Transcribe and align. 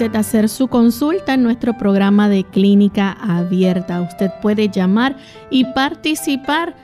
Usted 0.00 0.16
hacer 0.16 0.48
su 0.48 0.68
consulta 0.68 1.34
en 1.34 1.42
nuestro 1.42 1.76
programa 1.76 2.30
de 2.30 2.44
clínica 2.44 3.12
abierta. 3.12 4.00
Usted 4.00 4.30
puede 4.40 4.70
llamar 4.70 5.18
y 5.50 5.66
participar 5.74 6.74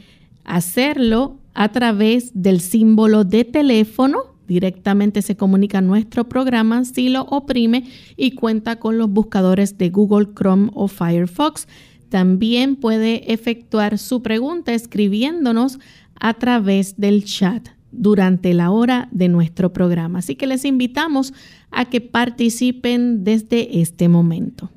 hacerlo 0.45 1.39
a 1.55 1.71
través 1.71 2.33
del 2.35 2.61
símbolo 2.61 3.25
de 3.25 3.45
teléfono 3.45 4.31
Directamente 4.51 5.23
se 5.23 5.37
comunica 5.37 5.81
nuestro 5.81 6.29
programa 6.29 6.85
si 6.85 7.09
lo 7.09 7.23
oprime 7.23 7.85
y 8.17 8.33
cuenta 8.33 8.81
con 8.81 8.99
los 8.99 9.09
buscadores 9.09 9.79
de 9.79 9.91
Google 9.91 10.31
Chrome 10.35 10.71
o 10.75 10.89
Firefox. 10.89 11.69
También 12.11 12.77
puede 12.77 13.33
efectuar 13.33 13.97
su 13.97 14.23
pregunta 14.23 14.75
escribiéndonos 14.75 15.79
a 16.17 16.35
través 16.35 16.99
del 16.99 17.25
chat 17.25 17.69
durante 17.93 18.53
la 18.53 18.71
hora 18.71 19.09
de 19.11 19.29
nuestro 19.29 19.73
programa. 19.73 20.19
Así 20.19 20.35
que 20.37 20.47
les 20.47 20.65
invitamos 20.65 21.33
a 21.71 21.87
que 21.87 22.01
participen 22.01 23.25
desde 23.25 23.81
este 23.81 24.09
momento. 24.09 24.71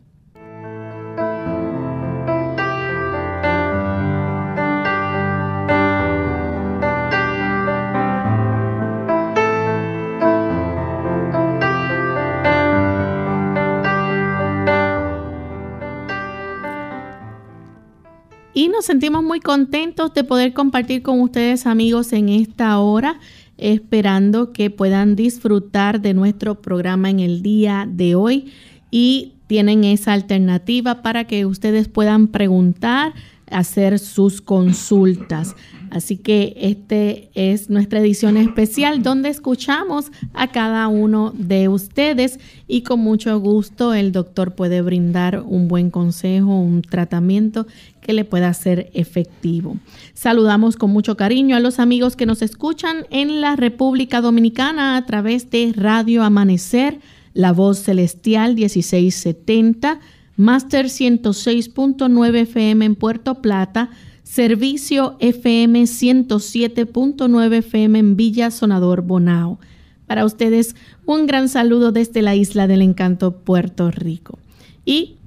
Y 18.54 18.68
nos 18.68 18.86
sentimos 18.86 19.24
muy 19.24 19.40
contentos 19.40 20.14
de 20.14 20.24
poder 20.24 20.54
compartir 20.54 21.02
con 21.02 21.20
ustedes 21.22 21.66
amigos 21.66 22.14
en 22.14 22.30
esta 22.30 22.78
hora, 22.80 23.20
esperando 23.58 24.54
que 24.54 24.70
puedan 24.70 25.16
disfrutar 25.16 26.02
de 26.02 26.14
nuestro 26.14 26.62
programa 26.62 27.10
en 27.10 27.20
el 27.20 27.42
día 27.42 27.88
de 27.90 28.14
hoy 28.14 28.54
y 28.92 29.34
tienen 29.48 29.84
esa 29.84 30.14
alternativa 30.14 31.02
para 31.02 31.26
que 31.26 31.48
ustedes 31.48 31.88
puedan 31.88 32.28
preguntar, 32.28 33.14
hacer 33.54 34.00
sus 34.00 34.42
consultas. 34.42 35.56
Así 35.94 36.18
que 36.18 36.56
este 36.58 37.30
es 37.36 37.70
nuestra 37.70 38.00
edición 38.00 38.36
especial 38.36 39.04
donde 39.04 39.30
escuchamos 39.30 40.12
a 40.34 40.48
cada 40.48 40.88
uno 40.88 41.32
de 41.38 41.68
ustedes 41.68 42.40
y 42.68 42.82
con 42.82 43.00
mucho 43.00 43.40
gusto 43.40 43.94
el 43.94 44.12
doctor 44.12 44.56
puede 44.56 44.82
brindar 44.82 45.44
un 45.46 45.68
buen 45.68 45.92
consejo, 45.92 46.60
un 46.60 46.82
tratamiento 46.82 47.68
que 48.02 48.14
le 48.14 48.26
pueda 48.26 48.52
ser 48.56 48.90
efectivo. 48.96 49.78
Saludamos 50.16 50.78
con 50.78 50.90
mucho 50.90 51.16
cariño 51.16 51.56
a 51.56 51.60
los 51.60 51.78
amigos 51.78 52.16
que 52.16 52.26
nos 52.26 52.42
escuchan 52.42 53.06
en 53.12 53.40
la 53.40 53.56
República 53.56 54.20
Dominicana 54.20 54.98
a 54.98 55.06
través 55.06 55.52
de 55.52 55.74
Radio 55.76 56.24
Amanecer, 56.24 57.00
La 57.36 57.52
Voz 57.52 57.78
Celestial 57.78 58.56
1670, 58.56 60.00
Master 60.36 60.88
106.9 60.88 62.36
FM 62.36 62.86
en 62.86 62.96
Puerto 62.96 63.42
Plata, 63.42 63.92
Servicio 64.24 65.16
FM 65.20 65.84
107.9 65.84 67.54
FM 67.58 68.00
en 68.00 68.16
Villa 68.16 68.50
Sonador 68.50 69.02
Bonao. 69.04 69.60
Para 70.08 70.26
ustedes, 70.26 70.76
un 71.06 71.28
gran 71.28 71.50
saludo 71.50 71.92
desde 71.92 72.22
la 72.22 72.36
isla 72.36 72.68
del 72.68 72.82
encanto, 72.82 73.38
Puerto 73.38 73.92
Rico. 73.92 74.40
Y 74.86 75.18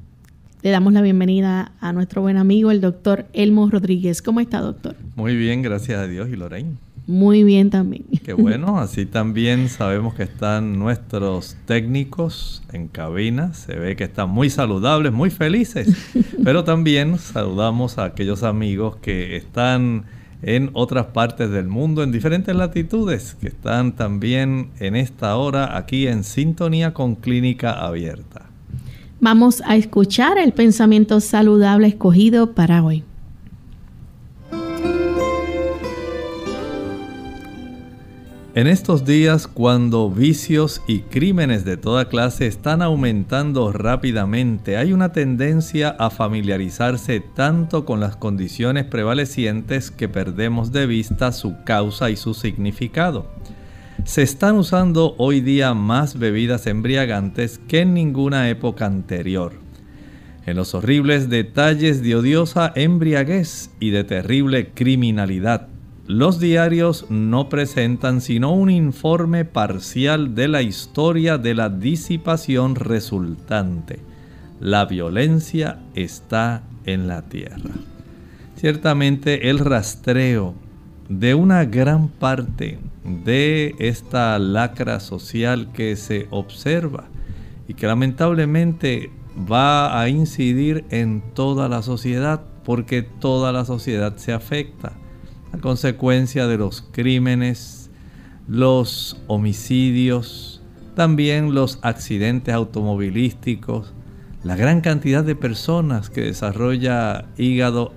le 0.63 0.71
damos 0.71 0.93
la 0.93 1.03
bienvenida 1.03 1.73
a 1.81 1.93
nuestro 1.93 2.23
buen 2.23 2.37
amigo, 2.37 2.73
el 2.73 2.81
doctor 2.81 3.27
Elmo 3.33 3.71
Rodríguez. 3.71 4.23
¿Cómo 4.23 4.41
está, 4.41 4.61
doctor? 4.61 4.97
Muy 5.15 5.37
bien, 5.37 5.63
gracias 5.63 6.01
a 6.01 6.09
Dios. 6.09 6.29
¿Y 6.29 6.37
Lorraine? 6.37 6.86
Muy 7.07 7.45
bien 7.45 7.71
también. 7.71 8.05
Qué 8.25 8.33
bueno, 8.33 8.79
así 8.79 9.07
también 9.07 9.69
sabemos 9.69 10.15
que 10.15 10.25
están 10.25 10.77
nuestros 10.77 11.57
técnicos 11.65 12.65
en 12.73 12.89
cabina, 12.89 13.55
se 13.55 13.77
ve 13.77 13.95
que 13.95 14.05
están 14.05 14.31
muy 14.31 14.51
saludables, 14.51 15.13
muy 15.13 15.31
felices, 15.31 15.89
pero 16.45 16.65
también 16.65 17.19
saludamos 17.19 17.99
a 17.99 18.05
aquellos 18.05 18.43
amigos 18.43 18.97
que 18.97 19.37
están 19.37 20.07
en 20.43 20.71
otras 20.73 21.07
partes 21.07 21.51
del 21.51 21.69
mundo, 21.69 22.03
en 22.03 22.11
diferentes 22.11 22.55
latitudes, 22.55 23.37
que 23.41 23.49
están 23.49 23.93
también 23.93 24.71
en 24.81 24.97
esta 24.97 25.37
hora 25.37 25.77
aquí 25.77 26.09
en 26.09 26.25
sintonía 26.25 26.93
con 26.93 27.15
Clínica 27.15 27.73
Abierta. 27.73 28.47
Vamos 29.21 29.63
a 29.65 29.77
escuchar 29.77 30.39
el 30.39 30.53
pensamiento 30.53 31.21
saludable 31.21 31.87
escogido 31.87 32.53
para 32.53 32.83
hoy. 32.83 33.05
En 38.57 38.69
estos 38.69 39.05
días, 39.05 39.49
cuando 39.49 40.11
vicios 40.11 40.81
y 40.89 41.01
crímenes 41.01 41.67
de 41.67 41.77
toda 41.77 42.09
clase 42.09 42.47
están 42.47 42.81
aumentando 42.81 43.71
rápidamente, 43.71 44.79
hay 44.79 44.95
una 44.95 45.13
tendencia 45.13 45.91
a 45.91 46.09
familiarizarse 46.09 47.21
tanto 47.21 47.85
con 47.85 48.01
las 48.01 48.17
condiciones 48.17 48.87
prevalecientes 48.87 49.91
que 49.91 50.09
perdemos 50.09 50.73
de 50.73 50.87
vista 50.87 51.33
su 51.33 51.63
causa 51.65 52.09
y 52.09 52.17
su 52.17 52.33
significado. 52.33 53.31
Se 54.07 54.23
están 54.23 54.57
usando 54.57 55.15
hoy 55.19 55.43
día 55.43 55.75
más 55.75 56.19
bebidas 56.19 56.67
embriagantes 56.67 57.61
que 57.69 57.81
en 57.81 57.93
ninguna 57.93 58.49
época 58.49 58.87
anterior. 58.87 59.53
En 60.47 60.57
los 60.57 60.75
horribles 60.75 61.29
detalles 61.29 62.03
de 62.03 62.17
odiosa 62.17 62.73
embriaguez 62.75 63.69
y 63.81 63.91
de 63.91 64.05
terrible 64.05 64.71
criminalidad, 64.71 65.69
los 66.07 66.39
diarios 66.39 67.07
no 67.11 67.49
presentan 67.49 68.21
sino 68.21 68.53
un 68.53 68.71
informe 68.71 69.45
parcial 69.45 70.37
de 70.37 70.47
la 70.47 70.63
historia 70.63 71.37
de 71.37 71.55
la 71.55 71.69
disipación 71.69 72.77
resultante. 72.77 73.99
La 74.61 74.85
violencia 74.85 75.81
está 75.95 76.63
en 76.85 77.09
la 77.09 77.23
tierra. 77.23 77.75
Ciertamente 78.55 79.51
el 79.51 79.59
rastreo 79.59 80.55
de 81.09 81.35
una 81.35 81.65
gran 81.65 82.09
parte 82.09 82.79
de 83.05 83.75
esta 83.81 84.39
lacra 84.39 85.01
social 85.01 85.73
que 85.73 85.97
se 85.97 86.29
observa 86.31 87.09
y 87.67 87.75
que 87.75 87.89
lamentablemente 87.89 89.11
va 89.51 90.01
a 90.01 90.09
incidir 90.09 90.85
en 90.91 91.21
toda 91.35 91.69
la 91.69 91.83
sociedad 91.83 92.43
porque 92.65 93.03
toda 93.03 93.51
la 93.51 93.65
sociedad 93.65 94.17
se 94.17 94.33
afecta 94.33 94.93
consecuencia 95.61 96.47
de 96.47 96.59
los 96.59 96.83
crímenes, 96.93 97.91
los 98.49 99.17
homicidios, 99.27 100.63
también 100.95 101.55
los 101.55 101.79
accidentes 101.83 102.55
automovilísticos, 102.55 103.93
la 104.45 104.57
gran 104.57 104.81
cantidad 104.81 105.25
de 105.25 105.35
personas 105.35 106.09
que 106.09 106.21
desarrolla 106.23 107.27
hígado 107.37 107.93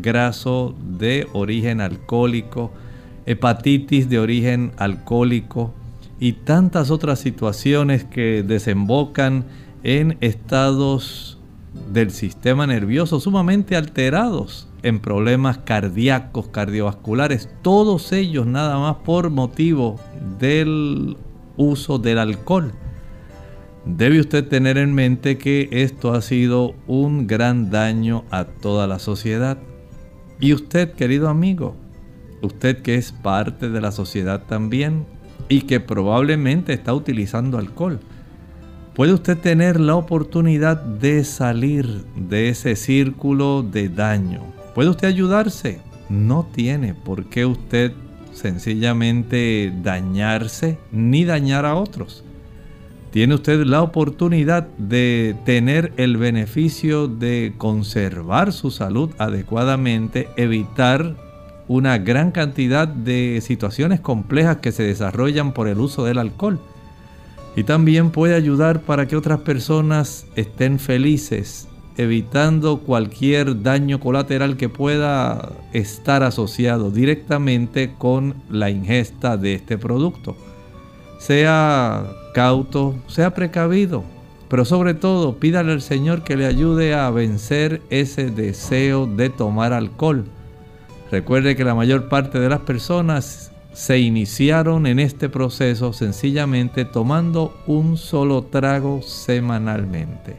graso 0.00 0.74
de 0.98 1.26
origen 1.32 1.80
alcohólico, 1.80 2.72
hepatitis 3.26 4.08
de 4.08 4.18
origen 4.18 4.72
alcohólico 4.78 5.74
y 6.18 6.32
tantas 6.32 6.90
otras 6.90 7.18
situaciones 7.18 8.04
que 8.04 8.42
desembocan 8.42 9.44
en 9.82 10.16
estados 10.20 11.38
del 11.92 12.10
sistema 12.10 12.66
nervioso 12.66 13.20
sumamente 13.20 13.76
alterados, 13.76 14.68
en 14.82 15.00
problemas 15.00 15.58
cardíacos, 15.58 16.48
cardiovasculares, 16.48 17.48
todos 17.62 18.12
ellos 18.12 18.46
nada 18.46 18.78
más 18.78 18.96
por 19.04 19.30
motivo 19.30 20.00
del 20.38 21.16
uso 21.56 21.98
del 21.98 22.18
alcohol. 22.18 22.72
Debe 23.84 24.20
usted 24.20 24.46
tener 24.46 24.78
en 24.78 24.94
mente 24.94 25.38
que 25.38 25.68
esto 25.72 26.12
ha 26.12 26.20
sido 26.20 26.74
un 26.86 27.26
gran 27.26 27.70
daño 27.70 28.24
a 28.30 28.44
toda 28.44 28.86
la 28.86 28.98
sociedad. 28.98 29.58
Y 30.38 30.52
usted, 30.52 30.92
querido 30.92 31.28
amigo, 31.28 31.76
usted 32.42 32.82
que 32.82 32.94
es 32.94 33.12
parte 33.12 33.70
de 33.70 33.80
la 33.80 33.92
sociedad 33.92 34.44
también 34.46 35.04
y 35.48 35.62
que 35.62 35.80
probablemente 35.80 36.72
está 36.72 36.94
utilizando 36.94 37.58
alcohol, 37.58 38.00
puede 38.94 39.12
usted 39.12 39.38
tener 39.38 39.80
la 39.80 39.96
oportunidad 39.96 40.76
de 40.76 41.24
salir 41.24 42.04
de 42.16 42.48
ese 42.48 42.76
círculo 42.76 43.62
de 43.62 43.88
daño. 43.88 44.42
¿Puede 44.74 44.90
usted 44.90 45.08
ayudarse? 45.08 45.80
No 46.08 46.46
tiene 46.52 46.94
por 46.94 47.26
qué 47.26 47.46
usted 47.46 47.92
sencillamente 48.32 49.72
dañarse 49.82 50.78
ni 50.90 51.24
dañar 51.24 51.64
a 51.64 51.74
otros. 51.74 52.24
Tiene 53.10 53.34
usted 53.34 53.64
la 53.66 53.82
oportunidad 53.82 54.68
de 54.78 55.36
tener 55.44 55.92
el 55.98 56.16
beneficio 56.16 57.08
de 57.08 57.52
conservar 57.58 58.52
su 58.52 58.70
salud 58.70 59.10
adecuadamente, 59.18 60.28
evitar 60.36 61.14
una 61.68 61.98
gran 61.98 62.32
cantidad 62.32 62.88
de 62.88 63.40
situaciones 63.42 64.00
complejas 64.00 64.58
que 64.58 64.72
se 64.72 64.82
desarrollan 64.82 65.52
por 65.52 65.68
el 65.68 65.78
uso 65.78 66.04
del 66.04 66.18
alcohol. 66.18 66.58
Y 67.54 67.64
también 67.64 68.10
puede 68.10 68.34
ayudar 68.34 68.80
para 68.80 69.06
que 69.06 69.16
otras 69.16 69.40
personas 69.40 70.26
estén 70.36 70.78
felices, 70.78 71.68
evitando 71.96 72.78
cualquier 72.78 73.62
daño 73.62 74.00
colateral 74.00 74.56
que 74.56 74.70
pueda 74.70 75.52
estar 75.72 76.22
asociado 76.22 76.90
directamente 76.90 77.94
con 77.98 78.42
la 78.48 78.70
ingesta 78.70 79.36
de 79.36 79.54
este 79.54 79.76
producto. 79.76 80.36
Sea 81.18 82.06
cauto, 82.34 82.94
sea 83.06 83.34
precavido, 83.34 84.02
pero 84.48 84.64
sobre 84.64 84.94
todo 84.94 85.36
pídale 85.36 85.72
al 85.72 85.82
Señor 85.82 86.24
que 86.24 86.36
le 86.36 86.46
ayude 86.46 86.94
a 86.94 87.10
vencer 87.10 87.82
ese 87.90 88.30
deseo 88.30 89.06
de 89.06 89.28
tomar 89.28 89.74
alcohol. 89.74 90.24
Recuerde 91.10 91.54
que 91.54 91.64
la 91.64 91.74
mayor 91.74 92.08
parte 92.08 92.40
de 92.40 92.48
las 92.48 92.60
personas 92.60 93.51
se 93.72 93.98
iniciaron 93.98 94.86
en 94.86 94.98
este 94.98 95.28
proceso 95.28 95.92
sencillamente 95.92 96.84
tomando 96.84 97.54
un 97.66 97.96
solo 97.96 98.42
trago 98.42 99.00
semanalmente. 99.02 100.36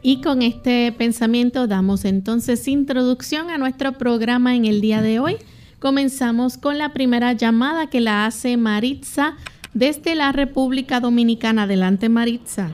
Y 0.00 0.20
con 0.22 0.42
este 0.42 0.92
pensamiento 0.92 1.66
damos 1.66 2.04
entonces 2.04 2.66
introducción 2.66 3.50
a 3.50 3.58
nuestro 3.58 3.92
programa 3.92 4.56
en 4.56 4.64
el 4.64 4.80
día 4.80 5.02
de 5.02 5.18
hoy. 5.18 5.36
Comenzamos 5.80 6.56
con 6.56 6.78
la 6.78 6.92
primera 6.92 7.32
llamada 7.34 7.90
que 7.90 8.00
la 8.00 8.24
hace 8.24 8.56
Maritza 8.56 9.36
desde 9.74 10.14
la 10.14 10.32
República 10.32 11.00
Dominicana. 11.00 11.64
Adelante 11.64 12.08
Maritza. 12.08 12.70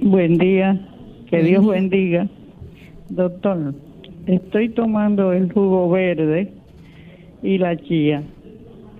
Buen 0.00 0.36
día, 0.36 0.86
que 1.30 1.42
Dios 1.42 1.66
bendiga. 1.66 2.28
Doctor, 3.08 3.74
estoy 4.26 4.68
tomando 4.68 5.32
el 5.32 5.50
jugo 5.52 5.88
verde 5.88 6.52
y 7.42 7.58
la 7.58 7.76
chía. 7.76 8.22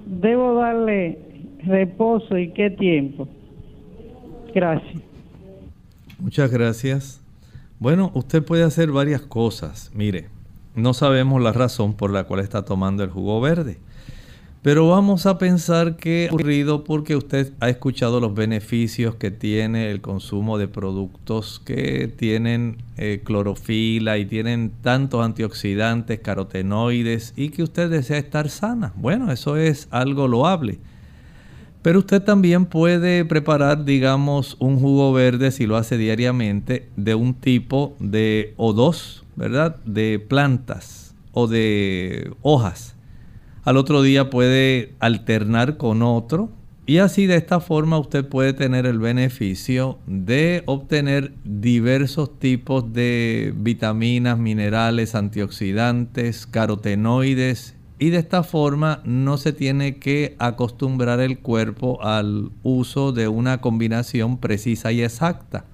¿Debo 0.07 0.55
darle 0.55 1.19
reposo 1.65 2.37
y 2.37 2.53
qué 2.53 2.71
tiempo? 2.71 3.29
Gracias. 4.55 5.03
Muchas 6.19 6.51
gracias. 6.51 7.21
Bueno, 7.79 8.11
usted 8.15 8.45
puede 8.45 8.63
hacer 8.63 8.91
varias 8.93 9.23
cosas. 9.23 9.91
Mire, 9.95 10.29
no 10.75 10.95
sabemos 10.95 11.43
la 11.43 11.53
razón 11.53 11.95
por 11.95 12.13
la 12.13 12.25
cual 12.25 12.41
está 12.41 12.65
tomando 12.65 13.03
el 13.03 13.11
jugo 13.11 13.41
verde. 13.41 13.79
Pero 14.63 14.89
vamos 14.89 15.27
a 15.27 15.39
pensar 15.39 15.97
que 15.97 16.29
ha 16.31 16.33
ocurrido 16.33 16.85
porque 16.85 17.17
usted 17.17 17.53
ha 17.59 17.69
escuchado 17.69 18.21
los 18.21 18.33
beneficios 18.33 19.17
que 19.17 19.33
tiene 19.33 19.91
el 19.91 20.01
consumo 20.01 20.57
de 20.57 20.69
productos 20.69 21.61
que 21.65 22.07
tienen 22.07 22.77
eh, 22.97 23.23
clorofila 23.25 24.19
y 24.19 24.25
tienen 24.25 24.71
tantos 24.81 25.25
antioxidantes, 25.25 26.21
carotenoides 26.21 27.33
y 27.37 27.49
que 27.49 27.65
usted 27.65 27.91
desea 27.91 28.19
estar 28.19 28.49
sana. 28.49 28.93
Bueno, 28.95 29.33
eso 29.33 29.57
es 29.57 29.89
algo 29.91 30.29
loable. 30.29 30.79
Pero 31.83 31.99
usted 31.99 32.23
también 32.23 32.67
puede 32.67 33.25
preparar, 33.25 33.85
digamos, 33.85 34.57
un 34.61 34.79
jugo 34.79 35.13
verde 35.13 35.51
si 35.51 35.67
lo 35.67 35.77
hace 35.77 35.99
diariamente 35.99 36.89
de 36.95 37.17
un 37.17 37.35
tipo 37.35 37.97
de 37.99 38.55
o 38.57 38.73
dos, 38.73 39.25
¿verdad? 39.35 39.75
De 39.85 40.21
plantas 40.21 41.17
o 41.33 41.49
de 41.49 42.33
hojas 42.43 42.92
al 43.65 43.77
otro 43.77 44.03
día 44.03 44.31
puede 44.31 44.95
alternar 44.99 45.77
con 45.77 46.03
otro 46.03 46.51
y 46.85 46.99
así 46.99 47.27
de 47.27 47.37
esta 47.37 47.61
forma 47.61 47.99
usted 47.99 48.29
puede 48.29 48.55
tener 48.55 48.87
el 48.87 48.99
beneficio 48.99 50.01
de 50.07 50.65
obtener 50.67 51.33
diversos 51.45 52.41
tipos 52.41 52.93
de 52.93 53.55
vitaminas, 53.57 54.37
minerales, 54.37 55.15
antioxidantes, 55.15 56.47
carotenoides 56.47 57.77
y 58.01 58.11
de 58.11 58.19
esta 58.19 58.43
forma 58.43 59.01
no 59.05 59.39
se 59.39 59.53
tiene 59.53 59.99
que 59.99 60.35
acostumbrar 60.41 61.21
el 61.21 61.39
cuerpo 61.39 62.03
al 62.03 62.51
uso 62.65 63.13
de 63.13 63.29
una 63.29 63.61
combinación 63.61 64.39
precisa 64.39 64.91
y 64.91 65.03
exacta. 65.03 65.67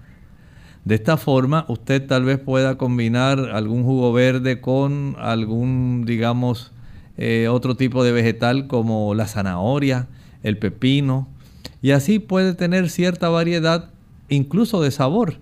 De 0.84 0.96
esta 0.96 1.16
forma 1.16 1.64
usted 1.68 2.06
tal 2.06 2.24
vez 2.24 2.38
pueda 2.38 2.76
combinar 2.76 3.38
algún 3.38 3.82
jugo 3.82 4.12
verde 4.12 4.60
con 4.60 5.16
algún, 5.18 6.04
digamos, 6.04 6.72
eh, 7.18 7.48
otro 7.48 7.76
tipo 7.76 8.04
de 8.04 8.12
vegetal 8.12 8.68
como 8.68 9.14
la 9.14 9.26
zanahoria, 9.26 10.06
el 10.42 10.56
pepino, 10.56 11.28
y 11.82 11.90
así 11.90 12.20
puede 12.20 12.54
tener 12.54 12.90
cierta 12.90 13.28
variedad 13.28 13.90
incluso 14.28 14.80
de 14.80 14.90
sabor. 14.90 15.34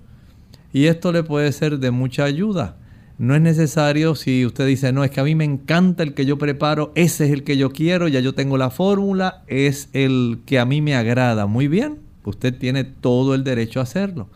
Y 0.73 0.87
esto 0.87 1.13
le 1.13 1.23
puede 1.23 1.53
ser 1.53 1.79
de 1.79 1.91
mucha 1.91 2.25
ayuda. 2.25 2.77
No 3.19 3.35
es 3.35 3.41
necesario 3.41 4.15
si 4.15 4.45
usted 4.45 4.67
dice, 4.67 4.93
no, 4.93 5.05
es 5.05 5.11
que 5.11 5.21
a 5.21 5.25
mí 5.25 5.35
me 5.35 5.45
encanta 5.45 6.03
el 6.03 6.13
que 6.13 6.27
yo 6.27 6.37
preparo, 6.37 6.93
ese 6.95 7.27
es 7.27 7.33
el 7.33 7.45
que 7.45 7.57
yo 7.57 7.73
quiero, 7.73 8.09
ya 8.09 8.21
yo 8.21 8.35
tengo 8.35 8.59
la 8.59 8.69
fórmula, 8.69 9.43
es 9.47 9.89
el 9.95 10.41
que 10.45 10.59
a 10.59 10.67
mí 10.67 10.83
me 10.83 10.95
agrada. 10.95 11.47
Muy 11.47 11.69
bien, 11.69 11.99
usted 12.25 12.57
tiene 12.59 12.85
todo 12.85 13.35
el 13.35 13.43
derecho 13.45 13.81
a 13.81 13.85
hacerlo. 13.85 14.29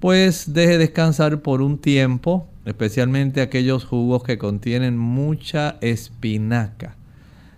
Pues 0.00 0.52
deje 0.52 0.76
descansar 0.76 1.40
por 1.40 1.62
un 1.62 1.78
tiempo 1.78 2.46
especialmente 2.70 3.40
aquellos 3.40 3.84
jugos 3.84 4.22
que 4.22 4.38
contienen 4.38 4.96
mucha 4.96 5.76
espinaca. 5.80 6.96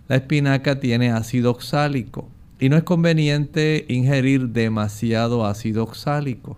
La 0.07 0.17
espinaca 0.17 0.79
tiene 0.79 1.11
ácido 1.11 1.51
oxálico 1.51 2.27
y 2.59 2.69
no 2.69 2.77
es 2.77 2.83
conveniente 2.83 3.85
ingerir 3.89 4.49
demasiado 4.49 5.45
ácido 5.45 5.83
oxálico. 5.83 6.57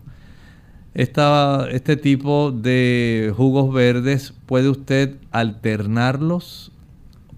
este 0.93 1.97
tipo 1.97 2.51
de 2.51 3.33
jugos 3.35 3.73
verdes 3.73 4.33
puede 4.45 4.69
usted 4.69 5.15
alternarlos. 5.31 6.71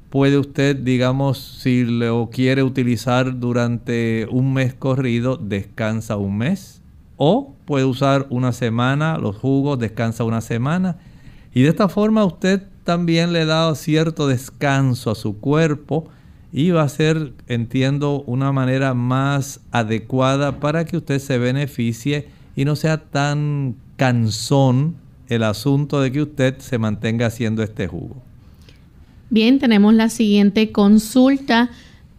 Puede 0.09 0.37
usted, 0.37 0.75
digamos, 0.75 1.37
si 1.37 1.83
lo 1.83 2.29
quiere 2.31 2.63
utilizar 2.63 3.39
durante 3.39 4.27
un 4.31 4.53
mes 4.53 4.73
corrido, 4.73 5.35
descansa 5.35 6.15
un 6.15 6.37
mes 6.37 6.81
o 7.17 7.53
puede 7.65 7.85
usar 7.85 8.27
una 8.29 8.53
semana 8.53 9.17
los 9.17 9.35
jugos, 9.35 9.77
descansa 9.79 10.23
una 10.23 10.41
semana. 10.41 10.97
Y 11.53 11.63
de 11.63 11.69
esta 11.69 11.89
forma 11.89 12.23
usted 12.23 12.63
también 12.83 13.33
le 13.33 13.45
da 13.45 13.73
cierto 13.75 14.27
descanso 14.27 15.11
a 15.11 15.15
su 15.15 15.37
cuerpo 15.39 16.07
y 16.53 16.69
va 16.71 16.83
a 16.83 16.89
ser, 16.89 17.33
entiendo, 17.47 18.23
una 18.25 18.51
manera 18.51 18.93
más 18.93 19.59
adecuada 19.71 20.59
para 20.59 20.85
que 20.85 20.97
usted 20.97 21.19
se 21.19 21.37
beneficie 21.37 22.29
y 22.55 22.65
no 22.65 22.75
sea 22.75 22.97
tan 22.97 23.75
cansón 23.97 24.95
el 25.27 25.43
asunto 25.43 25.99
de 25.99 26.11
que 26.11 26.21
usted 26.21 26.59
se 26.59 26.77
mantenga 26.77 27.25
haciendo 27.25 27.63
este 27.63 27.87
jugo. 27.87 28.15
Bien, 29.29 29.59
tenemos 29.59 29.93
la 29.93 30.09
siguiente 30.09 30.71
consulta 30.71 31.69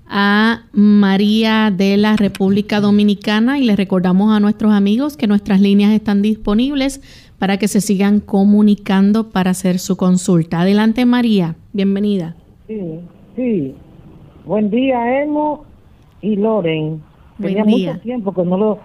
a 0.08 0.62
María 0.72 1.70
de 1.70 1.96
la 1.96 2.16
República 2.16 2.80
Dominicana 2.80 3.58
y 3.58 3.64
le 3.64 3.76
recordamos 3.76 4.34
a 4.34 4.40
nuestros 4.40 4.72
amigos 4.72 5.16
que 5.16 5.26
nuestras 5.26 5.60
líneas 5.60 5.92
están 5.92 6.22
disponibles 6.22 7.00
para 7.38 7.58
que 7.58 7.68
se 7.68 7.80
sigan 7.80 8.20
comunicando 8.20 9.30
para 9.30 9.50
hacer 9.50 9.78
su 9.78 9.96
consulta. 9.96 10.60
Adelante 10.60 11.04
María, 11.04 11.56
bienvenida. 11.72 12.34
Sí, 12.66 13.00
sí. 13.36 13.74
Buen 14.44 14.70
día, 14.70 15.22
Emo 15.22 15.64
y 16.22 16.36
Loren. 16.36 17.02
Tenía 17.40 17.64
mucho 17.64 17.98
tiempo 18.00 18.32
que 18.32 18.42
no 18.44 18.56
lo 18.56 18.78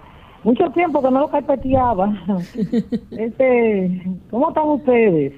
mucho 0.44 0.70
tiempo 0.70 1.02
que 1.02 1.10
no 1.10 1.20
lo 1.20 1.28
carpeteaba. 1.28 2.22
este, 3.10 4.02
¿cómo 4.30 4.50
están 4.50 4.68
ustedes? 4.68 5.32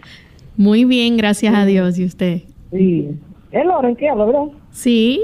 Muy 0.57 0.85
bien, 0.85 1.16
gracias 1.16 1.55
a 1.55 1.64
Dios. 1.64 1.99
¿Y 1.99 2.05
usted? 2.05 2.43
Sí. 2.73 3.16
¿Es 3.50 3.65
Loren 3.65 3.97
que 3.97 4.09
habla, 4.09 4.25
verdad? 4.26 4.47
Sí. 4.71 5.21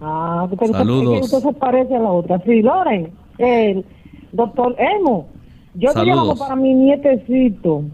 Ah, 0.00 0.46
porque 0.48 0.66
Saludos. 0.68 1.20
Entonces 1.22 1.54
parece 1.56 1.94
a 1.94 2.00
la 2.00 2.10
otra. 2.10 2.40
Sí, 2.44 2.62
Loren, 2.62 3.12
doctor 4.32 4.74
Emo, 4.78 5.26
yo 5.74 5.92
te 5.92 6.04
llamo 6.04 6.34
para 6.36 6.56
mi 6.56 6.74
nietecito, 6.74 7.84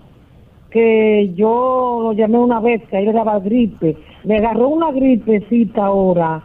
que 0.71 1.33
yo 1.35 2.01
lo 2.03 2.13
llamé 2.13 2.39
una 2.39 2.61
vez, 2.61 2.83
que 2.89 2.97
ahí 2.97 3.05
le 3.05 3.13
daba 3.13 3.39
gripe. 3.41 3.97
Le 4.25 4.37
agarró 4.37 4.69
una 4.69 4.93
gripecita 4.93 5.87
ahora, 5.87 6.43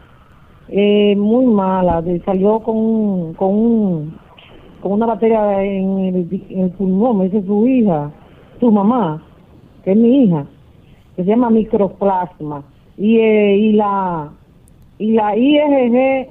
eh, 0.67 1.15
muy 1.15 1.45
mala, 1.45 2.03
salió 2.25 2.59
con, 2.59 3.33
con, 3.33 3.49
un, 3.49 4.17
con 4.81 4.93
una 4.93 5.05
batería 5.05 5.63
en 5.63 5.99
el, 5.99 6.43
en 6.49 6.59
el 6.59 6.69
pulmón, 6.71 7.19
me 7.19 7.23
dice 7.25 7.45
su 7.45 7.67
hija, 7.67 8.11
su 8.59 8.71
mamá, 8.71 9.23
que 9.83 9.91
es 9.91 9.97
mi 9.97 10.23
hija, 10.23 10.45
que 11.15 11.23
se 11.23 11.29
llama 11.29 11.49
microplasma. 11.49 12.63
Y, 13.01 13.17
eh, 13.17 13.55
y 13.57 13.71
la 13.71 14.29
y 14.99 15.13
la 15.13 15.35
IgG 15.35 16.29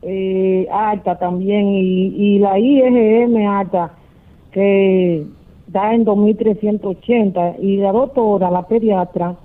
eh, 0.00 0.66
alta 0.72 1.18
también 1.18 1.68
y, 1.68 2.06
y 2.06 2.38
la 2.38 2.58
IgM 2.58 3.46
alta 3.46 3.92
que 4.50 5.26
da 5.66 5.94
en 5.94 6.04
2380 6.04 7.56
y 7.60 7.76
la 7.76 7.92
doctora, 7.92 8.50
la 8.50 8.66
pediatra, 8.66 9.36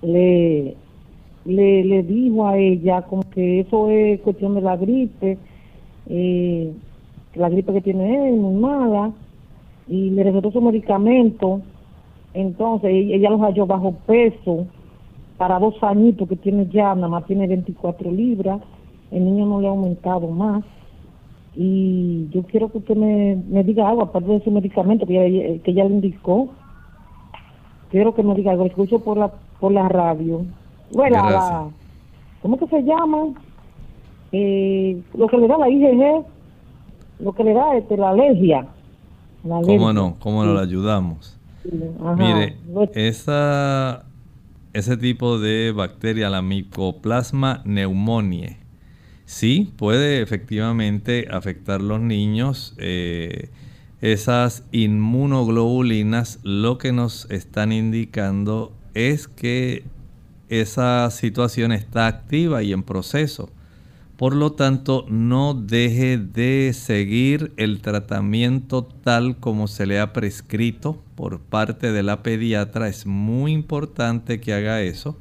le, 0.00 0.74
le, 1.44 2.02
dijo 2.02 2.48
a 2.48 2.56
ella 2.56 3.02
como 3.02 3.28
que 3.28 3.60
eso 3.60 3.90
es 3.90 4.18
cuestión 4.22 4.54
de 4.54 4.62
la 4.62 4.78
gripe, 4.78 5.36
la 7.34 7.48
gripe 7.50 7.74
que 7.74 7.82
tiene 7.82 8.30
él, 8.30 8.36
muy 8.36 8.54
mala, 8.54 9.12
y 9.86 10.08
le 10.08 10.24
recetó 10.24 10.50
su 10.50 10.62
medicamento, 10.62 11.60
entonces 12.32 12.90
ella 12.90 13.28
los 13.28 13.40
halló 13.42 13.66
bajo 13.66 13.92
peso 14.06 14.66
para 15.36 15.58
dos 15.58 15.74
añitos 15.82 16.28
que 16.28 16.36
tiene 16.36 16.66
ya, 16.68 16.94
nada 16.94 17.08
más 17.08 17.26
tiene 17.26 17.46
24 17.46 18.10
libras, 18.10 18.60
el 19.10 19.24
niño 19.24 19.46
no 19.46 19.60
le 19.60 19.66
ha 19.66 19.70
aumentado 19.70 20.28
más 20.28 20.64
y 21.56 22.28
yo 22.28 22.42
quiero 22.42 22.70
que 22.70 22.78
usted 22.78 22.94
me, 22.94 23.64
diga 23.64 23.88
algo, 23.88 24.02
aparte 24.02 24.30
de 24.30 24.44
su 24.44 24.50
medicamento 24.50 25.06
que 25.06 25.14
ya, 25.14 25.62
que 25.62 25.72
ya 25.72 25.84
le 25.84 25.94
indicó. 25.94 26.50
Quiero 27.90 28.14
que 28.14 28.22
me 28.22 28.34
diga 28.34 28.52
algo, 28.52 28.66
escucho 28.66 28.98
por 28.98 29.16
la, 29.16 29.32
por 29.58 29.72
la 29.72 29.88
radio. 29.88 30.44
Bueno, 30.92 31.30
la, 31.30 31.68
¿cómo 32.42 32.58
que 32.58 32.66
se 32.66 32.82
llama? 32.82 33.28
Eh, 34.32 35.00
lo 35.14 35.28
que 35.28 35.38
le 35.38 35.48
da 35.48 35.56
la 35.56 35.70
IgG, 35.70 36.26
lo 37.20 37.32
que 37.32 37.44
le 37.44 37.54
da 37.54 37.74
este, 37.76 37.96
la 37.96 38.10
alergia. 38.10 38.66
¿Cómo 39.42 39.92
no? 39.94 40.16
¿Cómo 40.18 40.44
no 40.44 40.52
la 40.52 40.60
ayudamos? 40.60 41.38
Mire, 42.16 42.58
esa, 42.94 44.04
ese 44.76 44.98
tipo 44.98 45.38
de 45.38 45.72
bacteria, 45.72 46.28
la 46.28 46.42
Mycoplasma 46.42 47.62
pneumoniae, 47.62 48.58
sí 49.24 49.72
puede 49.78 50.20
efectivamente 50.20 51.28
afectar 51.30 51.80
los 51.80 51.98
niños. 51.98 52.74
Eh, 52.76 53.48
esas 54.02 54.64
inmunoglobulinas 54.72 56.40
lo 56.42 56.76
que 56.76 56.92
nos 56.92 57.26
están 57.30 57.72
indicando 57.72 58.76
es 58.92 59.28
que 59.28 59.84
esa 60.50 61.10
situación 61.10 61.72
está 61.72 62.06
activa 62.06 62.62
y 62.62 62.74
en 62.74 62.82
proceso. 62.82 63.48
Por 64.16 64.34
lo 64.34 64.52
tanto, 64.52 65.04
no 65.08 65.54
deje 65.54 66.16
de 66.18 66.72
seguir 66.72 67.52
el 67.56 67.80
tratamiento 67.80 68.84
tal 68.84 69.38
como 69.38 69.68
se 69.68 69.86
le 69.86 70.00
ha 70.00 70.12
prescrito 70.12 71.02
por 71.14 71.40
parte 71.40 71.92
de 71.92 72.02
la 72.02 72.22
pediatra. 72.22 72.88
Es 72.88 73.06
muy 73.06 73.52
importante 73.52 74.40
que 74.40 74.54
haga 74.54 74.82
eso. 74.82 75.18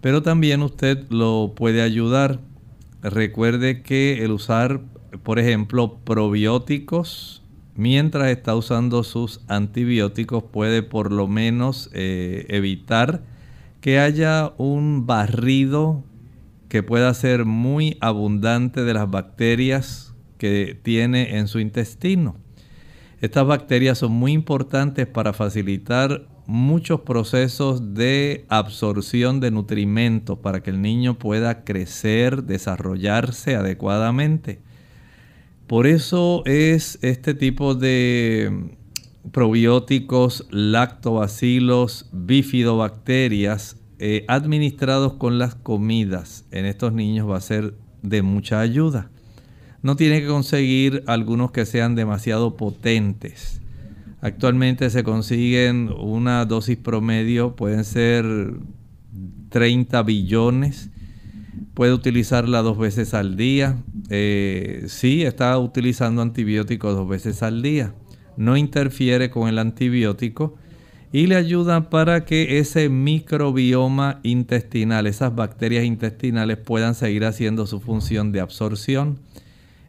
Pero 0.00 0.22
también 0.22 0.62
usted 0.62 1.06
lo 1.10 1.54
puede 1.54 1.80
ayudar 1.82 2.40
Recuerde 3.04 3.82
que 3.82 4.24
el 4.24 4.32
usar, 4.32 4.80
por 5.22 5.38
ejemplo, 5.38 5.98
probióticos 6.04 7.42
mientras 7.76 8.28
está 8.28 8.56
usando 8.56 9.04
sus 9.04 9.42
antibióticos 9.46 10.42
puede 10.44 10.82
por 10.82 11.12
lo 11.12 11.28
menos 11.28 11.90
eh, 11.92 12.46
evitar 12.48 13.22
que 13.82 13.98
haya 13.98 14.54
un 14.56 15.06
barrido 15.06 16.02
que 16.74 16.82
pueda 16.82 17.14
ser 17.14 17.44
muy 17.44 17.96
abundante 18.00 18.82
de 18.82 18.94
las 18.94 19.08
bacterias 19.08 20.12
que 20.38 20.76
tiene 20.82 21.38
en 21.38 21.46
su 21.46 21.60
intestino. 21.60 22.34
Estas 23.20 23.46
bacterias 23.46 23.98
son 23.98 24.10
muy 24.10 24.32
importantes 24.32 25.06
para 25.06 25.32
facilitar 25.32 26.26
muchos 26.46 27.02
procesos 27.02 27.94
de 27.94 28.44
absorción 28.48 29.38
de 29.38 29.52
nutrimentos 29.52 30.40
para 30.40 30.64
que 30.64 30.70
el 30.70 30.82
niño 30.82 31.16
pueda 31.16 31.62
crecer, 31.62 32.42
desarrollarse 32.42 33.54
adecuadamente. 33.54 34.58
Por 35.68 35.86
eso 35.86 36.42
es 36.44 36.98
este 37.02 37.34
tipo 37.34 37.76
de 37.76 38.74
probióticos, 39.30 40.48
lactobacilos, 40.50 42.08
bifidobacterias 42.10 43.76
eh, 43.98 44.24
administrados 44.28 45.14
con 45.14 45.38
las 45.38 45.54
comidas 45.54 46.44
en 46.50 46.66
estos 46.66 46.92
niños 46.92 47.28
va 47.28 47.36
a 47.36 47.40
ser 47.40 47.74
de 48.02 48.22
mucha 48.22 48.60
ayuda. 48.60 49.10
No 49.82 49.96
tiene 49.96 50.20
que 50.20 50.28
conseguir 50.28 51.04
algunos 51.06 51.50
que 51.50 51.66
sean 51.66 51.94
demasiado 51.94 52.56
potentes 52.56 53.60
Actualmente 54.24 54.88
se 54.88 55.04
consiguen 55.04 55.90
una 56.00 56.46
dosis 56.46 56.78
promedio, 56.78 57.56
pueden 57.56 57.84
ser 57.84 58.24
30 59.50 60.02
billones. 60.02 60.88
Puede 61.74 61.92
utilizarla 61.92 62.62
dos 62.62 62.78
veces 62.78 63.12
al 63.12 63.36
día. 63.36 63.76
Eh, 64.08 64.84
sí, 64.86 65.24
está 65.24 65.58
utilizando 65.58 66.22
antibióticos 66.22 66.96
dos 66.96 67.06
veces 67.06 67.42
al 67.42 67.60
día. 67.60 67.92
No 68.38 68.56
interfiere 68.56 69.28
con 69.28 69.46
el 69.46 69.58
antibiótico 69.58 70.54
y 71.14 71.28
le 71.28 71.36
ayuda 71.36 71.90
para 71.90 72.24
que 72.24 72.58
ese 72.58 72.88
microbioma 72.88 74.18
intestinal, 74.24 75.06
esas 75.06 75.32
bacterias 75.32 75.84
intestinales 75.84 76.56
puedan 76.56 76.96
seguir 76.96 77.24
haciendo 77.24 77.68
su 77.68 77.78
función 77.78 78.32
de 78.32 78.40
absorción. 78.40 79.20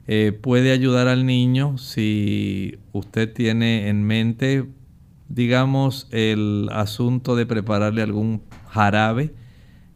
Eh, 0.06 0.38
puede 0.40 0.72
ayudar 0.72 1.08
al 1.08 1.26
niño 1.26 1.80
si 1.80 2.78
usted 2.94 3.34
tiene 3.34 3.90
en 3.90 4.04
mente, 4.04 4.66
digamos, 5.28 6.08
el 6.12 6.70
asunto 6.72 7.36
de 7.36 7.48
prepararle 7.48 8.04
algún 8.04 8.44
jarabe 8.70 9.34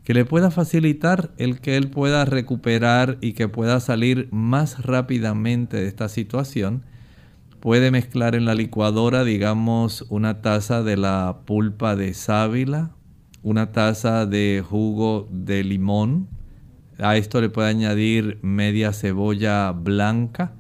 que 0.04 0.16
le 0.16 0.26
pueda 0.26 0.50
facilitar 0.50 1.30
el 1.38 1.62
que 1.62 1.78
él 1.78 1.92
pueda 1.92 2.26
recuperar 2.26 3.20
y 3.22 3.34
que 3.34 3.48
pueda 3.48 3.80
salir 3.82 4.30
más 4.32 4.84
rápidamente 4.84 5.78
de 5.78 5.90
esta 5.90 6.10
situación. 6.10 6.86
Puede 7.60 7.92
mezclar 7.92 8.36
en 8.36 8.46
la 8.46 8.56
licuadora, 8.56 9.26
digamos, 9.26 10.06
una 10.10 10.42
taza 10.42 10.82
de 10.82 10.96
la 10.96 11.40
pulpa 11.46 11.98
de 11.98 12.14
sábila, 12.14 12.92
una 13.44 13.72
taza 13.74 14.26
de 14.26 14.64
jugo 14.66 15.28
de 15.30 15.64
limón, 15.64 16.30
a 17.00 17.16
esto 17.16 17.40
le 17.40 17.50
puede 17.50 17.70
añadir 17.70 18.40
media 18.42 18.92
cebolla 18.92 19.72
blanca. 19.72 20.54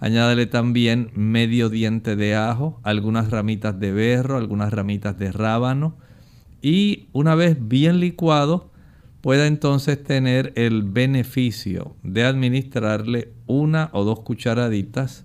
Añádale 0.00 0.46
también 0.46 1.10
medio 1.14 1.70
diente 1.70 2.16
de 2.16 2.34
ajo, 2.34 2.80
algunas 2.82 3.30
ramitas 3.30 3.78
de 3.78 3.92
berro, 3.92 4.36
algunas 4.36 4.72
ramitas 4.72 5.18
de 5.18 5.30
rábano. 5.30 5.96
Y 6.62 7.08
una 7.12 7.36
vez 7.36 7.56
bien 7.60 8.00
licuado, 8.00 8.72
pueda 9.20 9.46
entonces 9.46 10.02
tener 10.02 10.52
el 10.56 10.82
beneficio 10.82 11.96
de 12.02 12.24
administrarle 12.24 13.32
una 13.46 13.90
o 13.92 14.04
dos 14.04 14.20
cucharaditas 14.20 15.24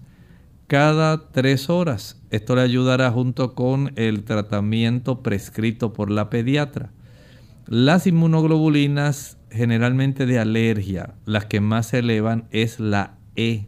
cada 0.73 1.29
tres 1.29 1.69
horas. 1.69 2.19
Esto 2.31 2.55
le 2.55 2.63
ayudará 2.63 3.11
junto 3.11 3.53
con 3.53 3.93
el 3.95 4.23
tratamiento 4.23 5.21
prescrito 5.21 5.93
por 5.93 6.09
la 6.09 6.31
pediatra. 6.31 6.89
Las 7.67 8.07
inmunoglobulinas 8.07 9.37
generalmente 9.51 10.25
de 10.25 10.39
alergia, 10.39 11.13
las 11.25 11.45
que 11.45 11.61
más 11.61 11.89
se 11.89 11.99
elevan 11.99 12.45
es 12.49 12.79
la 12.79 13.19
E. 13.35 13.67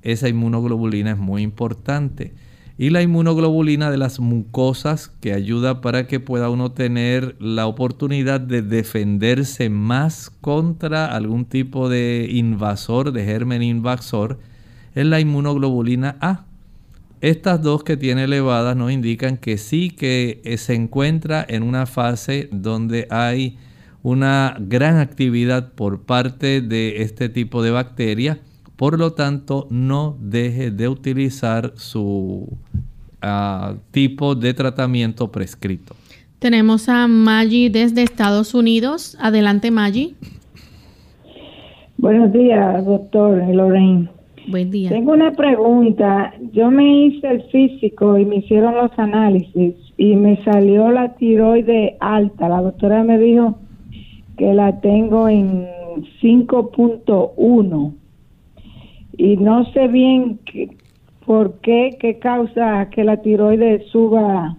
Esa 0.00 0.30
inmunoglobulina 0.30 1.10
es 1.10 1.18
muy 1.18 1.42
importante. 1.42 2.32
Y 2.78 2.88
la 2.88 3.02
inmunoglobulina 3.02 3.90
de 3.90 3.98
las 3.98 4.18
mucosas 4.18 5.08
que 5.08 5.34
ayuda 5.34 5.82
para 5.82 6.06
que 6.06 6.20
pueda 6.20 6.48
uno 6.48 6.72
tener 6.72 7.36
la 7.38 7.66
oportunidad 7.66 8.40
de 8.40 8.62
defenderse 8.62 9.68
más 9.68 10.30
contra 10.40 11.04
algún 11.14 11.44
tipo 11.44 11.90
de 11.90 12.28
invasor, 12.30 13.12
de 13.12 13.26
germen 13.26 13.62
invasor, 13.62 14.38
es 14.94 15.06
la 15.06 15.20
inmunoglobulina 15.20 16.16
A. 16.20 16.44
Estas 17.20 17.62
dos 17.62 17.84
que 17.84 17.96
tiene 17.96 18.24
elevadas 18.24 18.76
nos 18.76 18.90
indican 18.92 19.36
que 19.36 19.58
sí 19.58 19.90
que 19.90 20.40
se 20.56 20.74
encuentra 20.74 21.44
en 21.46 21.62
una 21.62 21.86
fase 21.86 22.48
donde 22.50 23.06
hay 23.10 23.58
una 24.02 24.56
gran 24.58 24.96
actividad 24.96 25.72
por 25.72 26.02
parte 26.02 26.62
de 26.62 27.02
este 27.02 27.28
tipo 27.28 27.62
de 27.62 27.70
bacterias. 27.70 28.38
Por 28.76 28.98
lo 28.98 29.12
tanto, 29.12 29.66
no 29.70 30.16
deje 30.18 30.70
de 30.70 30.88
utilizar 30.88 31.72
su 31.76 32.48
ah, 33.20 33.74
tipo 33.90 34.34
de 34.34 34.54
tratamiento 34.54 35.30
prescrito. 35.30 35.94
Tenemos 36.38 36.88
a 36.88 37.06
Maggie 37.06 37.68
desde 37.68 38.02
Estados 38.02 38.54
Unidos. 38.54 39.18
Adelante, 39.20 39.70
Maggie. 39.70 40.14
Buenos 41.98 42.32
días, 42.32 42.82
doctor 42.86 43.36
Lorraine. 43.54 44.19
Tengo 44.90 45.12
una 45.12 45.32
pregunta. 45.32 46.34
Yo 46.52 46.70
me 46.70 47.06
hice 47.06 47.28
el 47.28 47.42
físico 47.44 48.18
y 48.18 48.24
me 48.24 48.36
hicieron 48.36 48.74
los 48.74 48.90
análisis 48.98 49.74
y 49.96 50.16
me 50.16 50.42
salió 50.44 50.90
la 50.90 51.14
tiroide 51.14 51.96
alta. 52.00 52.48
La 52.48 52.62
doctora 52.62 53.04
me 53.04 53.18
dijo 53.18 53.58
que 54.36 54.54
la 54.54 54.80
tengo 54.80 55.28
en 55.28 55.66
5.1 56.22 57.94
y 59.18 59.36
no 59.36 59.64
sé 59.72 59.88
bien 59.88 60.40
por 61.26 61.60
qué, 61.60 61.96
qué 62.00 62.18
causa 62.18 62.88
que 62.90 63.04
la 63.04 63.18
tiroides 63.18 63.86
suba 63.88 64.56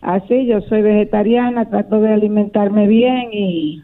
así. 0.00 0.46
Yo 0.46 0.62
soy 0.62 0.82
vegetariana, 0.82 1.68
trato 1.68 2.00
de 2.00 2.12
alimentarme 2.12 2.86
bien 2.86 3.28
y 3.32 3.82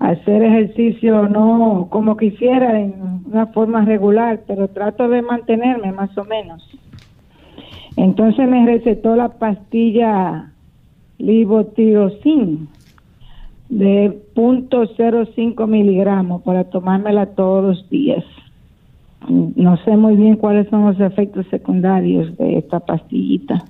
hacer 0.00 0.42
ejercicio 0.42 1.28
no 1.28 1.86
como 1.90 2.16
quisiera 2.16 2.80
en 2.80 3.22
una 3.26 3.46
forma 3.48 3.84
regular, 3.84 4.40
pero 4.46 4.68
trato 4.68 5.08
de 5.08 5.22
mantenerme 5.22 5.92
más 5.92 6.16
o 6.16 6.24
menos. 6.24 6.66
Entonces 7.96 8.48
me 8.48 8.64
recetó 8.64 9.14
la 9.14 9.28
pastilla 9.28 10.52
libotirosin 11.18 12.68
de 13.68 14.22
0.05 14.34 15.68
miligramos 15.68 16.42
para 16.42 16.64
tomármela 16.64 17.26
todos 17.26 17.64
los 17.64 17.90
días. 17.90 18.24
No 19.28 19.76
sé 19.84 19.96
muy 19.98 20.16
bien 20.16 20.36
cuáles 20.36 20.66
son 20.70 20.86
los 20.86 20.98
efectos 20.98 21.46
secundarios 21.48 22.36
de 22.38 22.56
esta 22.56 22.80
pastillita. 22.80 23.64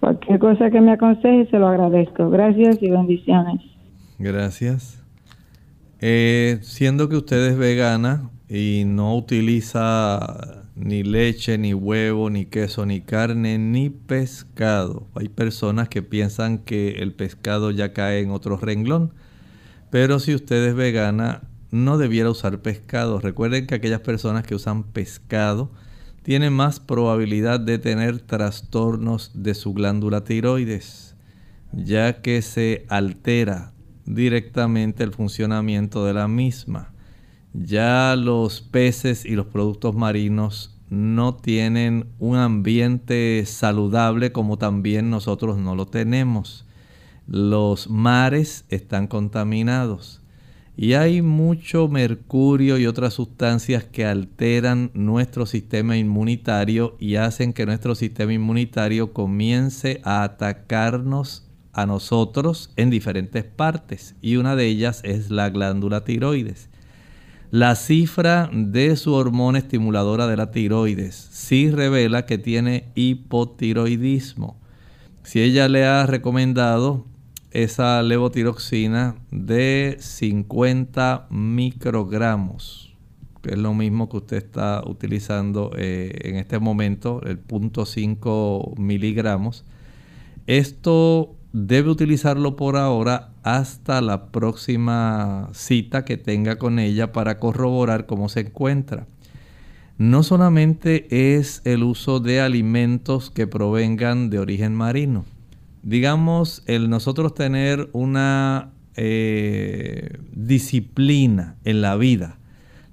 Cualquier 0.00 0.38
cosa 0.38 0.70
que 0.70 0.82
me 0.82 0.92
aconseje 0.92 1.46
se 1.46 1.58
lo 1.58 1.68
agradezco. 1.68 2.28
Gracias 2.28 2.82
y 2.82 2.90
bendiciones. 2.90 3.62
Gracias. 4.22 5.00
Eh, 6.00 6.60
siendo 6.62 7.08
que 7.08 7.16
usted 7.16 7.44
es 7.44 7.58
vegana 7.58 8.30
y 8.48 8.84
no 8.86 9.16
utiliza 9.16 10.64
ni 10.76 11.02
leche, 11.02 11.58
ni 11.58 11.74
huevo, 11.74 12.30
ni 12.30 12.46
queso, 12.46 12.86
ni 12.86 13.00
carne, 13.00 13.58
ni 13.58 13.90
pescado. 13.90 15.08
Hay 15.16 15.28
personas 15.28 15.88
que 15.88 16.02
piensan 16.02 16.58
que 16.58 17.02
el 17.02 17.14
pescado 17.14 17.72
ya 17.72 17.92
cae 17.92 18.20
en 18.20 18.30
otro 18.30 18.56
renglón. 18.56 19.12
Pero 19.90 20.20
si 20.20 20.36
usted 20.36 20.68
es 20.68 20.76
vegana, 20.76 21.42
no 21.72 21.98
debiera 21.98 22.30
usar 22.30 22.62
pescado. 22.62 23.18
Recuerden 23.18 23.66
que 23.66 23.74
aquellas 23.74 24.02
personas 24.02 24.44
que 24.44 24.54
usan 24.54 24.84
pescado 24.84 25.72
tienen 26.22 26.52
más 26.52 26.78
probabilidad 26.78 27.58
de 27.58 27.80
tener 27.80 28.20
trastornos 28.20 29.32
de 29.34 29.54
su 29.54 29.74
glándula 29.74 30.22
tiroides, 30.22 31.16
ya 31.72 32.22
que 32.22 32.40
se 32.42 32.86
altera 32.88 33.71
directamente 34.06 35.04
el 35.04 35.12
funcionamiento 35.12 36.04
de 36.04 36.14
la 36.14 36.28
misma. 36.28 36.92
Ya 37.54 38.16
los 38.16 38.60
peces 38.60 39.24
y 39.24 39.36
los 39.36 39.46
productos 39.46 39.94
marinos 39.94 40.78
no 40.88 41.36
tienen 41.36 42.06
un 42.18 42.36
ambiente 42.36 43.44
saludable 43.46 44.32
como 44.32 44.58
también 44.58 45.10
nosotros 45.10 45.58
no 45.58 45.74
lo 45.74 45.86
tenemos. 45.86 46.66
Los 47.26 47.88
mares 47.88 48.64
están 48.68 49.06
contaminados 49.06 50.22
y 50.76 50.94
hay 50.94 51.20
mucho 51.20 51.88
mercurio 51.88 52.78
y 52.78 52.86
otras 52.86 53.14
sustancias 53.14 53.84
que 53.84 54.06
alteran 54.06 54.90
nuestro 54.94 55.44
sistema 55.44 55.96
inmunitario 55.96 56.96
y 56.98 57.16
hacen 57.16 57.52
que 57.52 57.66
nuestro 57.66 57.94
sistema 57.94 58.32
inmunitario 58.32 59.12
comience 59.12 60.00
a 60.04 60.22
atacarnos 60.22 61.46
a 61.72 61.86
nosotros 61.86 62.70
en 62.76 62.90
diferentes 62.90 63.44
partes 63.44 64.14
y 64.20 64.36
una 64.36 64.56
de 64.56 64.66
ellas 64.66 65.00
es 65.04 65.30
la 65.30 65.50
glándula 65.50 66.04
tiroides. 66.04 66.68
La 67.50 67.76
cifra 67.76 68.48
de 68.52 68.96
su 68.96 69.12
hormona 69.12 69.58
estimuladora 69.58 70.26
de 70.26 70.36
la 70.36 70.50
tiroides 70.50 71.14
sí 71.14 71.70
revela 71.70 72.24
que 72.24 72.38
tiene 72.38 72.88
hipotiroidismo. 72.94 74.58
Si 75.22 75.40
ella 75.40 75.68
le 75.68 75.84
ha 75.84 76.06
recomendado 76.06 77.04
esa 77.50 78.02
levotiroxina 78.02 79.16
de 79.30 79.96
50 80.00 81.26
microgramos, 81.30 82.94
que 83.42 83.50
es 83.50 83.58
lo 83.58 83.74
mismo 83.74 84.08
que 84.08 84.16
usted 84.18 84.36
está 84.38 84.82
utilizando 84.86 85.72
eh, 85.76 86.12
en 86.22 86.36
este 86.36 86.58
momento, 86.58 87.20
el 87.24 87.44
0.5 87.46 88.78
miligramos. 88.78 89.64
Esto 90.46 91.36
debe 91.52 91.90
utilizarlo 91.90 92.56
por 92.56 92.76
ahora 92.76 93.30
hasta 93.42 94.00
la 94.00 94.26
próxima 94.26 95.48
cita 95.52 96.04
que 96.04 96.16
tenga 96.16 96.56
con 96.56 96.78
ella 96.78 97.12
para 97.12 97.38
corroborar 97.38 98.06
cómo 98.06 98.28
se 98.28 98.40
encuentra. 98.40 99.06
No 99.98 100.22
solamente 100.22 101.36
es 101.36 101.62
el 101.64 101.82
uso 101.82 102.20
de 102.20 102.40
alimentos 102.40 103.30
que 103.30 103.46
provengan 103.46 104.30
de 104.30 104.38
origen 104.38 104.74
marino, 104.74 105.24
digamos, 105.82 106.62
el 106.66 106.90
nosotros 106.90 107.34
tener 107.34 107.88
una 107.92 108.72
eh, 108.96 110.18
disciplina 110.32 111.56
en 111.64 111.82
la 111.82 111.96
vida 111.96 112.38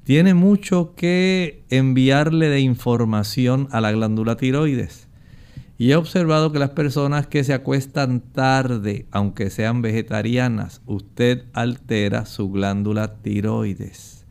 tiene 0.09 0.33
mucho 0.33 0.95
que 0.95 1.65
enviarle 1.69 2.49
de 2.49 2.61
información 2.61 3.67
a 3.69 3.79
la 3.79 3.91
glándula 3.91 4.37
tiroides. 4.37 5.08
Y 5.79 5.93
he 5.93 5.95
observado 5.95 6.51
que 6.51 6.59
las 6.59 6.71
personas 6.71 7.25
que 7.27 7.45
se 7.45 7.53
acuestan 7.53 8.19
tarde, 8.19 9.07
aunque 9.11 9.49
sean 9.49 9.81
vegetarianas, 9.81 10.81
usted 10.85 11.45
altera 11.53 12.25
su 12.25 12.51
glándula 12.51 13.21
tiroides. 13.21 14.25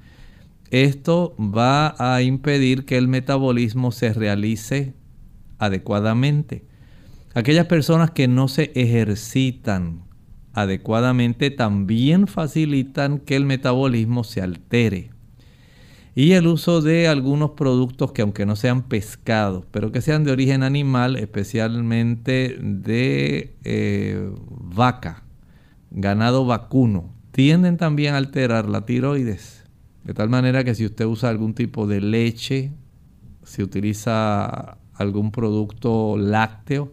Esto 0.70 1.34
va 1.38 1.94
a 1.98 2.20
impedir 2.20 2.84
que 2.84 2.98
el 2.98 3.08
metabolismo 3.08 3.92
se 3.92 4.12
realice 4.12 4.92
adecuadamente. 5.58 6.66
Aquellas 7.32 7.64
personas 7.64 8.10
que 8.10 8.28
no 8.28 8.48
se 8.48 8.70
ejercitan 8.74 10.02
adecuadamente 10.52 11.50
también 11.50 12.26
facilitan 12.26 13.20
que 13.20 13.36
el 13.36 13.46
metabolismo 13.46 14.22
se 14.22 14.42
altere. 14.42 15.12
Y 16.18 16.32
el 16.32 16.48
uso 16.48 16.80
de 16.80 17.06
algunos 17.06 17.50
productos 17.50 18.10
que 18.10 18.22
aunque 18.22 18.44
no 18.44 18.56
sean 18.56 18.82
pescados, 18.82 19.66
pero 19.70 19.92
que 19.92 20.00
sean 20.00 20.24
de 20.24 20.32
origen 20.32 20.64
animal, 20.64 21.14
especialmente 21.14 22.58
de 22.60 23.54
eh, 23.62 24.28
vaca, 24.48 25.22
ganado 25.92 26.44
vacuno, 26.44 27.14
tienden 27.30 27.76
también 27.76 28.14
a 28.14 28.16
alterar 28.16 28.68
la 28.68 28.84
tiroides. 28.84 29.64
De 30.02 30.12
tal 30.12 30.28
manera 30.28 30.64
que 30.64 30.74
si 30.74 30.86
usted 30.86 31.04
usa 31.04 31.28
algún 31.28 31.54
tipo 31.54 31.86
de 31.86 32.00
leche, 32.00 32.72
si 33.44 33.62
utiliza 33.62 34.76
algún 34.94 35.30
producto 35.30 36.16
lácteo, 36.18 36.90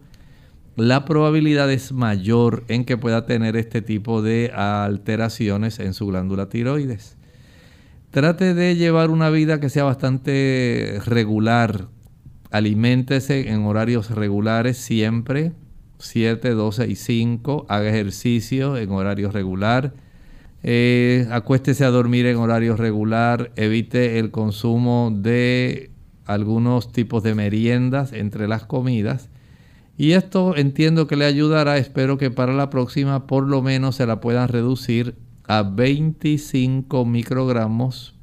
la 0.76 1.04
probabilidad 1.04 1.68
es 1.72 1.90
mayor 1.90 2.62
en 2.68 2.84
que 2.84 2.96
pueda 2.96 3.26
tener 3.26 3.56
este 3.56 3.82
tipo 3.82 4.22
de 4.22 4.52
alteraciones 4.54 5.80
en 5.80 5.94
su 5.94 6.06
glándula 6.06 6.48
tiroides. 6.48 7.15
Trate 8.16 8.54
de 8.54 8.76
llevar 8.76 9.10
una 9.10 9.28
vida 9.28 9.60
que 9.60 9.68
sea 9.68 9.84
bastante 9.84 11.02
regular. 11.04 11.88
Aliméntese 12.50 13.50
en 13.50 13.66
horarios 13.66 14.10
regulares 14.10 14.78
siempre, 14.78 15.52
7, 15.98 16.52
12 16.52 16.88
y 16.88 16.94
5. 16.94 17.66
Haga 17.68 17.90
ejercicio 17.90 18.78
en 18.78 18.90
horario 18.90 19.30
regular. 19.30 19.92
Eh, 20.62 21.28
acuéstese 21.30 21.84
a 21.84 21.90
dormir 21.90 22.24
en 22.24 22.38
horario 22.38 22.74
regular. 22.74 23.52
Evite 23.54 24.18
el 24.18 24.30
consumo 24.30 25.12
de 25.14 25.90
algunos 26.24 26.92
tipos 26.92 27.22
de 27.22 27.34
meriendas 27.34 28.14
entre 28.14 28.48
las 28.48 28.64
comidas 28.64 29.28
y 29.98 30.12
esto 30.12 30.56
entiendo 30.56 31.06
que 31.06 31.16
le 31.16 31.26
ayudará, 31.26 31.78
espero 31.78 32.18
que 32.18 32.30
para 32.30 32.52
la 32.52 32.68
próxima 32.68 33.26
por 33.26 33.46
lo 33.46 33.62
menos 33.62 33.96
se 33.96 34.06
la 34.06 34.20
puedan 34.20 34.48
reducir 34.48 35.16
a 35.46 35.62
25 35.62 37.04
microgramos 37.04 38.14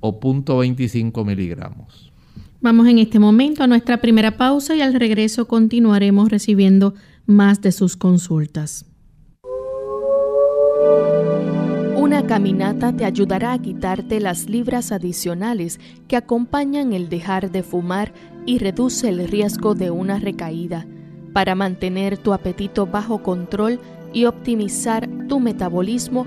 o 0.00 0.18
0.25 0.18 1.24
miligramos. 1.24 2.12
Vamos 2.60 2.88
en 2.88 2.98
este 2.98 3.18
momento 3.18 3.62
a 3.62 3.66
nuestra 3.66 4.00
primera 4.00 4.36
pausa 4.36 4.74
y 4.74 4.80
al 4.80 4.94
regreso 4.94 5.46
continuaremos 5.46 6.30
recibiendo 6.30 6.94
más 7.26 7.60
de 7.60 7.72
sus 7.72 7.96
consultas. 7.96 8.86
Una 11.96 12.26
caminata 12.26 12.94
te 12.94 13.04
ayudará 13.04 13.52
a 13.52 13.58
quitarte 13.58 14.20
las 14.20 14.48
libras 14.48 14.92
adicionales 14.92 15.80
que 16.06 16.16
acompañan 16.16 16.92
el 16.92 17.08
dejar 17.08 17.50
de 17.50 17.62
fumar 17.62 18.12
y 18.46 18.58
reduce 18.58 19.08
el 19.08 19.26
riesgo 19.28 19.74
de 19.74 19.90
una 19.90 20.18
recaída. 20.18 20.86
Para 21.32 21.54
mantener 21.54 22.18
tu 22.18 22.32
apetito 22.32 22.86
bajo 22.86 23.22
control 23.22 23.80
y 24.12 24.26
optimizar 24.26 25.08
tu 25.28 25.40
metabolismo, 25.40 26.26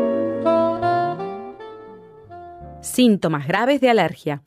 Síntomas 3.01 3.47
graves 3.47 3.81
de 3.81 3.89
alergia. 3.89 4.43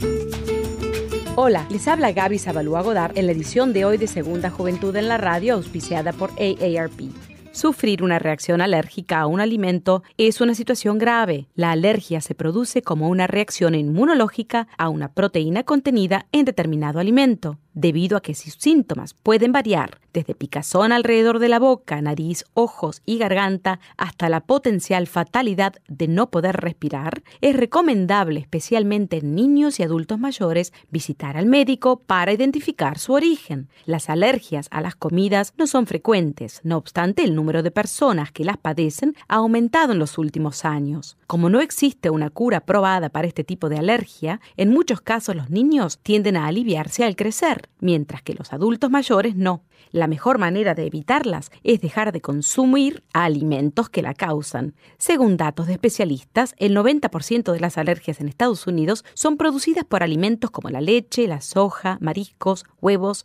Hola, 1.34 1.66
les 1.70 1.88
habla 1.88 2.12
Gaby 2.12 2.38
Zabalúa 2.38 2.82
Godard 2.82 3.18
en 3.18 3.26
la 3.26 3.32
edición 3.32 3.72
de 3.72 3.84
hoy 3.84 3.96
de 3.98 4.06
Segunda 4.06 4.48
Juventud 4.48 4.94
en 4.94 5.08
la 5.08 5.18
Radio, 5.18 5.54
auspiciada 5.54 6.12
por 6.12 6.30
AARP. 6.38 7.10
Sufrir 7.50 8.04
una 8.04 8.20
reacción 8.20 8.60
alérgica 8.60 9.18
a 9.18 9.26
un 9.26 9.40
alimento 9.40 10.04
es 10.18 10.40
una 10.40 10.54
situación 10.54 10.98
grave. 10.98 11.48
La 11.56 11.72
alergia 11.72 12.20
se 12.20 12.36
produce 12.36 12.80
como 12.80 13.08
una 13.08 13.26
reacción 13.26 13.74
inmunológica 13.74 14.68
a 14.78 14.88
una 14.88 15.12
proteína 15.12 15.64
contenida 15.64 16.28
en 16.30 16.44
determinado 16.44 17.00
alimento 17.00 17.58
debido 17.74 18.16
a 18.16 18.22
que 18.22 18.34
sus 18.34 18.54
síntomas 18.54 19.14
pueden 19.14 19.52
variar 19.52 20.00
desde 20.12 20.34
picazón 20.34 20.92
alrededor 20.92 21.40
de 21.40 21.48
la 21.48 21.58
boca, 21.58 22.00
nariz, 22.00 22.44
ojos 22.54 23.02
y 23.04 23.18
garganta 23.18 23.80
hasta 23.96 24.28
la 24.28 24.40
potencial 24.40 25.06
fatalidad 25.06 25.74
de 25.88 26.08
no 26.08 26.30
poder 26.30 26.56
respirar, 26.56 27.22
es 27.40 27.56
recomendable, 27.56 28.40
especialmente 28.40 29.18
en 29.18 29.34
niños 29.34 29.80
y 29.80 29.82
adultos 29.82 30.18
mayores, 30.18 30.72
visitar 30.90 31.36
al 31.36 31.46
médico 31.46 31.96
para 31.98 32.32
identificar 32.32 32.98
su 32.98 33.12
origen. 33.12 33.68
Las 33.86 34.08
alergias 34.08 34.68
a 34.70 34.80
las 34.80 34.94
comidas 34.94 35.52
no 35.58 35.66
son 35.66 35.86
frecuentes, 35.86 36.60
no 36.62 36.76
obstante 36.76 37.24
el 37.24 37.34
número 37.34 37.62
de 37.62 37.72
personas 37.72 38.30
que 38.30 38.44
las 38.44 38.56
padecen 38.56 39.16
ha 39.28 39.36
aumentado 39.36 39.92
en 39.92 39.98
los 39.98 40.16
últimos 40.16 40.64
años. 40.64 41.16
Como 41.26 41.48
no 41.48 41.60
existe 41.60 42.10
una 42.10 42.30
cura 42.30 42.60
probada 42.60 43.08
para 43.08 43.26
este 43.26 43.44
tipo 43.44 43.68
de 43.68 43.78
alergia, 43.78 44.40
en 44.56 44.70
muchos 44.70 45.00
casos 45.00 45.34
los 45.34 45.50
niños 45.50 45.98
tienden 46.02 46.36
a 46.36 46.46
aliviarse 46.46 47.04
al 47.04 47.16
crecer 47.16 47.68
mientras 47.80 48.22
que 48.22 48.34
los 48.34 48.52
adultos 48.52 48.90
mayores 48.90 49.36
no. 49.36 49.62
La 49.90 50.06
mejor 50.06 50.38
manera 50.38 50.74
de 50.74 50.86
evitarlas 50.86 51.50
es 51.62 51.80
dejar 51.80 52.10
de 52.12 52.20
consumir 52.20 53.04
alimentos 53.12 53.88
que 53.88 54.02
la 54.02 54.14
causan. 54.14 54.74
Según 54.98 55.36
datos 55.36 55.66
de 55.66 55.74
especialistas, 55.74 56.54
el 56.58 56.76
90% 56.76 57.52
de 57.52 57.60
las 57.60 57.78
alergias 57.78 58.20
en 58.20 58.28
Estados 58.28 58.66
Unidos 58.66 59.04
son 59.14 59.36
producidas 59.36 59.84
por 59.84 60.02
alimentos 60.02 60.50
como 60.50 60.70
la 60.70 60.80
leche, 60.80 61.28
la 61.28 61.40
soja, 61.40 61.98
mariscos, 62.00 62.64
huevos 62.80 63.24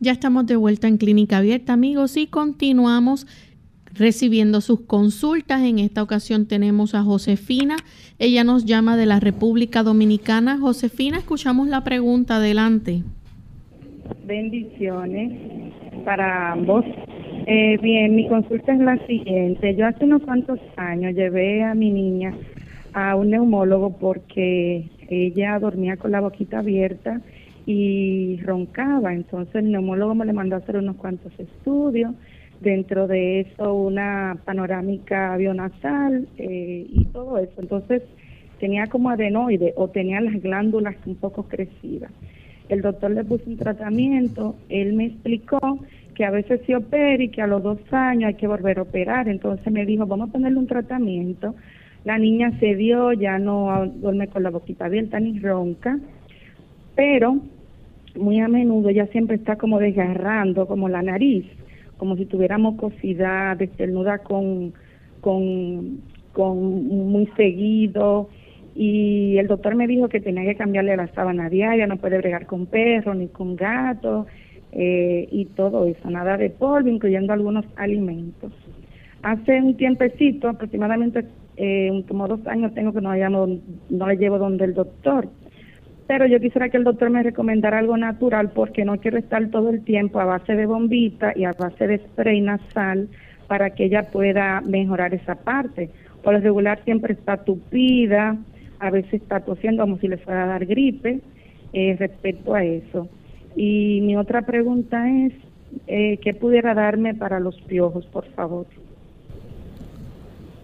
Ya 0.00 0.10
estamos 0.10 0.46
de 0.46 0.56
vuelta 0.56 0.88
en 0.88 0.96
Clínica 0.96 1.38
Abierta, 1.38 1.72
amigos, 1.72 2.16
y 2.16 2.26
continuamos 2.26 3.28
recibiendo 3.94 4.60
sus 4.60 4.80
consultas. 4.80 5.62
En 5.62 5.78
esta 5.78 6.02
ocasión 6.02 6.46
tenemos 6.46 6.94
a 6.94 7.02
Josefina. 7.02 7.76
Ella 8.18 8.44
nos 8.44 8.64
llama 8.64 8.96
de 8.96 9.06
la 9.06 9.20
República 9.20 9.82
Dominicana. 9.82 10.58
Josefina, 10.58 11.18
escuchamos 11.18 11.68
la 11.68 11.84
pregunta. 11.84 12.36
Adelante. 12.36 13.02
Bendiciones 14.26 15.32
para 16.04 16.52
ambos. 16.52 16.84
Eh, 17.46 17.78
bien, 17.82 18.14
mi 18.14 18.28
consulta 18.28 18.72
es 18.72 18.80
la 18.80 19.04
siguiente. 19.06 19.74
Yo 19.74 19.86
hace 19.86 20.04
unos 20.04 20.22
cuantos 20.22 20.58
años 20.76 21.14
llevé 21.14 21.64
a 21.64 21.74
mi 21.74 21.90
niña 21.90 22.34
a 22.92 23.16
un 23.16 23.30
neumólogo 23.30 23.96
porque 23.98 24.84
ella 25.08 25.58
dormía 25.58 25.96
con 25.96 26.12
la 26.12 26.20
boquita 26.20 26.60
abierta 26.60 27.20
y 27.66 28.40
roncaba. 28.42 29.12
Entonces 29.12 29.56
el 29.56 29.72
neumólogo 29.72 30.14
me 30.14 30.26
le 30.26 30.32
mandó 30.32 30.56
hacer 30.56 30.76
unos 30.76 30.96
cuantos 30.96 31.32
estudios, 31.38 32.12
dentro 32.62 33.06
de 33.06 33.40
eso 33.40 33.74
una 33.74 34.38
panorámica 34.44 35.36
bionasal 35.36 36.28
eh, 36.38 36.86
y 36.88 37.04
todo 37.06 37.38
eso. 37.38 37.52
Entonces 37.58 38.02
tenía 38.60 38.86
como 38.86 39.10
adenoide 39.10 39.72
o 39.76 39.88
tenía 39.88 40.20
las 40.20 40.40
glándulas 40.40 40.96
un 41.06 41.16
poco 41.16 41.44
crecidas. 41.44 42.10
El 42.68 42.82
doctor 42.82 43.10
le 43.10 43.24
puso 43.24 43.44
un 43.46 43.56
tratamiento, 43.56 44.56
él 44.68 44.94
me 44.94 45.06
explicó 45.06 45.60
que 46.14 46.24
a 46.24 46.30
veces 46.30 46.60
se 46.66 46.76
opera 46.76 47.22
y 47.22 47.28
que 47.28 47.42
a 47.42 47.46
los 47.46 47.62
dos 47.62 47.78
años 47.90 48.28
hay 48.28 48.34
que 48.34 48.46
volver 48.46 48.78
a 48.78 48.82
operar. 48.82 49.28
Entonces 49.28 49.72
me 49.72 49.84
dijo, 49.84 50.06
vamos 50.06 50.28
a 50.28 50.32
ponerle 50.32 50.58
un 50.58 50.66
tratamiento. 50.66 51.54
La 52.04 52.18
niña 52.18 52.52
se 52.60 52.74
dio, 52.74 53.12
ya 53.12 53.38
no 53.38 53.86
duerme 53.86 54.28
con 54.28 54.42
la 54.42 54.50
boquita 54.50 54.86
abierta 54.86 55.20
ni 55.20 55.38
ronca 55.38 55.98
pero 56.94 57.38
muy 58.14 58.40
a 58.40 58.48
menudo 58.48 58.88
ella 58.88 59.06
siempre 59.06 59.36
está 59.36 59.56
como 59.56 59.78
desgarrando 59.78 60.66
como 60.66 60.88
la 60.88 61.02
nariz, 61.02 61.46
como 61.96 62.16
si 62.16 62.26
tuviera 62.26 62.58
mucosidad, 62.58 63.56
desnuda 63.56 64.18
con, 64.18 64.72
con, 65.20 66.00
con 66.32 66.88
muy 67.10 67.26
seguido 67.36 68.28
y 68.74 69.36
el 69.38 69.48
doctor 69.48 69.74
me 69.74 69.86
dijo 69.86 70.08
que 70.08 70.20
tenía 70.20 70.44
que 70.44 70.56
cambiarle 70.56 70.96
la 70.96 71.08
sábana 71.08 71.48
diaria, 71.50 71.86
no 71.86 71.98
puede 71.98 72.18
bregar 72.18 72.46
con 72.46 72.66
perros 72.66 73.16
ni 73.16 73.28
con 73.28 73.56
gatos 73.56 74.26
eh, 74.72 75.28
y 75.30 75.44
todo 75.46 75.86
eso, 75.86 76.10
nada 76.10 76.36
de 76.36 76.50
polvo, 76.50 76.88
incluyendo 76.88 77.32
algunos 77.32 77.66
alimentos. 77.76 78.52
Hace 79.22 79.60
un 79.60 79.76
tiempecito, 79.76 80.48
aproximadamente 80.48 81.26
eh, 81.56 82.02
como 82.08 82.26
dos 82.26 82.46
años 82.46 82.72
tengo 82.74 82.92
que 82.92 83.00
no, 83.00 83.14
no, 83.14 83.58
no 83.90 84.06
le 84.06 84.16
llevo 84.16 84.38
donde 84.38 84.64
el 84.64 84.74
doctor 84.74 85.28
pero 86.06 86.26
yo 86.26 86.40
quisiera 86.40 86.68
que 86.68 86.76
el 86.76 86.84
doctor 86.84 87.10
me 87.10 87.22
recomendara 87.22 87.78
algo 87.78 87.96
natural 87.96 88.50
porque 88.50 88.84
no 88.84 88.98
quiero 88.98 89.18
estar 89.18 89.46
todo 89.48 89.70
el 89.70 89.82
tiempo 89.84 90.20
a 90.20 90.24
base 90.24 90.54
de 90.54 90.66
bombita 90.66 91.32
y 91.36 91.44
a 91.44 91.52
base 91.52 91.86
de 91.86 91.98
spray 91.98 92.40
nasal 92.40 93.08
para 93.46 93.70
que 93.70 93.84
ella 93.84 94.04
pueda 94.10 94.60
mejorar 94.60 95.14
esa 95.14 95.36
parte. 95.36 95.90
Por 96.22 96.34
lo 96.34 96.40
regular 96.40 96.82
siempre 96.84 97.14
está 97.14 97.38
tupida, 97.38 98.36
a 98.78 98.90
veces 98.90 99.14
está 99.14 99.40
tosiendo 99.40 99.82
como 99.82 99.98
si 99.98 100.08
le 100.08 100.18
fuera 100.18 100.44
a 100.44 100.46
dar 100.46 100.66
gripe 100.66 101.20
eh, 101.72 101.96
respecto 101.98 102.54
a 102.54 102.64
eso. 102.64 103.08
Y 103.56 104.00
mi 104.02 104.16
otra 104.16 104.42
pregunta 104.42 105.08
es, 105.08 105.32
eh, 105.86 106.18
¿qué 106.22 106.34
pudiera 106.34 106.74
darme 106.74 107.14
para 107.14 107.40
los 107.40 107.60
piojos, 107.62 108.06
por 108.06 108.26
favor? 108.32 108.66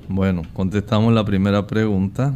Bueno, 0.09 0.42
contestamos 0.53 1.12
la 1.12 1.24
primera 1.24 1.66
pregunta. 1.66 2.35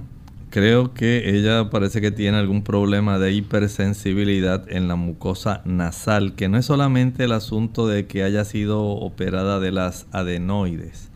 Creo 0.53 0.93
que 0.93 1.35
ella 1.35 1.71
parece 1.71 2.03
que 2.03 2.11
tiene 2.11 2.37
algún 2.37 2.63
problema 2.63 3.19
de 3.19 3.33
hipersensibilidad 3.33 4.71
en 4.71 4.87
la 4.87 4.97
mucosa 4.97 5.63
nasal, 5.65 6.35
que 6.35 6.51
no 6.51 6.59
es 6.59 6.67
solamente 6.67 7.25
el 7.25 7.33
asunto 7.33 7.89
de 7.89 8.07
que 8.07 8.23
haya 8.23 8.45
sido 8.45 8.83
operada 8.83 9.61
de 9.61 9.73
las 9.73 10.07
adenoides. 10.13 11.09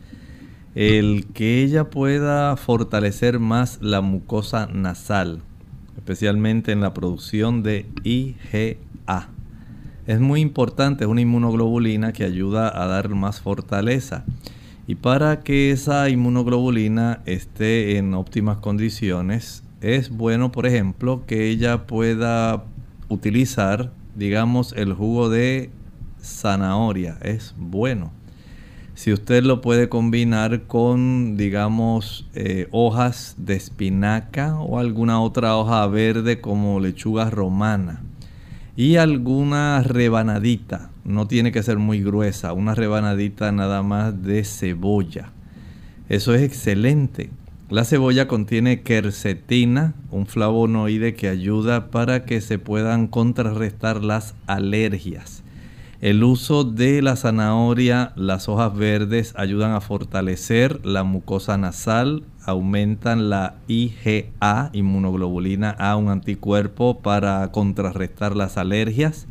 El 0.73 1.27
que 1.35 1.61
ella 1.61 1.91
pueda 1.91 2.57
fortalecer 2.57 3.37
más 3.37 3.77
la 3.79 4.01
mucosa 4.01 4.69
nasal, 4.73 5.43
especialmente 5.97 6.71
en 6.71 6.81
la 6.81 6.95
producción 6.95 7.61
de 7.61 7.85
IgA. 8.03 9.29
Es 10.07 10.19
muy 10.19 10.41
importante, 10.41 11.03
es 11.03 11.09
una 11.11 11.21
inmunoglobulina 11.21 12.11
que 12.11 12.23
ayuda 12.23 12.71
a 12.75 12.87
dar 12.87 13.09
más 13.09 13.39
fortaleza. 13.39 14.25
Y 14.87 14.95
para 14.95 15.41
que 15.41 15.71
esa 15.71 16.09
inmunoglobulina 16.09 17.21
esté 17.25 17.97
en 17.97 18.13
óptimas 18.13 18.59
condiciones, 18.59 19.63
es 19.81 20.09
bueno, 20.09 20.51
por 20.53 20.65
ejemplo, 20.65 21.23
que 21.27 21.49
ella 21.49 21.85
pueda 21.85 22.63
utilizar, 23.09 23.91
digamos, 24.15 24.73
el 24.77 24.93
jugo 24.93 25.29
de 25.29 25.71
zanahoria. 26.21 27.17
Es 27.21 27.53
bueno. 27.57 28.11
Si 28.95 29.11
usted 29.11 29.43
lo 29.43 29.59
puede 29.59 29.89
combinar 29.89 30.63
con, 30.63 31.35
digamos, 31.35 32.25
eh, 32.33 32.67
hojas 32.71 33.35
de 33.37 33.55
espinaca 33.55 34.55
o 34.55 34.79
alguna 34.79 35.21
otra 35.21 35.57
hoja 35.57 35.85
verde 35.87 36.39
como 36.39 36.79
lechuga 36.79 37.29
romana. 37.29 38.01
Y 38.77 38.95
alguna 38.95 39.83
rebanadita, 39.83 40.91
no 41.07 41.25
tiene 41.25 41.51
que 41.51 41.63
ser 41.63 41.77
muy 41.77 42.03
gruesa, 42.03 42.53
una 42.53 42.75
rebanadita 42.75 43.51
nada 43.51 43.81
más 43.81 44.21
de 44.21 44.43
cebolla. 44.43 45.31
Eso 46.09 46.35
es 46.35 46.41
excelente. 46.43 47.31
La 47.69 47.83
cebolla 47.83 48.27
contiene 48.27 48.81
quercetina, 48.81 49.93
un 50.11 50.25
flavonoide 50.25 51.15
que 51.15 51.27
ayuda 51.27 51.89
para 51.91 52.25
que 52.25 52.41
se 52.41 52.59
puedan 52.59 53.07
contrarrestar 53.07 54.03
las 54.03 54.35
alergias. 54.45 55.43
El 55.99 56.23
uso 56.23 56.63
de 56.63 57.01
la 57.01 57.15
zanahoria, 57.15 58.13
las 58.15 58.47
hojas 58.47 58.75
verdes 58.75 59.33
ayudan 59.35 59.71
a 59.71 59.81
fortalecer 59.81 60.85
la 60.85 61.03
mucosa 61.03 61.57
nasal, 61.57 62.23
aumentan 62.45 63.29
la 63.29 63.55
IgA, 63.67 64.69
inmunoglobulina 64.73 65.71
A, 65.71 65.95
un 65.95 66.09
anticuerpo 66.09 66.99
para 66.99 67.51
contrarrestar 67.51 68.35
las 68.35 68.57
alergias. 68.57 69.27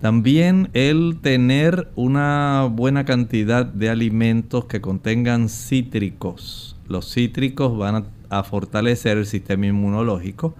También 0.00 0.70
el 0.72 1.18
tener 1.20 1.90
una 1.94 2.66
buena 2.70 3.04
cantidad 3.04 3.66
de 3.66 3.90
alimentos 3.90 4.64
que 4.64 4.80
contengan 4.80 5.50
cítricos. 5.50 6.76
Los 6.88 7.12
cítricos 7.12 7.76
van 7.76 8.06
a, 8.30 8.42
fortalecer 8.44 9.18
el 9.18 9.26
sistema 9.26 9.66
inmunológico 9.66 10.54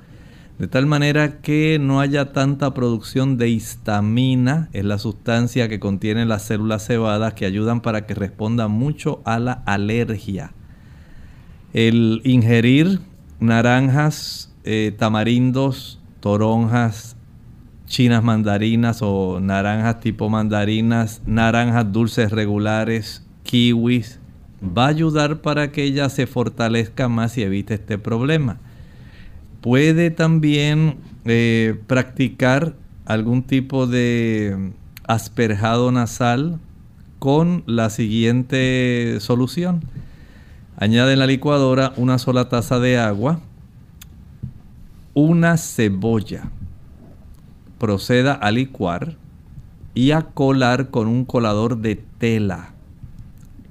de 0.61 0.69
tal 0.69 0.85
manera 0.85 1.41
que 1.41 1.79
no 1.81 2.01
haya 2.01 2.35
tanta 2.35 2.75
producción 2.75 3.39
de 3.39 3.49
histamina, 3.49 4.69
es 4.75 4.85
la 4.85 4.99
sustancia 4.99 5.71
que 5.71 5.81
contiene 5.81 6.27
las 6.27 6.43
células 6.43 6.87
cebadas 6.87 7.33
que 7.33 7.47
ayudan 7.47 7.81
para 7.81 8.05
que 8.05 8.13
respondan 8.13 8.71
mucho 8.71 9.23
a 9.25 9.39
la 9.39 9.53
alergia. 9.65 10.53
El 11.73 12.21
ingerir 12.25 13.01
naranjas, 13.39 14.53
eh, 14.65 14.95
tamarindos, 14.99 15.99
toronjas, 16.21 17.17
chinas 17.91 18.23
mandarinas 18.23 19.03
o 19.03 19.41
naranjas 19.41 19.99
tipo 19.99 20.31
mandarinas, 20.31 21.21
naranjas 21.27 21.93
dulces 21.93 22.31
regulares, 22.31 23.27
kiwis, 23.43 24.21
va 24.63 24.85
a 24.87 24.89
ayudar 24.89 25.41
para 25.41 25.73
que 25.73 25.83
ella 25.83 26.09
se 26.09 26.29
fortalezca 26.29 27.09
más 27.09 27.37
y 27.37 27.43
evite 27.43 27.75
este 27.75 27.99
problema. 27.99 28.59
Puede 29.61 30.11
también 30.13 30.99
eh, 31.25 31.81
practicar 31.89 32.75
algún 33.07 33.43
tipo 33.43 33.89
de 33.89 34.71
asperjado 35.09 35.91
nasal 35.91 36.61
con 37.19 37.65
la 37.67 37.91
siguiente 37.91 39.17
solución. 39.19 39.83
Añade 40.77 41.15
en 41.15 41.19
la 41.19 41.27
licuadora 41.27 41.93
una 41.97 42.19
sola 42.19 42.49
taza 42.49 42.79
de 42.79 42.99
agua, 42.99 43.41
una 45.13 45.57
cebolla. 45.57 46.51
Proceda 47.81 48.35
a 48.35 48.53
licuar 48.53 49.17
y 49.95 50.11
a 50.11 50.23
colar 50.23 50.91
con 50.91 51.09
un 51.09 51.25
colador 51.25 51.79
de 51.79 51.97
tela. 51.97 52.75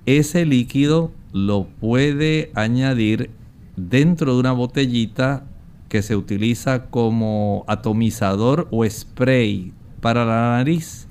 Ese 0.07 0.45
líquido 0.45 1.11
lo 1.31 1.67
puede 1.79 2.51
añadir 2.55 3.29
dentro 3.77 4.33
de 4.33 4.39
una 4.39 4.51
botellita 4.51 5.45
que 5.89 6.01
se 6.01 6.15
utiliza 6.15 6.87
como 6.87 7.63
atomizador 7.67 8.67
o 8.71 8.83
spray 8.89 9.73
para 10.01 10.25
la 10.25 10.57
nariz. 10.57 11.07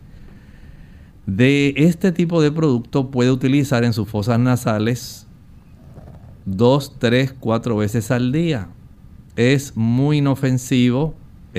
De 1.24 1.74
este 1.76 2.10
tipo 2.10 2.42
de 2.42 2.50
producto 2.50 3.12
puede 3.12 3.30
utilizar 3.30 3.84
en 3.84 3.92
sus 3.92 4.08
fosas 4.08 4.40
nasales 4.40 5.28
dos, 6.56 6.98
tres, 6.98 7.32
cuatro 7.38 7.76
veces 7.76 8.10
al 8.10 8.32
día. 8.32 8.68
Es 9.36 9.76
muy 9.76 10.18
inofensivo, 10.18 11.14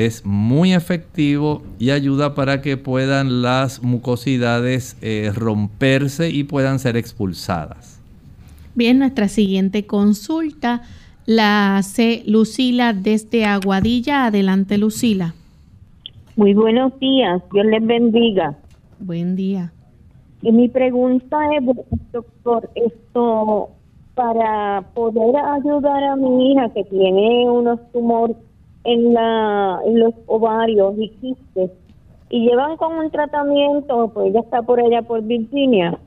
es 0.05 0.25
muy 0.25 0.73
efectivo 0.73 1.61
y 1.77 1.89
ayuda 1.91 2.33
para 2.33 2.61
que 2.61 2.77
puedan 2.77 3.41
las 3.41 3.83
mucosidades 3.83 4.97
eh, 5.01 5.29
romperse 5.35 6.29
y 6.29 6.45
puedan 6.45 6.79
ser 6.79 6.95
expulsadas. 6.95 7.99
Bien, 8.75 8.97
nuestra 8.97 9.27
siguiente 9.27 9.85
consulta 9.85 10.83
la 11.25 11.75
hace 11.77 12.23
Lucila 12.25 12.93
desde 12.93 13.43
Aguadilla. 13.43 14.27
Adelante, 14.27 14.77
Lucila. 14.77 15.33
Muy 16.37 16.53
buenos 16.53 16.97
días, 16.99 17.41
Dios 17.51 17.65
les 17.65 17.85
bendiga. 17.85 18.57
Buen 18.99 19.35
día. 19.35 19.73
Y 20.41 20.53
mi 20.53 20.69
pregunta 20.69 21.37
es, 21.57 21.65
doctor, 22.13 22.69
esto 22.75 23.69
para 24.15 24.81
poder 24.93 25.35
ayudar 25.35 26.03
a 26.05 26.15
mi 26.15 26.53
hija 26.53 26.69
que 26.73 26.85
tiene 26.85 27.49
unos 27.49 27.79
tumores 27.91 28.37
en, 28.83 29.13
la, 29.13 29.79
en 29.85 29.99
los 29.99 30.13
ovarios 30.27 30.95
y 30.97 31.09
quistes 31.09 31.71
y 32.29 32.47
llevan 32.47 32.77
con 32.77 32.97
un 32.97 33.09
tratamiento, 33.09 34.11
pues 34.13 34.33
ya 34.33 34.39
está 34.41 34.61
por 34.61 34.79
allá 34.79 35.01
por 35.01 35.23
Virginia, 35.23 35.97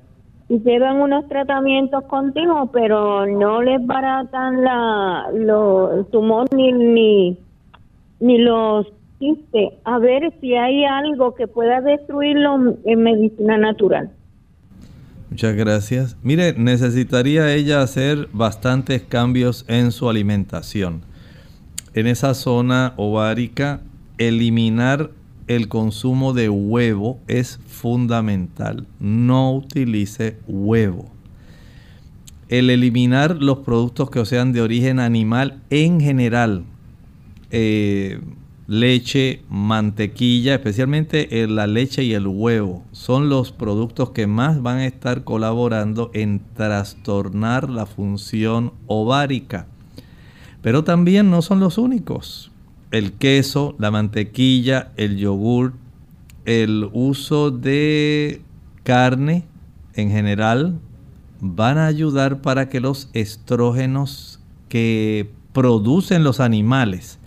y 0.49 0.61
llevan 0.61 1.01
unos 1.01 1.29
tratamientos 1.29 2.05
continuos, 2.05 2.69
pero 2.73 3.27
no 3.27 3.63
les 3.63 3.85
baratan 3.85 4.63
la, 4.63 5.31
los 5.35 6.09
tumor 6.11 6.47
ni, 6.55 6.73
ni, 6.73 7.39
ni 8.21 8.39
los 8.39 8.87
quistes. 9.19 9.73
A 9.85 9.99
ver 9.99 10.33
si 10.41 10.55
hay 10.55 10.85
algo 10.85 11.35
que 11.35 11.49
pueda 11.49 11.81
destruirlo 11.81 12.77
en 12.85 13.03
medicina 13.03 13.57
natural. 13.57 14.11
Muchas 15.31 15.57
gracias. 15.57 16.19
Mire, 16.23 16.55
necesitaría 16.59 17.55
ella 17.55 17.81
hacer 17.81 18.29
bastantes 18.33 19.03
cambios 19.03 19.65
en 19.69 19.91
su 19.91 20.11
alimentación. 20.11 21.03
En 21.95 22.07
esa 22.07 22.33
zona 22.33 22.95
ovárica, 22.97 23.83
eliminar 24.17 25.11
el 25.47 25.69
consumo 25.69 26.33
de 26.33 26.49
huevo 26.49 27.19
es 27.29 27.61
fundamental. 27.67 28.87
No 28.99 29.55
utilice 29.55 30.39
huevo. 30.47 31.11
El 32.49 32.71
eliminar 32.71 33.43
los 33.43 33.59
productos 33.59 34.11
que 34.11 34.25
sean 34.25 34.53
de 34.53 34.63
origen 34.63 35.01
animal 35.01 35.61
en 35.69 36.01
general, 36.01 36.65
eh, 37.51 38.21
leche, 38.67 39.43
mantequilla, 39.51 40.55
especialmente 40.55 41.47
la 41.47 41.67
leche 41.67 42.05
y 42.05 42.15
el 42.15 42.27
huevo, 42.27 42.85
son 42.93 43.29
los 43.29 43.53
productos 43.53 44.11
que 44.11 44.27
más 44.27 44.63
van 44.63 44.79
a 44.79 44.87
estar 44.87 45.25
colaborando 45.25 46.11
en 46.15 46.41
trastornar 46.55 47.69
la 47.69 47.85
función 47.85 48.73
ovárica. 48.87 49.67
Pero 50.63 50.85
también 50.85 51.31
no 51.31 51.43
son 51.43 51.61
los 51.61 51.77
únicos 51.77 52.53
el 52.93 53.15
queso, 53.15 53.75
la 53.79 53.91
mantequilla, 53.91 54.93
el 54.97 55.17
yogur, 55.17 55.73
el 56.45 56.89
uso 56.93 57.51
de 57.51 58.43
carne 58.85 59.45
en 59.95 60.11
general 60.11 60.79
van 61.41 61.79
a 61.79 61.87
ayudar 61.87 62.43
para 62.43 62.69
que 62.69 62.81
los 62.81 63.09
estrógenos 63.15 64.41
que 64.69 65.31
producen 65.53 66.23
los 66.23 66.39
animales, 66.39 67.19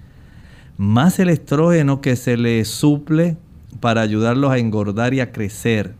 más 0.77 1.19
el 1.19 1.29
estrógeno 1.29 1.99
que 1.99 2.15
se 2.15 2.37
les 2.37 2.67
suple 2.67 3.35
para 3.79 4.01
ayudarlos 4.01 4.51
a 4.51 4.59
engordar 4.59 5.13
y 5.15 5.19
a 5.19 5.31
crecer, 5.31 5.95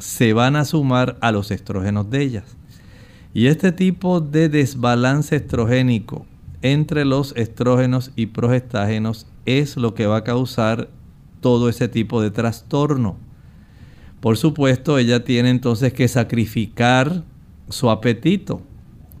se 0.00 0.32
van 0.32 0.56
a 0.56 0.64
sumar 0.64 1.16
a 1.20 1.30
los 1.30 1.50
estrógenos 1.50 2.10
de 2.10 2.22
ellas. 2.22 2.56
Y 3.32 3.46
este 3.46 3.70
tipo 3.70 4.20
de 4.20 4.48
desbalance 4.48 5.36
estrogénico 5.36 6.26
entre 6.62 7.04
los 7.04 7.34
estrógenos 7.36 8.12
y 8.16 8.26
progestágenos 8.26 9.26
es 9.46 9.76
lo 9.76 9.94
que 9.94 10.06
va 10.06 10.18
a 10.18 10.24
causar 10.24 10.88
todo 11.40 11.68
ese 11.68 11.88
tipo 11.88 12.20
de 12.20 12.30
trastorno. 12.30 13.16
Por 14.20 14.36
supuesto, 14.36 14.98
ella 14.98 15.24
tiene 15.24 15.50
entonces 15.50 15.92
que 15.92 16.06
sacrificar 16.06 17.22
su 17.70 17.88
apetito, 17.88 18.60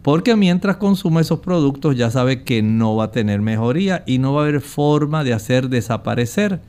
porque 0.02 0.36
mientras 0.36 0.76
consume 0.76 1.22
esos 1.22 1.40
productos 1.40 1.96
ya 1.96 2.10
sabe 2.10 2.42
que 2.42 2.62
no 2.62 2.96
va 2.96 3.04
a 3.04 3.10
tener 3.10 3.40
mejoría 3.40 4.02
y 4.06 4.18
no 4.18 4.34
va 4.34 4.42
a 4.42 4.44
haber 4.44 4.60
forma 4.60 5.24
de 5.24 5.32
hacer 5.32 5.68
desaparecer. 5.68 6.60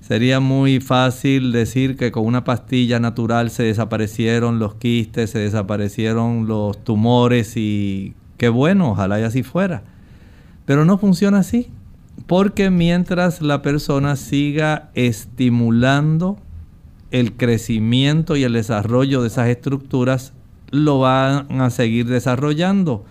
Sería 0.00 0.40
muy 0.40 0.80
fácil 0.80 1.52
decir 1.52 1.96
que 1.96 2.10
con 2.10 2.24
una 2.24 2.44
pastilla 2.44 2.98
natural 2.98 3.50
se 3.50 3.64
desaparecieron 3.64 4.58
los 4.58 4.74
quistes, 4.74 5.30
se 5.30 5.38
desaparecieron 5.38 6.46
los 6.46 6.82
tumores 6.82 7.56
y 7.56 8.14
qué 8.40 8.48
bueno, 8.48 8.92
ojalá 8.92 9.20
y 9.20 9.22
así 9.22 9.42
fuera. 9.42 9.82
Pero 10.64 10.86
no 10.86 10.96
funciona 10.96 11.40
así. 11.40 11.68
porque 12.26 12.70
mientras 12.70 13.42
la 13.42 13.60
persona 13.60 14.16
siga 14.16 14.90
estimulando 14.94 16.38
el 17.10 17.32
crecimiento 17.36 18.36
y 18.36 18.44
el 18.44 18.54
desarrollo 18.54 19.20
de 19.20 19.28
esas 19.28 19.48
estructuras, 19.48 20.32
lo 20.70 21.00
van 21.00 21.60
a 21.60 21.68
seguir 21.70 22.06
desarrollando. 22.06 23.04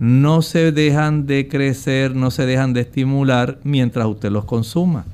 No 0.00 0.42
se 0.42 0.72
dejan 0.72 1.26
de 1.26 1.46
crecer, 1.46 2.16
no 2.16 2.30
se 2.32 2.46
dejan 2.46 2.72
de 2.72 2.80
estimular 2.80 3.60
mientras 3.62 4.06
usted 4.06 4.30
los 4.30 4.44
consuma. 4.44 5.04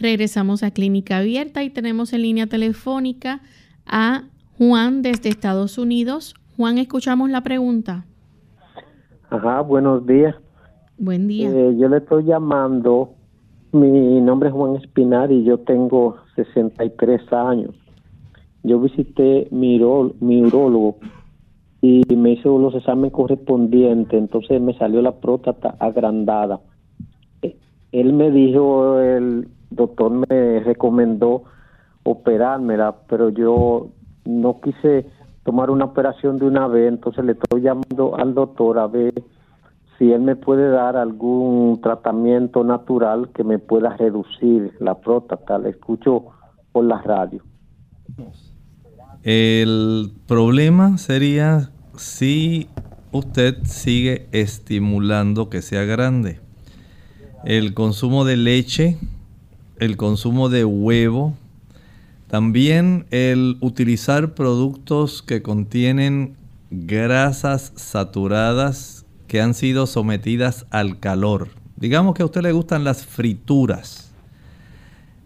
Regresamos 0.00 0.62
a 0.62 0.72
Clínica 0.72 1.18
Abierta 1.18 1.62
y 1.62 1.70
tenemos 1.70 2.12
en 2.12 2.22
línea 2.22 2.46
telefónica 2.46 3.40
a 3.86 4.24
Juan 4.58 5.02
desde 5.02 5.28
Estados 5.28 5.78
Unidos. 5.78 6.34
Juan, 6.56 6.78
escuchamos 6.78 7.30
la 7.30 7.42
pregunta. 7.42 8.04
Ajá, 9.30 9.60
buenos 9.60 10.06
días. 10.06 10.34
Buen 10.98 11.28
día. 11.28 11.50
Eh, 11.50 11.76
yo 11.78 11.88
le 11.88 11.98
estoy 11.98 12.24
llamando, 12.24 13.14
mi 13.72 14.20
nombre 14.20 14.48
es 14.48 14.54
Juan 14.54 14.76
Espinar 14.76 15.32
y 15.32 15.44
yo 15.44 15.58
tengo 15.58 16.16
63 16.36 17.32
años. 17.32 17.74
Yo 18.62 18.80
visité 18.80 19.48
mi, 19.50 19.78
mi 20.20 20.42
urólogo 20.42 20.98
y 21.80 22.02
me 22.16 22.32
hizo 22.32 22.58
los 22.58 22.74
exámenes 22.74 23.12
correspondientes, 23.12 24.18
entonces 24.18 24.58
me 24.60 24.72
salió 24.78 25.02
la 25.02 25.16
próstata 25.16 25.76
agrandada. 25.78 26.60
Eh, 27.42 27.58
él 27.92 28.14
me 28.14 28.30
dijo 28.30 28.98
el 29.00 29.48
doctor 29.74 30.10
me 30.10 30.60
recomendó 30.60 31.44
operármela, 32.04 32.94
pero 33.08 33.30
yo 33.30 33.88
no 34.24 34.60
quise 34.60 35.06
tomar 35.44 35.70
una 35.70 35.86
operación 35.86 36.38
de 36.38 36.46
una 36.46 36.66
vez, 36.66 36.88
entonces 36.88 37.24
le 37.24 37.32
estoy 37.32 37.62
llamando 37.62 38.16
al 38.16 38.34
doctor 38.34 38.78
a 38.78 38.86
ver 38.86 39.14
si 39.98 40.12
él 40.12 40.22
me 40.22 40.36
puede 40.36 40.68
dar 40.70 40.96
algún 40.96 41.80
tratamiento 41.80 42.64
natural 42.64 43.30
que 43.34 43.44
me 43.44 43.58
pueda 43.58 43.96
reducir 43.96 44.74
la 44.80 44.96
próstata. 44.96 45.58
Le 45.58 45.70
escucho 45.70 46.24
por 46.72 46.84
la 46.84 47.00
radio. 47.02 47.42
El 49.22 50.12
problema 50.26 50.98
sería 50.98 51.70
si 51.96 52.68
usted 53.12 53.56
sigue 53.64 54.26
estimulando 54.32 55.48
que 55.48 55.62
sea 55.62 55.84
grande. 55.84 56.40
El 57.44 57.74
consumo 57.74 58.24
de 58.24 58.36
leche 58.36 58.98
el 59.78 59.96
consumo 59.96 60.48
de 60.48 60.64
huevo, 60.64 61.34
también 62.28 63.06
el 63.10 63.56
utilizar 63.60 64.34
productos 64.34 65.22
que 65.22 65.42
contienen 65.42 66.36
grasas 66.70 67.72
saturadas 67.76 69.04
que 69.28 69.40
han 69.40 69.54
sido 69.54 69.86
sometidas 69.86 70.66
al 70.70 70.98
calor. 71.00 71.48
Digamos 71.76 72.14
que 72.14 72.22
a 72.22 72.26
usted 72.26 72.42
le 72.42 72.52
gustan 72.52 72.84
las 72.84 73.04
frituras. 73.04 74.12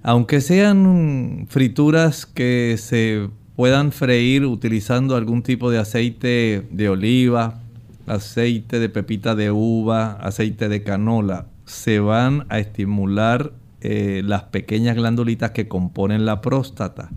Aunque 0.03 0.41
sean 0.41 1.47
frituras 1.49 2.25
que 2.25 2.77
se 2.79 3.29
puedan 3.57 3.93
freír 3.93 4.45
utilizando 4.47 5.17
algún 5.17 5.43
tipo 5.43 5.71
de 5.71 5.79
aceite 5.79 6.67
de 6.71 6.89
oliva, 6.89 7.61
aceite 8.07 8.79
de 8.79 8.89
pepita 8.89 9.35
de 9.35 9.51
uva, 9.51 10.13
aceite 10.13 10.69
de 10.69 10.83
canola, 10.83 11.47
se 11.65 11.99
van 11.99 12.47
a 12.49 12.59
estimular 12.59 13.53
eh, 13.81 14.23
las 14.25 14.45
pequeñas 14.45 14.97
glandulitas 14.97 15.53
que 15.53 15.69
componen 15.69 16.25
la 16.25 16.41
próstata. 16.41 17.11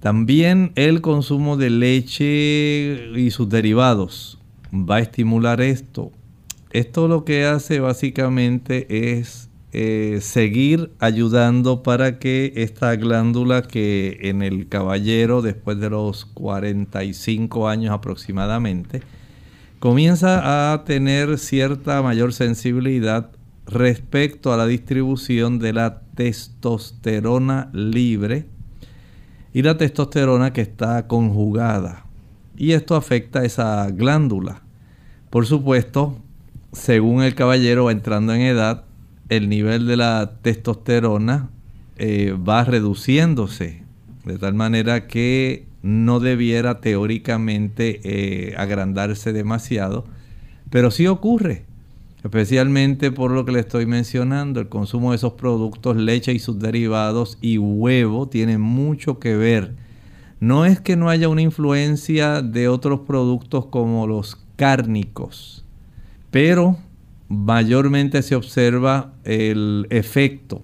También 0.00 0.72
el 0.74 1.00
consumo 1.00 1.56
de 1.56 1.70
leche 1.70 3.12
y 3.16 3.30
sus 3.30 3.48
derivados 3.48 4.40
va 4.72 4.96
a 4.96 5.00
estimular 5.00 5.60
esto. 5.60 6.10
Esto 6.70 7.06
lo 7.06 7.24
que 7.24 7.44
hace 7.44 7.78
básicamente 7.80 9.18
es 9.18 9.48
eh, 9.74 10.18
seguir 10.20 10.90
ayudando 10.98 11.82
para 11.82 12.18
que 12.18 12.52
esta 12.56 12.94
glándula 12.96 13.62
que 13.62 14.18
en 14.22 14.42
el 14.42 14.68
caballero 14.68 15.40
después 15.40 15.78
de 15.78 15.88
los 15.88 16.24
45 16.24 17.68
años 17.68 17.92
aproximadamente 17.92 19.02
comienza 19.78 20.72
a 20.72 20.84
tener 20.84 21.38
cierta 21.38 22.02
mayor 22.02 22.32
sensibilidad 22.32 23.30
respecto 23.66 24.52
a 24.52 24.56
la 24.56 24.66
distribución 24.66 25.58
de 25.58 25.72
la 25.72 26.02
testosterona 26.14 27.70
libre 27.72 28.46
y 29.52 29.62
la 29.62 29.76
testosterona 29.76 30.52
que 30.52 30.62
está 30.62 31.06
conjugada. 31.06 32.06
Y 32.56 32.72
esto 32.72 32.96
afecta 32.96 33.40
a 33.40 33.44
esa 33.44 33.90
glándula. 33.90 34.62
Por 35.30 35.46
supuesto, 35.46 36.18
según 36.72 37.22
el 37.22 37.34
caballero 37.34 37.84
va 37.84 37.92
entrando 37.92 38.34
en 38.34 38.42
edad, 38.42 38.84
el 39.28 39.48
nivel 39.48 39.86
de 39.86 39.96
la 39.96 40.38
testosterona 40.42 41.50
eh, 41.96 42.36
va 42.36 42.64
reduciéndose, 42.64 43.82
de 44.24 44.38
tal 44.38 44.54
manera 44.54 45.06
que 45.06 45.66
no 45.82 46.20
debiera 46.20 46.80
teóricamente 46.80 48.00
eh, 48.04 48.54
agrandarse 48.56 49.32
demasiado, 49.32 50.04
pero 50.70 50.90
sí 50.90 51.06
ocurre 51.06 51.64
especialmente 52.24 53.10
por 53.10 53.32
lo 53.32 53.44
que 53.44 53.52
le 53.52 53.60
estoy 53.60 53.86
mencionando, 53.86 54.60
el 54.60 54.68
consumo 54.68 55.10
de 55.10 55.16
esos 55.16 55.32
productos, 55.32 55.96
leche 55.96 56.32
y 56.32 56.38
sus 56.38 56.58
derivados 56.58 57.36
y 57.40 57.58
huevo 57.58 58.28
tiene 58.28 58.58
mucho 58.58 59.18
que 59.18 59.36
ver. 59.36 59.74
No 60.38 60.64
es 60.64 60.80
que 60.80 60.96
no 60.96 61.08
haya 61.08 61.28
una 61.28 61.42
influencia 61.42 62.42
de 62.42 62.68
otros 62.68 63.00
productos 63.00 63.66
como 63.66 64.06
los 64.06 64.38
cárnicos, 64.56 65.64
pero 66.30 66.76
mayormente 67.28 68.22
se 68.22 68.36
observa 68.36 69.14
el 69.24 69.86
efecto 69.90 70.62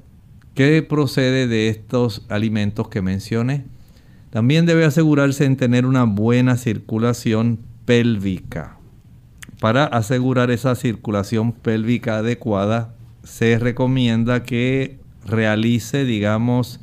que 0.54 0.82
procede 0.82 1.46
de 1.46 1.68
estos 1.68 2.24
alimentos 2.28 2.88
que 2.88 3.02
mencioné. 3.02 3.64
También 4.30 4.66
debe 4.66 4.84
asegurarse 4.84 5.44
en 5.44 5.56
tener 5.56 5.86
una 5.86 6.04
buena 6.04 6.56
circulación 6.56 7.60
pélvica 7.84 8.77
para 9.60 9.84
asegurar 9.84 10.50
esa 10.50 10.74
circulación 10.74 11.52
pélvica 11.52 12.18
adecuada, 12.18 12.94
se 13.24 13.58
recomienda 13.58 14.42
que 14.42 14.98
realice, 15.26 16.04
digamos, 16.04 16.80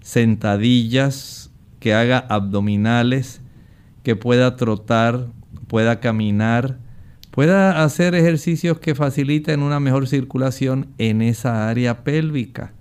sentadillas, 0.00 1.50
que 1.80 1.92
haga 1.92 2.18
abdominales, 2.18 3.40
que 4.02 4.16
pueda 4.16 4.56
trotar, 4.56 5.26
pueda 5.66 6.00
caminar, 6.00 6.78
pueda 7.30 7.82
hacer 7.82 8.14
ejercicios 8.14 8.78
que 8.78 8.94
faciliten 8.94 9.62
una 9.62 9.80
mejor 9.80 10.06
circulación 10.06 10.88
en 10.98 11.20
esa 11.20 11.68
área 11.68 12.04
pélvica. 12.04 12.72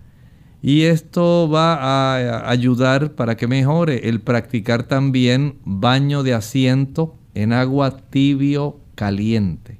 Y 0.61 0.83
esto 0.83 1.49
va 1.49 1.75
a 1.75 2.49
ayudar 2.49 3.13
para 3.13 3.35
que 3.35 3.47
mejore 3.47 4.07
el 4.07 4.21
practicar 4.21 4.83
también 4.83 5.57
baño 5.65 6.23
de 6.23 6.33
asiento 6.33 7.17
en 7.33 7.51
agua 7.51 7.97
tibio 8.09 8.82
caliente. 8.95 9.79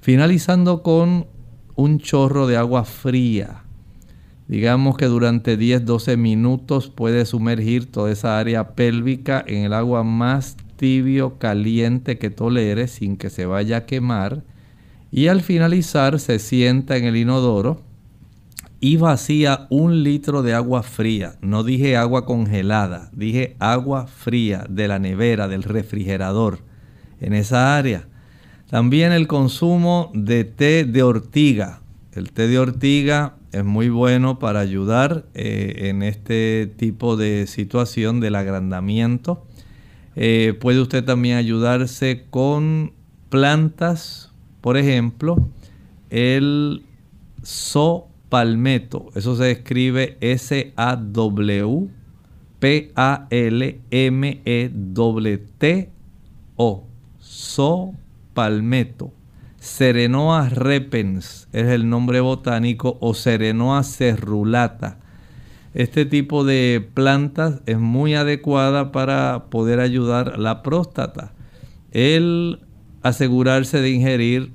Finalizando 0.00 0.82
con 0.82 1.26
un 1.76 1.98
chorro 1.98 2.46
de 2.46 2.56
agua 2.56 2.84
fría. 2.84 3.62
Digamos 4.48 4.96
que 4.96 5.06
durante 5.06 5.58
10-12 5.58 6.16
minutos 6.16 6.88
puede 6.88 7.26
sumergir 7.26 7.86
toda 7.86 8.10
esa 8.10 8.38
área 8.38 8.74
pélvica 8.74 9.44
en 9.46 9.64
el 9.64 9.72
agua 9.72 10.02
más 10.02 10.56
tibio 10.76 11.38
caliente 11.38 12.18
que 12.18 12.30
tolere 12.30 12.88
sin 12.88 13.16
que 13.16 13.30
se 13.30 13.46
vaya 13.46 13.76
a 13.76 13.86
quemar. 13.86 14.42
Y 15.12 15.28
al 15.28 15.42
finalizar 15.42 16.18
se 16.18 16.38
sienta 16.38 16.96
en 16.96 17.04
el 17.04 17.16
inodoro 17.16 17.82
y 18.80 18.96
vacía 18.96 19.66
un 19.70 20.02
litro 20.02 20.42
de 20.42 20.54
agua 20.54 20.82
fría. 20.82 21.36
No 21.42 21.62
dije 21.62 21.96
agua 21.96 22.24
congelada, 22.24 23.10
dije 23.12 23.54
agua 23.58 24.06
fría 24.06 24.64
de 24.68 24.88
la 24.88 24.98
nevera, 24.98 25.46
del 25.46 25.62
refrigerador, 25.62 26.60
en 27.20 27.34
esa 27.34 27.76
área. 27.76 28.07
También 28.70 29.12
el 29.12 29.26
consumo 29.26 30.10
de 30.14 30.44
té 30.44 30.84
de 30.84 31.02
ortiga. 31.02 31.80
El 32.12 32.32
té 32.32 32.48
de 32.48 32.58
ortiga 32.58 33.36
es 33.52 33.64
muy 33.64 33.88
bueno 33.88 34.38
para 34.38 34.60
ayudar 34.60 35.24
eh, 35.34 35.88
en 35.88 36.02
este 36.02 36.70
tipo 36.76 37.16
de 37.16 37.46
situación 37.46 38.20
del 38.20 38.34
agrandamiento. 38.34 39.46
Eh, 40.16 40.54
puede 40.60 40.80
usted 40.80 41.04
también 41.04 41.36
ayudarse 41.36 42.26
con 42.28 42.92
plantas, 43.30 44.32
por 44.60 44.76
ejemplo, 44.76 45.48
el 46.10 46.82
so 47.42 48.08
palmeto. 48.28 49.08
Eso 49.14 49.36
se 49.36 49.50
escribe 49.50 50.18
S-A-W 50.20 51.88
P-A-L-M-E-T-O. 52.58 53.28
So 57.20 57.94
palmeto. 58.38 59.12
Serenoa 59.58 60.48
repens 60.48 61.48
es 61.52 61.66
el 61.66 61.90
nombre 61.90 62.20
botánico 62.20 62.96
o 63.00 63.12
Serenoa 63.12 63.82
cerulata. 63.82 65.00
Este 65.74 66.04
tipo 66.04 66.44
de 66.44 66.88
plantas 66.94 67.62
es 67.66 67.80
muy 67.80 68.14
adecuada 68.14 68.92
para 68.92 69.46
poder 69.50 69.80
ayudar 69.80 70.38
la 70.38 70.62
próstata. 70.62 71.32
El 71.90 72.60
asegurarse 73.02 73.80
de 73.80 73.90
ingerir 73.90 74.52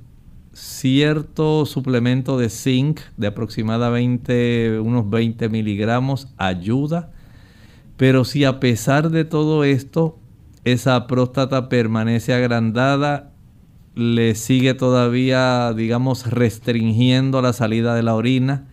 cierto 0.54 1.66
suplemento 1.66 2.38
de 2.38 2.48
zinc 2.48 3.00
de 3.18 3.26
aproximadamente 3.26 4.80
unos 4.80 5.10
20 5.10 5.50
miligramos 5.50 6.28
ayuda. 6.38 7.12
Pero 7.98 8.24
si 8.24 8.44
a 8.44 8.60
pesar 8.60 9.10
de 9.10 9.26
todo 9.26 9.62
esto 9.62 10.18
esa 10.64 11.06
próstata 11.06 11.68
permanece 11.68 12.32
agrandada, 12.32 13.33
le 13.94 14.34
sigue 14.34 14.74
todavía, 14.74 15.72
digamos, 15.72 16.26
restringiendo 16.26 17.42
la 17.42 17.52
salida 17.52 17.94
de 17.94 18.02
la 18.02 18.14
orina 18.14 18.66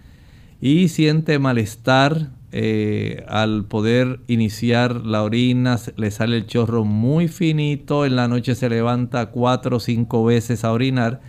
y 0.60 0.88
siente 0.88 1.40
malestar 1.40 2.30
eh, 2.52 3.24
al 3.30 3.66
poder 3.66 4.20
iniciar 4.28 5.06
la 5.06 5.24
orina, 5.24 5.80
le 5.96 6.12
sale 6.12 6.38
el 6.38 6.48
chorro 6.48 6.84
muy 6.84 7.28
finito, 7.28 8.06
en 8.06 8.16
la 8.16 8.28
noche 8.28 8.56
se 8.56 8.70
levanta 8.70 9.28
cuatro 9.28 9.78
o 9.78 9.80
cinco 9.80 10.26
veces 10.26 10.66
a 10.66 10.72
orinar, 10.72 11.22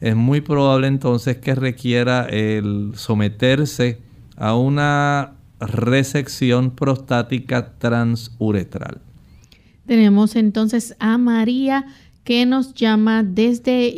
es 0.00 0.16
muy 0.16 0.40
probable 0.40 0.88
entonces 0.88 1.36
que 1.36 1.54
requiera 1.54 2.26
el 2.26 2.92
someterse 2.96 4.00
a 4.36 4.56
una 4.56 5.34
resección 5.60 6.70
prostática 6.72 7.78
transuretral. 7.78 9.00
Tenemos 9.86 10.34
entonces 10.34 10.96
a 10.98 11.16
María 11.16 11.86
que 12.26 12.44
nos 12.44 12.74
llama 12.74 13.22
desde 13.22 13.94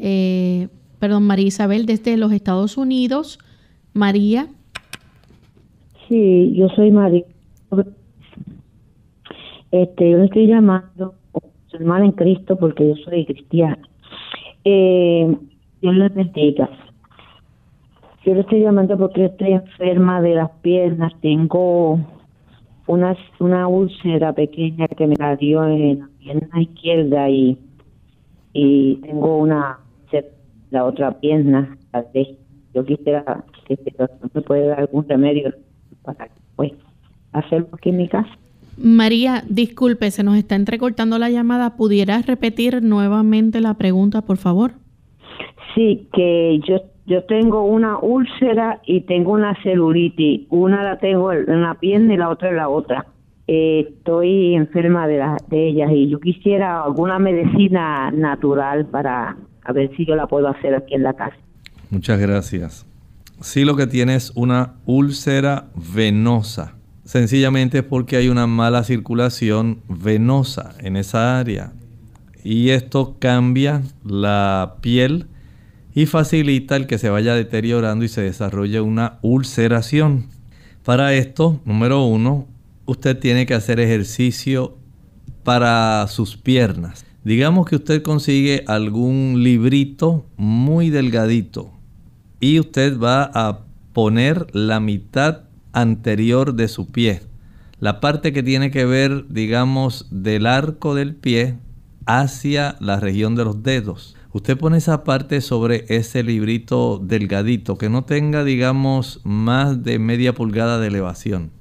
eh, 0.00 0.68
perdón, 1.00 1.24
María 1.24 1.48
Isabel 1.48 1.86
desde 1.86 2.16
los 2.16 2.32
Estados 2.32 2.78
Unidos. 2.78 3.38
María. 3.92 4.46
Sí, 6.08 6.54
yo 6.54 6.68
soy 6.70 6.92
María. 6.92 7.24
Este, 9.72 10.10
yo 10.10 10.18
le 10.18 10.24
estoy 10.26 10.46
llamando 10.46 11.14
su 11.66 11.76
hermana 11.76 12.04
en 12.04 12.12
Cristo 12.12 12.56
porque 12.56 12.88
yo 12.88 12.94
soy 13.04 13.26
cristiana. 13.26 13.80
Eh, 14.64 15.36
Dios 15.82 15.94
le 15.96 16.08
bendiga. 16.10 16.70
Yo 18.24 18.34
le 18.34 18.40
estoy 18.40 18.60
llamando 18.60 18.96
porque 18.96 19.26
estoy 19.26 19.52
enferma 19.52 20.22
de 20.22 20.36
las 20.36 20.50
piernas. 20.62 21.12
Tengo 21.20 21.98
una, 22.86 23.16
una 23.40 23.66
úlcera 23.66 24.32
pequeña 24.32 24.86
que 24.86 25.08
me 25.08 25.16
la 25.18 25.34
dio 25.34 25.66
en 25.66 25.98
la 25.98 26.08
pierna 26.20 26.62
izquierda 26.62 27.28
y, 27.28 27.58
y 28.54 28.96
tengo 29.02 29.36
una 29.38 29.80
la 30.70 30.84
otra 30.84 31.12
pierna. 31.20 31.76
Yo 32.74 32.84
quisiera 32.84 33.44
que 33.66 33.78
me 34.34 34.42
puede 34.42 34.66
dar 34.66 34.80
algún 34.80 35.08
remedio 35.08 35.52
para 36.02 36.28
pues, 36.56 36.72
hacerlo 37.32 37.68
aquí 37.72 37.90
en 37.90 37.98
mi 37.98 38.08
casa. 38.08 38.30
María, 38.76 39.44
disculpe, 39.48 40.10
se 40.10 40.24
nos 40.24 40.36
está 40.36 40.56
entrecortando 40.56 41.18
la 41.18 41.30
llamada. 41.30 41.76
¿Pudieras 41.76 42.26
repetir 42.26 42.82
nuevamente 42.82 43.60
la 43.60 43.74
pregunta, 43.74 44.22
por 44.22 44.36
favor? 44.36 44.72
Sí, 45.74 46.08
que 46.12 46.60
yo 46.66 46.80
yo 47.06 47.22
tengo 47.24 47.64
una 47.64 47.98
úlcera 47.98 48.80
y 48.86 49.02
tengo 49.02 49.32
una 49.32 49.54
celulitis. 49.62 50.46
Una 50.48 50.82
la 50.82 50.98
tengo 50.98 51.32
en 51.32 51.60
la 51.60 51.74
pierna 51.74 52.14
y 52.14 52.16
la 52.16 52.30
otra 52.30 52.48
en 52.48 52.56
la 52.56 52.68
otra. 52.68 53.06
Estoy 53.46 54.54
enferma 54.54 55.06
de, 55.06 55.18
la, 55.18 55.36
de 55.48 55.68
ellas 55.68 55.90
y 55.92 56.08
yo 56.08 56.18
quisiera 56.18 56.82
alguna 56.82 57.18
medicina 57.18 58.10
natural 58.10 58.86
para 58.86 59.36
a 59.64 59.72
ver 59.72 59.90
si 59.96 60.06
yo 60.06 60.14
la 60.14 60.26
puedo 60.26 60.48
hacer 60.48 60.74
aquí 60.74 60.94
en 60.94 61.02
la 61.02 61.14
casa. 61.14 61.36
Muchas 61.90 62.18
gracias. 62.18 62.86
Sí, 63.40 63.64
lo 63.64 63.76
que 63.76 63.86
tiene 63.86 64.14
es 64.14 64.32
una 64.34 64.74
úlcera 64.86 65.66
venosa. 65.94 66.74
Sencillamente 67.04 67.78
es 67.78 67.84
porque 67.84 68.16
hay 68.16 68.28
una 68.28 68.46
mala 68.46 68.84
circulación 68.84 69.80
venosa 69.88 70.74
en 70.80 70.96
esa 70.96 71.38
área. 71.38 71.72
Y 72.42 72.70
esto 72.70 73.16
cambia 73.18 73.82
la 74.04 74.76
piel 74.80 75.26
y 75.94 76.06
facilita 76.06 76.76
el 76.76 76.86
que 76.86 76.98
se 76.98 77.10
vaya 77.10 77.34
deteriorando 77.34 78.04
y 78.04 78.08
se 78.08 78.22
desarrolle 78.22 78.80
una 78.80 79.18
ulceración. 79.22 80.26
Para 80.84 81.14
esto, 81.14 81.60
número 81.64 82.04
uno, 82.04 82.46
usted 82.86 83.18
tiene 83.18 83.46
que 83.46 83.54
hacer 83.54 83.80
ejercicio 83.80 84.76
para 85.42 86.06
sus 86.08 86.36
piernas. 86.36 87.04
Digamos 87.24 87.66
que 87.66 87.76
usted 87.76 88.02
consigue 88.02 88.64
algún 88.66 89.42
librito 89.42 90.26
muy 90.36 90.90
delgadito 90.90 91.72
y 92.40 92.60
usted 92.60 92.98
va 92.98 93.30
a 93.32 93.60
poner 93.94 94.46
la 94.52 94.80
mitad 94.80 95.42
anterior 95.72 96.54
de 96.54 96.68
su 96.68 96.86
pie. 96.88 97.22
La 97.80 98.00
parte 98.00 98.32
que 98.32 98.42
tiene 98.42 98.70
que 98.70 98.84
ver, 98.84 99.26
digamos, 99.28 100.06
del 100.10 100.46
arco 100.46 100.94
del 100.94 101.14
pie 101.14 101.58
hacia 102.06 102.76
la 102.80 103.00
región 103.00 103.34
de 103.34 103.44
los 103.44 103.62
dedos. 103.62 104.16
Usted 104.32 104.58
pone 104.58 104.78
esa 104.78 105.04
parte 105.04 105.40
sobre 105.40 105.84
ese 105.88 106.22
librito 106.22 107.00
delgadito 107.02 107.78
que 107.78 107.88
no 107.88 108.04
tenga, 108.04 108.44
digamos, 108.44 109.20
más 109.24 109.82
de 109.82 109.98
media 109.98 110.34
pulgada 110.34 110.78
de 110.78 110.88
elevación. 110.88 111.53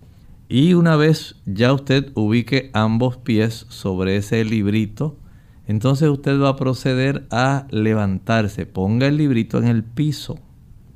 Y 0.56 0.76
una 0.76 0.96
vez 0.96 1.38
ya 1.48 1.74
usted 1.74 2.12
ubique 2.14 2.70
ambos 2.74 3.18
pies 3.18 3.66
sobre 3.70 4.18
ese 4.18 4.46
librito, 4.46 5.18
entonces 5.66 6.08
usted 6.10 6.40
va 6.40 6.50
a 6.50 6.56
proceder 6.58 7.26
a 7.32 7.66
levantarse. 7.72 8.68
Ponga 8.68 9.08
el 9.08 9.18
librito 9.18 9.58
en 9.58 9.68
el 9.68 9.84
piso, 9.84 10.38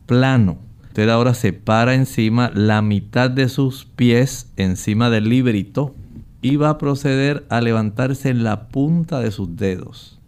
plano. 0.05 0.59
Usted 0.83 1.09
ahora 1.09 1.33
separa 1.33 1.95
encima 1.95 2.51
la 2.53 2.83
mitad 2.83 3.31
de 3.31 3.49
sus 3.49 3.85
pies 3.85 4.53
encima 4.57 5.09
del 5.09 5.27
librito 5.27 5.95
y 6.43 6.57
va 6.57 6.69
a 6.69 6.77
proceder 6.77 7.47
a 7.49 7.59
levantarse 7.59 8.29
en 8.29 8.43
la 8.43 8.67
punta 8.67 9.21
de 9.21 9.31
sus 9.31 9.55
dedos. 9.55 10.19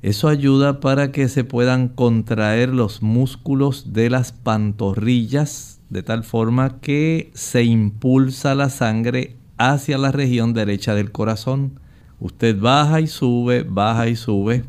Eso 0.00 0.28
ayuda 0.28 0.80
para 0.80 1.12
que 1.12 1.28
se 1.28 1.44
puedan 1.44 1.88
contraer 1.88 2.70
los 2.70 3.02
músculos 3.02 3.92
de 3.92 4.08
las 4.08 4.32
pantorrillas 4.32 5.71
de 5.92 6.02
tal 6.02 6.24
forma 6.24 6.80
que 6.80 7.30
se 7.34 7.62
impulsa 7.64 8.54
la 8.54 8.70
sangre 8.70 9.36
hacia 9.58 9.98
la 9.98 10.10
región 10.10 10.54
derecha 10.54 10.94
del 10.94 11.12
corazón. 11.12 11.78
Usted 12.18 12.58
baja 12.58 13.00
y 13.00 13.06
sube, 13.06 13.62
baja 13.62 14.08
y 14.08 14.16
sube 14.16 14.64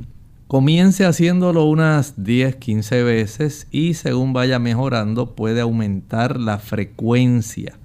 Comience 0.54 1.04
haciéndolo 1.04 1.66
unas 1.66 2.24
10, 2.24 2.58
15 2.58 3.02
veces 3.02 3.68
y 3.72 3.96
según 3.96 4.34
vaya 4.34 4.60
mejorando 4.60 5.34
puede 5.34 5.62
aumentar 5.62 6.40
la 6.40 6.60
frecuencia. 6.60 7.80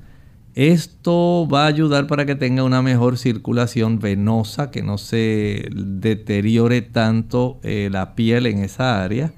Esto 0.54 1.48
va 1.50 1.64
a 1.64 1.68
ayudar 1.68 2.06
para 2.08 2.26
que 2.26 2.34
tenga 2.34 2.64
una 2.64 2.82
mejor 2.82 3.16
circulación 3.16 4.00
venosa, 4.00 4.70
que 4.70 4.82
no 4.82 4.98
se 4.98 5.66
deteriore 5.72 6.82
tanto 6.82 7.58
eh, 7.62 7.88
la 7.90 8.14
piel 8.14 8.44
en 8.44 8.58
esa 8.58 9.02
área. 9.02 9.32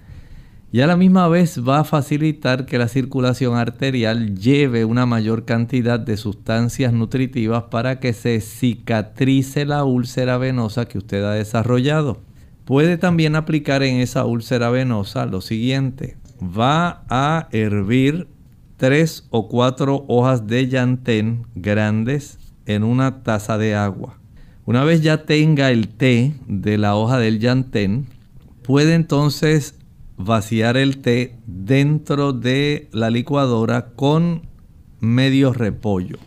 Y 0.73 0.83
a 0.83 0.87
la 0.87 0.97
misma 0.97 1.27
vez 1.27 1.67
va 1.67 1.81
a 1.81 1.85
facilitar 1.85 2.65
que 2.65 2.79
la 2.79 2.87
circulación 2.87 3.57
arterial 3.57 4.37
lleve 4.37 4.85
una 4.85 5.05
mayor 5.05 5.45
cantidad 5.45 5.99
de 5.99 6.17
sustancias 6.17 6.93
nutritivas 6.93 7.65
para 7.65 7.99
que 7.99 8.13
se 8.13 8.41
cicatrice 8.41 9.65
la 9.65 9.83
úlcera 9.83 10.39
venosa 10.39 10.87
que 10.87 10.99
usted 10.99 11.25
ha 11.25 11.33
desarrollado. 11.33 12.21
Puede 12.65 12.99
también 12.99 13.35
aplicar 13.35 13.83
en 13.83 13.97
esa 13.97 14.25
úlcera 14.25 14.71
venosa 14.71 15.27
lo 15.27 15.41
siguiente. 15.41 16.17
Va 16.41 17.03
a 17.09 17.49
hervir 17.51 18.29
tres 18.77 19.27
o 19.31 19.49
cuatro 19.49 20.05
hojas 20.07 20.47
de 20.47 20.69
llantén 20.69 21.47
grandes 21.57 22.39
en 22.67 22.85
una 22.85 23.25
taza 23.25 23.59
de 23.59 23.75
agua. 23.75 24.21
Una 24.67 24.85
vez 24.85 25.03
ya 25.03 25.25
tenga 25.25 25.73
el 25.73 25.89
té 25.89 26.33
de 26.47 26.79
la 26.79 26.95
hoja 26.95 27.19
del 27.19 27.41
llantén, 27.41 28.07
puede 28.63 28.95
entonces 28.95 29.80
vaciar 30.25 30.77
el 30.77 30.99
té 30.99 31.37
dentro 31.47 32.33
de 32.33 32.89
la 32.93 33.11
licuadora 33.11 33.91
con 33.97 34.43
medio 35.01 35.53
repollo 35.53 36.19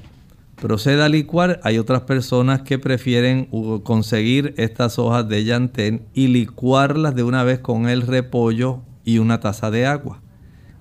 proceda 0.64 1.08
a 1.08 1.10
licuar. 1.10 1.60
Hay 1.64 1.78
otras 1.78 2.04
personas 2.04 2.62
que 2.62 2.80
prefieren 2.80 3.50
conseguir 3.84 4.54
estas 4.56 4.98
hojas 4.98 5.28
de 5.28 5.44
llantén 5.44 6.04
y 6.14 6.28
licuarlas 6.28 7.14
de 7.16 7.24
una 7.24 7.44
vez 7.44 7.60
con 7.60 7.90
el 7.90 8.02
repollo 8.02 8.80
y 9.04 9.18
una 9.18 9.42
taza 9.42 9.72
de 9.72 9.86
agua. 9.86 10.22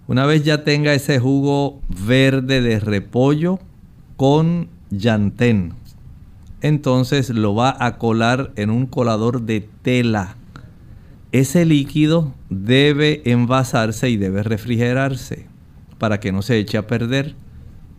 Una 0.06 0.24
vez 0.24 0.44
ya 0.44 0.62
tenga 0.62 0.94
ese 0.94 1.18
jugo 1.18 1.80
verde 1.88 2.60
de 2.60 2.78
repollo 2.78 3.58
con 4.16 4.68
llantén, 4.90 5.74
entonces 6.60 7.30
lo 7.30 7.56
va 7.56 7.74
a 7.80 7.98
colar 7.98 8.52
en 8.54 8.70
un 8.70 8.86
colador 8.86 9.42
de 9.42 9.68
tela. 9.82 10.36
Ese 11.32 11.64
líquido 11.64 12.34
debe 12.50 13.22
envasarse 13.24 14.10
y 14.10 14.18
debe 14.18 14.42
refrigerarse 14.42 15.46
para 15.98 16.20
que 16.20 16.30
no 16.30 16.42
se 16.42 16.58
eche 16.58 16.76
a 16.76 16.86
perder, 16.86 17.34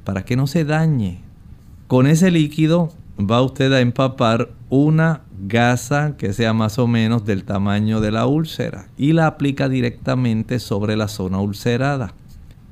para 0.03 0.23
que 0.23 0.35
no 0.35 0.45
se 0.45 0.65
dañe. 0.65 1.19
Con 1.87 2.05
ese 2.05 2.29
líquido 2.29 2.93
va 3.19 3.41
usted 3.41 3.73
a 3.73 3.81
empapar 3.81 4.51
una 4.69 5.21
gasa 5.47 6.15
que 6.15 6.31
sea 6.33 6.53
más 6.53 6.77
o 6.77 6.87
menos 6.87 7.25
del 7.25 7.43
tamaño 7.43 8.01
de 8.01 8.11
la 8.11 8.27
úlcera 8.27 8.87
y 8.97 9.13
la 9.13 9.27
aplica 9.27 9.67
directamente 9.67 10.59
sobre 10.59 10.95
la 10.95 11.07
zona 11.07 11.39
ulcerada. 11.39 12.13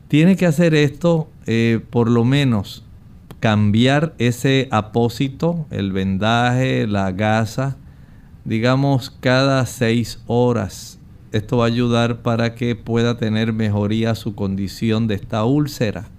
Tiene 0.09 0.35
que 0.35 0.45
hacer 0.45 0.75
esto 0.75 1.27
eh, 1.47 1.79
por 1.89 2.09
lo 2.09 2.23
menos 2.23 2.83
cambiar 3.39 4.13
ese 4.19 4.67
apósito, 4.69 5.65
el 5.71 5.91
vendaje, 5.91 6.85
la 6.85 7.11
gasa, 7.11 7.77
digamos 8.45 9.09
cada 9.19 9.65
seis 9.65 10.19
horas. 10.27 10.99
Esto 11.31 11.57
va 11.57 11.65
a 11.65 11.67
ayudar 11.67 12.21
para 12.21 12.55
que 12.55 12.75
pueda 12.75 13.17
tener 13.17 13.53
mejoría 13.53 14.15
su 14.15 14.35
condición 14.35 15.07
de 15.07 15.15
esta 15.15 15.45
úlcera. 15.45 16.09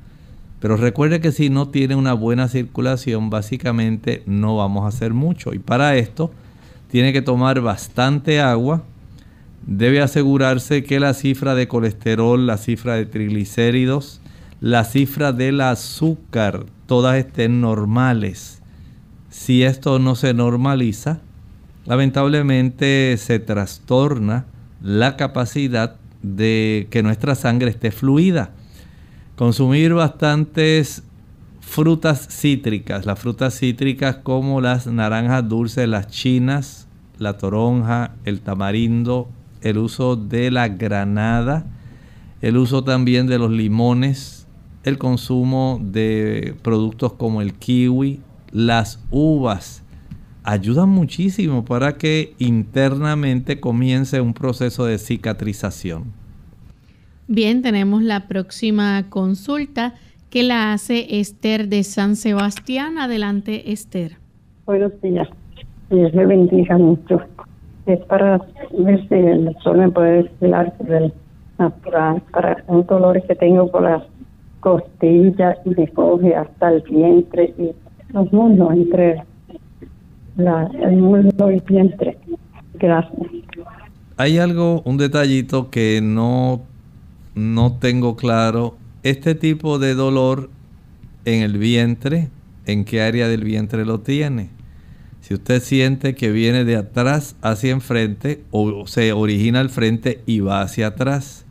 Pero 0.60 0.76
recuerde 0.76 1.20
que 1.20 1.32
si 1.32 1.50
no 1.50 1.68
tiene 1.68 1.96
una 1.96 2.14
buena 2.14 2.48
circulación, 2.48 3.30
básicamente 3.30 4.22
no 4.26 4.56
vamos 4.56 4.84
a 4.84 4.88
hacer 4.88 5.12
mucho. 5.12 5.52
Y 5.52 5.58
para 5.58 5.96
esto 5.96 6.30
tiene 6.88 7.12
que 7.12 7.20
tomar 7.20 7.60
bastante 7.60 8.40
agua. 8.40 8.84
Debe 9.66 10.00
asegurarse 10.00 10.84
que 10.84 11.00
la 11.00 11.14
cifra 11.14 11.54
de 11.54 11.68
colesterol, 11.68 12.46
la 12.46 12.58
cifra 12.58 12.94
de 12.94 13.06
triglicéridos, 13.06 14.20
la 14.60 14.84
cifra 14.84 15.32
del 15.32 15.60
azúcar, 15.60 16.66
todas 16.86 17.16
estén 17.16 17.60
normales. 17.60 18.62
Si 19.30 19.64
esto 19.64 19.98
no 19.98 20.14
se 20.14 20.32
normaliza, 20.32 21.20
lamentablemente 21.84 23.16
se 23.18 23.38
trastorna 23.38 24.46
la 24.82 25.16
capacidad 25.16 25.96
de 26.22 26.86
que 26.90 27.02
nuestra 27.02 27.34
sangre 27.34 27.70
esté 27.70 27.90
fluida. 27.90 28.50
Consumir 29.36 29.94
bastantes 29.94 31.02
frutas 31.60 32.28
cítricas, 32.28 33.06
las 33.06 33.18
frutas 33.18 33.58
cítricas 33.58 34.16
como 34.16 34.60
las 34.60 34.86
naranjas 34.86 35.48
dulces, 35.48 35.88
las 35.88 36.08
chinas, 36.08 36.86
la 37.18 37.38
toronja, 37.38 38.12
el 38.24 38.40
tamarindo, 38.40 39.28
el 39.62 39.78
uso 39.78 40.16
de 40.16 40.50
la 40.50 40.68
granada, 40.68 41.64
el 42.40 42.56
uso 42.56 42.84
también 42.84 43.26
de 43.26 43.38
los 43.38 43.50
limones, 43.50 44.46
el 44.84 44.98
consumo 44.98 45.80
de 45.82 46.56
productos 46.62 47.12
como 47.14 47.40
el 47.40 47.54
kiwi, 47.54 48.20
las 48.50 49.00
uvas, 49.10 49.82
ayudan 50.44 50.88
muchísimo 50.88 51.64
para 51.64 51.96
que 51.96 52.34
internamente 52.38 53.60
comience 53.60 54.20
un 54.20 54.34
proceso 54.34 54.86
de 54.86 54.98
cicatrización. 54.98 56.12
Bien, 57.28 57.62
tenemos 57.62 58.02
la 58.02 58.26
próxima 58.26 59.04
consulta 59.08 59.94
que 60.30 60.42
la 60.42 60.72
hace 60.72 61.20
Esther 61.20 61.68
de 61.68 61.84
San 61.84 62.16
Sebastián. 62.16 62.98
Adelante, 62.98 63.72
Esther. 63.72 64.16
Buenos 64.66 64.92
días. 65.00 65.28
Dios 65.90 66.12
me 66.14 66.26
bendiga 66.26 66.78
mucho. 66.78 67.20
Es 67.86 68.00
para 68.06 68.38
ver 68.78 69.08
si 69.08 69.14
el 69.14 69.44
doctor 69.44 69.76
me 69.76 69.90
puede 69.90 70.30
hablar 70.40 70.76
del 70.78 71.12
natural 71.58 72.22
para 72.32 72.64
un 72.66 72.86
dolor 72.86 73.22
que 73.26 73.34
tengo 73.34 73.70
por 73.70 73.82
las 73.82 74.02
costillas 74.60 75.58
y 75.64 75.70
me 75.70 75.88
coge 75.88 76.34
hasta 76.34 76.72
el 76.72 76.82
vientre 76.82 77.54
y 77.58 77.70
los 78.12 78.32
muslos 78.32 78.72
entre 78.72 79.22
el 80.36 81.62
vientre. 81.66 82.18
Hay 84.16 84.38
algo, 84.38 84.82
un 84.84 84.96
detallito 84.96 85.70
que 85.70 86.00
no 86.02 86.62
no 87.34 87.78
tengo 87.78 88.16
claro 88.16 88.76
este 89.02 89.34
tipo 89.34 89.78
de 89.78 89.94
dolor 89.94 90.50
en 91.24 91.42
el 91.42 91.58
vientre, 91.58 92.28
en 92.66 92.84
qué 92.84 93.02
área 93.02 93.28
del 93.28 93.44
vientre 93.44 93.84
lo 93.84 94.00
tiene. 94.00 94.50
Si 95.20 95.34
usted 95.34 95.62
siente 95.62 96.14
que 96.14 96.30
viene 96.30 96.64
de 96.64 96.76
atrás 96.76 97.36
hacia 97.42 97.70
enfrente 97.70 98.42
o 98.50 98.86
se 98.86 99.12
origina 99.12 99.60
al 99.60 99.70
frente 99.70 100.20
y 100.26 100.40
va 100.40 100.62
hacia 100.62 100.88
atrás. 100.88 101.46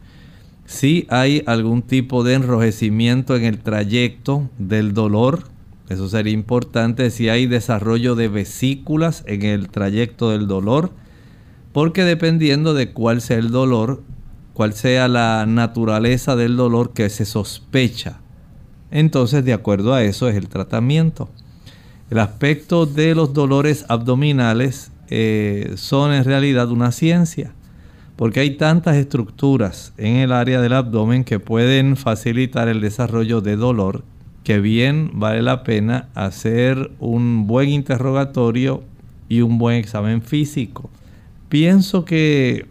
Si 0.66 1.06
hay 1.10 1.44
algún 1.48 1.82
tipo 1.82 2.24
de 2.24 2.36
enrojecimiento 2.36 3.36
en 3.36 3.44
el 3.44 3.60
trayecto 3.60 4.50
del 4.58 4.94
dolor, 4.94 5.44
eso 5.92 6.10
sería 6.10 6.34
importante. 6.34 7.12
Si 7.12 7.30
hay 7.30 7.48
desarrollo 7.48 8.16
de 8.16 8.28
vesículas 8.28 9.24
en 9.28 9.44
el 9.44 9.70
trayecto 9.70 10.32
del 10.32 10.48
dolor, 10.48 10.92
porque 11.74 12.04
dependiendo 12.04 12.74
de 12.74 12.92
cuál 12.92 13.22
sea 13.22 13.38
el 13.38 13.52
dolor, 13.52 14.04
cuál 14.54 14.74
sea 14.74 15.08
la 15.08 15.46
naturaleza 15.48 16.36
del 16.36 16.58
dolor 16.58 16.94
que 16.94 17.10
se 17.10 17.26
sospecha. 17.26 18.20
Entonces, 18.92 19.46
de 19.46 19.54
acuerdo 19.54 19.94
a 19.94 20.04
eso 20.04 20.28
es 20.28 20.36
el 20.36 20.50
tratamiento. 20.50 21.30
El 22.10 22.20
aspecto 22.20 22.86
de 22.86 23.16
los 23.16 23.34
dolores 23.34 23.86
abdominales 23.88 24.92
eh, 25.10 25.74
son 25.78 26.14
en 26.14 26.26
realidad 26.26 26.70
una 26.70 26.92
ciencia, 26.92 27.54
porque 28.18 28.42
hay 28.42 28.58
tantas 28.58 28.98
estructuras 28.98 29.94
en 29.98 30.18
el 30.18 30.34
área 30.34 30.60
del 30.62 30.74
abdomen 30.74 31.24
que 31.24 31.40
pueden 31.40 31.96
facilitar 31.96 32.68
el 32.68 32.82
desarrollo 32.82 33.40
de 33.40 33.56
dolor, 33.56 34.04
que 34.44 34.60
bien 34.60 35.12
vale 35.14 35.42
la 35.42 35.64
pena 35.64 36.10
hacer 36.16 36.92
un 37.00 37.48
buen 37.48 37.70
interrogatorio 37.70 38.84
y 39.30 39.42
un 39.42 39.58
buen 39.58 39.78
examen 39.78 40.22
físico. 40.22 40.90
Pienso 41.50 42.06
que 42.06 42.66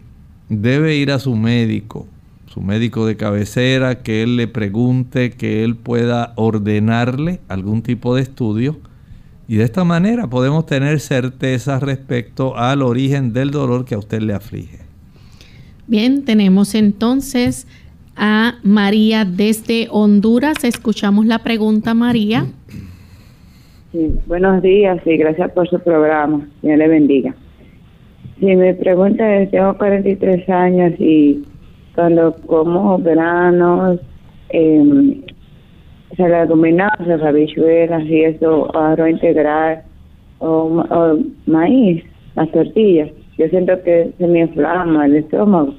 debe 0.49 0.95
ir 0.95 1.11
a 1.11 1.19
su 1.19 1.35
médico, 1.35 2.07
su 2.47 2.61
médico 2.61 3.05
de 3.05 3.15
cabecera, 3.15 4.03
que 4.03 4.23
él 4.23 4.35
le 4.35 4.47
pregunte, 4.47 5.31
que 5.31 5.63
él 5.63 5.75
pueda 5.75 6.33
ordenarle 6.35 7.39
algún 7.47 7.81
tipo 7.81 8.15
de 8.15 8.23
estudio. 8.23 8.79
Y 9.47 9.55
de 9.55 9.63
esta 9.63 9.83
manera 9.83 10.29
podemos 10.29 10.65
tener 10.65 10.99
certeza 10.99 11.79
respecto 11.79 12.57
al 12.57 12.81
origen 12.81 13.33
del 13.33 13.51
dolor 13.51 13.85
que 13.85 13.95
a 13.95 13.99
usted 13.99 14.21
le 14.21 14.33
aflige. 14.33 14.79
Bien, 15.87 16.23
tenemos 16.23 16.75
entonces 16.75 17.67
a 18.15 18.55
María 18.63 19.25
desde 19.25 19.87
Honduras. 19.89 20.63
Escuchamos 20.63 21.25
la 21.25 21.39
pregunta, 21.39 21.93
María. 21.93 22.45
Buenos 24.25 24.61
días 24.61 24.99
y 25.05 25.17
gracias 25.17 25.51
por 25.51 25.67
su 25.69 25.79
programa. 25.79 26.47
Dios 26.61 26.77
le 26.77 26.87
bendiga. 26.87 27.35
Si 28.39 28.55
me 28.55 28.73
pregunta 28.73 29.35
es, 29.35 29.51
tengo 29.51 29.77
43 29.77 30.49
años 30.49 30.93
y 30.99 31.43
cuando 31.93 32.35
como 32.47 32.97
granos, 32.99 33.99
eh, 34.49 35.21
leguminosas, 36.17 37.21
habichuelas 37.21 38.03
y 38.03 38.23
eso, 38.23 38.75
arroz 38.75 39.09
integral 39.09 39.83
o, 40.39 40.83
maíz, 41.45 42.03
las 42.35 42.51
tortillas, 42.51 43.09
yo 43.37 43.47
siento 43.49 43.81
que 43.83 44.11
se 44.17 44.27
me 44.27 44.39
inflama 44.39 45.05
el 45.05 45.17
estómago. 45.17 45.73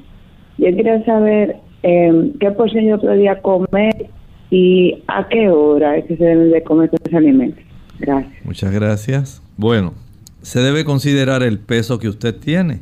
Yo 0.58 0.66
quería 0.66 1.04
saber 1.04 1.56
eh, 1.82 2.32
qué 2.40 2.50
porción 2.52 2.84
yo 2.86 3.00
podía 3.00 3.40
comer 3.40 4.08
y 4.50 5.02
a 5.08 5.28
qué 5.28 5.48
hora 5.48 5.96
es 5.96 6.04
que 6.06 6.16
se 6.16 6.24
deben 6.24 6.50
de 6.50 6.62
comer 6.62 6.90
estos 6.92 7.14
alimentos. 7.14 7.64
Gracias. 7.98 8.44
Muchas 8.44 8.72
gracias. 8.72 9.42
Bueno, 9.56 9.94
se 10.42 10.60
debe 10.60 10.84
considerar 10.84 11.42
el 11.42 11.58
peso 11.58 11.98
que 11.98 12.08
usted 12.08 12.34
tiene. 12.36 12.80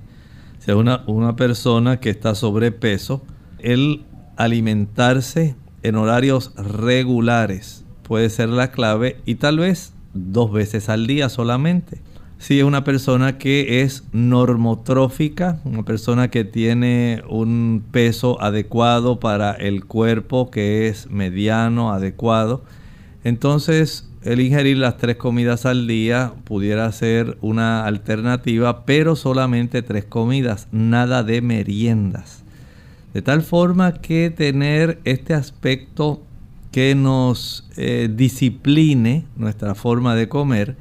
Si 0.58 0.70
es 0.70 0.76
una, 0.76 1.04
una 1.06 1.36
persona 1.36 2.00
que 2.00 2.10
está 2.10 2.34
sobrepeso, 2.34 3.22
el 3.58 4.02
alimentarse 4.36 5.54
en 5.82 5.96
horarios 5.96 6.54
regulares 6.56 7.84
puede 8.02 8.28
ser 8.30 8.48
la 8.48 8.70
clave 8.70 9.18
y 9.24 9.36
tal 9.36 9.58
vez 9.58 9.94
dos 10.14 10.52
veces 10.52 10.88
al 10.88 11.06
día 11.06 11.28
solamente. 11.28 11.98
Si 12.40 12.58
es 12.58 12.64
una 12.64 12.84
persona 12.84 13.36
que 13.36 13.82
es 13.82 14.02
normotrófica, 14.12 15.60
una 15.64 15.84
persona 15.84 16.30
que 16.30 16.44
tiene 16.44 17.22
un 17.28 17.84
peso 17.90 18.40
adecuado 18.40 19.20
para 19.20 19.52
el 19.52 19.84
cuerpo, 19.84 20.50
que 20.50 20.88
es 20.88 21.10
mediano, 21.10 21.92
adecuado, 21.92 22.64
entonces 23.24 24.08
el 24.22 24.40
ingerir 24.40 24.78
las 24.78 24.96
tres 24.96 25.16
comidas 25.16 25.66
al 25.66 25.86
día 25.86 26.32
pudiera 26.44 26.90
ser 26.92 27.36
una 27.42 27.84
alternativa, 27.84 28.86
pero 28.86 29.16
solamente 29.16 29.82
tres 29.82 30.06
comidas, 30.06 30.66
nada 30.72 31.22
de 31.22 31.42
meriendas. 31.42 32.42
De 33.12 33.20
tal 33.20 33.42
forma 33.42 34.00
que 34.00 34.30
tener 34.30 34.98
este 35.04 35.34
aspecto 35.34 36.22
que 36.72 36.94
nos 36.94 37.68
eh, 37.76 38.08
discipline 38.10 39.26
nuestra 39.36 39.74
forma 39.74 40.14
de 40.14 40.30
comer, 40.30 40.76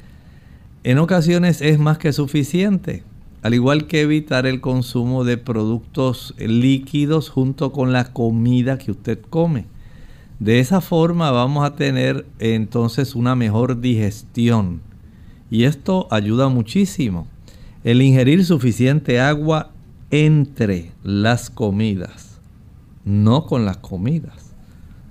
en 0.84 0.97
ocasiones 0.97 1.61
es 1.61 1.80
más 1.80 1.97
que 1.97 2.13
suficiente. 2.13 3.03
Al 3.41 3.53
igual 3.53 3.88
que 3.88 4.01
evitar 4.01 4.45
el 4.45 4.61
consumo 4.61 5.23
de 5.23 5.38
productos 5.38 6.34
líquidos 6.38 7.30
junto 7.30 7.71
con 7.71 7.93
la 7.93 8.13
comida 8.13 8.77
que 8.77 8.91
usted 8.91 9.19
come. 9.30 9.65
De 10.39 10.59
esa 10.59 10.80
forma 10.82 11.32
vamos 11.32 11.65
a 11.65 11.75
tener 11.75 12.25
entonces 12.39 13.15
una 13.15 13.36
mejor 13.36 13.82
digestión. 13.82 14.82
Y 15.51 15.63
esto 15.63 16.07
ayuda 16.11 16.47
muchísimo. 16.47 17.27
El 17.84 18.01
ingerir 18.01 18.45
suficiente 18.45 19.19
agua 19.19 19.71
entre 20.11 20.91
las 21.03 21.49
comidas, 21.49 22.39
no 23.05 23.45
con 23.45 23.65
las 23.65 23.77
comidas. 23.77 24.53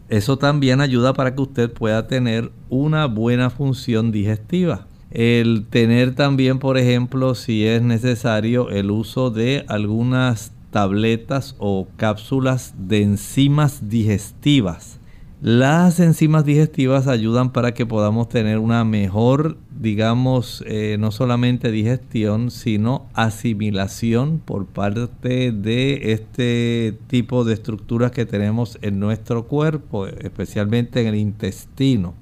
Eso 0.09 0.39
también 0.39 0.81
ayuda 0.81 1.13
para 1.13 1.35
que 1.35 1.43
usted 1.43 1.73
pueda 1.73 2.07
tener 2.07 2.51
una 2.71 3.07
buena 3.07 3.51
función 3.51 4.13
digestiva. 4.13 4.87
El 5.11 5.67
tener 5.71 6.15
también, 6.15 6.59
por 6.59 6.77
ejemplo, 6.77 7.35
si 7.35 7.67
es 7.67 7.81
necesario, 7.83 8.71
el 8.71 8.91
uso 8.91 9.31
de 9.31 9.65
algunas 9.69 10.53
tabletas 10.71 11.57
o 11.59 11.89
cápsulas 11.97 12.75
de 12.77 13.03
enzimas 13.03 13.89
digestivas. 13.89 15.01
Las 15.41 16.01
enzimas 16.01 16.45
digestivas 16.45 17.07
ayudan 17.07 17.53
para 17.53 17.73
que 17.73 17.87
podamos 17.87 18.29
tener 18.29 18.59
una 18.59 18.85
mejor, 18.85 19.57
digamos, 19.71 20.65
eh, 20.67 20.97
no 20.99 21.13
solamente 21.13 21.71
digestión, 21.71 22.51
sino 22.51 23.07
asimilación 23.15 24.43
por 24.45 24.67
parte 24.67 25.53
de 25.53 26.13
este 26.13 26.99
tipo 27.07 27.45
de 27.45 27.55
estructuras 27.55 28.11
que 28.11 28.27
tenemos 28.27 28.79
en 28.83 28.99
nuestro 28.99 29.47
cuerpo, 29.47 30.09
especialmente 30.09 31.01
en 31.01 31.07
el 31.07 31.15
intestino. 31.15 32.15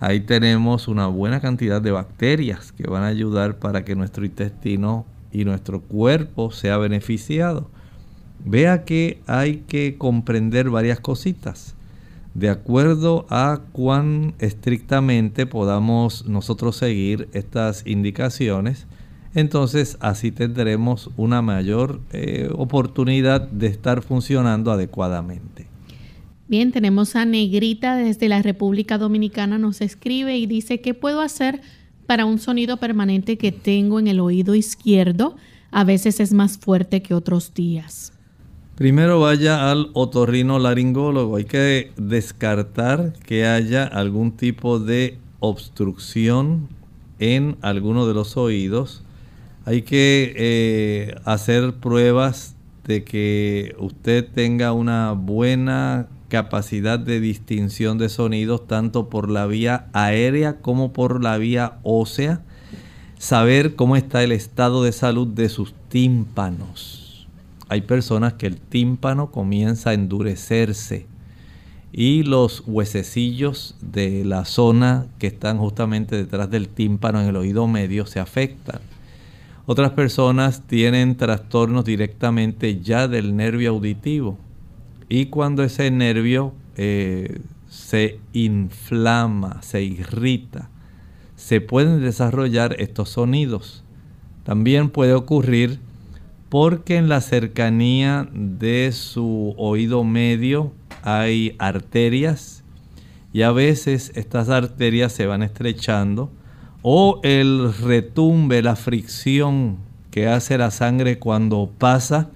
Ahí 0.00 0.20
tenemos 0.20 0.86
una 0.86 1.08
buena 1.08 1.40
cantidad 1.40 1.82
de 1.82 1.90
bacterias 1.90 2.70
que 2.70 2.88
van 2.88 3.02
a 3.02 3.08
ayudar 3.08 3.58
para 3.58 3.84
que 3.84 3.96
nuestro 3.96 4.24
intestino 4.24 5.06
y 5.32 5.44
nuestro 5.44 5.80
cuerpo 5.80 6.52
sea 6.52 6.78
beneficiado. 6.78 7.68
Vea 8.44 8.84
que 8.84 9.20
hay 9.26 9.64
que 9.66 9.98
comprender 9.98 10.70
varias 10.70 11.00
cositas. 11.00 11.74
De 12.34 12.48
acuerdo 12.48 13.26
a 13.28 13.62
cuán 13.72 14.34
estrictamente 14.38 15.46
podamos 15.46 16.26
nosotros 16.26 16.76
seguir 16.76 17.28
estas 17.32 17.84
indicaciones, 17.84 18.86
entonces 19.34 19.96
así 20.00 20.30
tendremos 20.30 21.10
una 21.16 21.42
mayor 21.42 22.00
eh, 22.12 22.48
oportunidad 22.54 23.40
de 23.40 23.66
estar 23.66 24.02
funcionando 24.02 24.70
adecuadamente. 24.70 25.66
Bien, 26.48 26.72
tenemos 26.72 27.14
a 27.14 27.26
Negrita 27.26 27.96
desde 27.96 28.26
la 28.26 28.40
República 28.40 28.96
Dominicana, 28.96 29.58
nos 29.58 29.82
escribe 29.82 30.38
y 30.38 30.46
dice, 30.46 30.80
¿qué 30.80 30.94
puedo 30.94 31.20
hacer 31.20 31.60
para 32.06 32.24
un 32.24 32.38
sonido 32.38 32.78
permanente 32.78 33.36
que 33.36 33.52
tengo 33.52 34.00
en 34.00 34.06
el 34.06 34.18
oído 34.18 34.54
izquierdo? 34.54 35.36
A 35.70 35.84
veces 35.84 36.20
es 36.20 36.32
más 36.32 36.56
fuerte 36.56 37.02
que 37.02 37.12
otros 37.12 37.52
días. 37.52 38.14
Primero 38.76 39.20
vaya 39.20 39.70
al 39.70 39.90
otorrino 39.92 40.58
laringólogo. 40.58 41.36
Hay 41.36 41.44
que 41.44 41.92
descartar 41.98 43.12
que 43.26 43.44
haya 43.44 43.84
algún 43.84 44.32
tipo 44.32 44.78
de 44.78 45.18
obstrucción 45.40 46.68
en 47.18 47.58
alguno 47.60 48.06
de 48.06 48.14
los 48.14 48.38
oídos. 48.38 49.04
Hay 49.66 49.82
que 49.82 50.32
eh, 50.34 51.14
hacer 51.26 51.74
pruebas 51.74 52.56
de 52.86 53.04
que 53.04 53.76
usted 53.78 54.26
tenga 54.32 54.72
una 54.72 55.12
buena 55.12 56.08
capacidad 56.28 56.98
de 56.98 57.20
distinción 57.20 57.98
de 57.98 58.08
sonidos 58.08 58.66
tanto 58.66 59.08
por 59.08 59.30
la 59.30 59.46
vía 59.46 59.86
aérea 59.92 60.60
como 60.60 60.92
por 60.92 61.22
la 61.22 61.38
vía 61.38 61.78
ósea, 61.82 62.42
saber 63.18 63.74
cómo 63.74 63.96
está 63.96 64.22
el 64.22 64.32
estado 64.32 64.84
de 64.84 64.92
salud 64.92 65.26
de 65.26 65.48
sus 65.48 65.74
tímpanos. 65.88 67.26
Hay 67.68 67.82
personas 67.82 68.34
que 68.34 68.46
el 68.46 68.58
tímpano 68.58 69.30
comienza 69.30 69.90
a 69.90 69.94
endurecerse 69.94 71.06
y 71.92 72.22
los 72.22 72.62
huesecillos 72.66 73.74
de 73.80 74.24
la 74.24 74.44
zona 74.44 75.06
que 75.18 75.26
están 75.26 75.58
justamente 75.58 76.16
detrás 76.16 76.50
del 76.50 76.68
tímpano 76.68 77.20
en 77.20 77.28
el 77.28 77.36
oído 77.36 77.66
medio 77.66 78.06
se 78.06 78.20
afectan. 78.20 78.80
Otras 79.66 79.90
personas 79.90 80.66
tienen 80.66 81.16
trastornos 81.16 81.84
directamente 81.84 82.80
ya 82.80 83.08
del 83.08 83.36
nervio 83.36 83.70
auditivo 83.70 84.38
y 85.08 85.26
cuando 85.26 85.62
ese 85.62 85.90
nervio 85.90 86.52
eh, 86.76 87.40
se 87.68 88.20
inflama, 88.32 89.62
se 89.62 89.82
irrita, 89.82 90.70
se 91.36 91.60
pueden 91.60 92.00
desarrollar 92.00 92.76
estos 92.78 93.10
sonidos. 93.10 93.84
También 94.44 94.90
puede 94.90 95.14
ocurrir 95.14 95.78
porque 96.48 96.96
en 96.96 97.08
la 97.08 97.20
cercanía 97.20 98.28
de 98.32 98.90
su 98.92 99.54
oído 99.58 100.04
medio 100.04 100.72
hay 101.02 101.54
arterias 101.58 102.64
y 103.32 103.42
a 103.42 103.52
veces 103.52 104.12
estas 104.14 104.48
arterias 104.48 105.12
se 105.12 105.26
van 105.26 105.42
estrechando 105.42 106.30
o 106.82 107.20
el 107.22 107.74
retumbe, 107.74 108.62
la 108.62 108.76
fricción 108.76 109.76
que 110.10 110.26
hace 110.26 110.56
la 110.56 110.70
sangre 110.70 111.18
cuando 111.18 111.70
pasa 111.78 112.30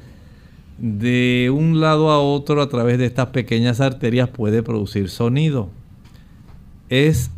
de 0.83 1.53
un 1.55 1.81
lado 1.81 2.11
a 2.11 2.21
otro 2.21 2.61
a 2.61 2.69
través 2.69 2.99
de 2.99 3.07
estas 3.07 3.29
pequeñas 3.29 3.81
arterias 3.81 4.29
puede 4.29 4.65
producir 4.65 5.09
sonido. 5.09 5.71
Es 6.89 7.31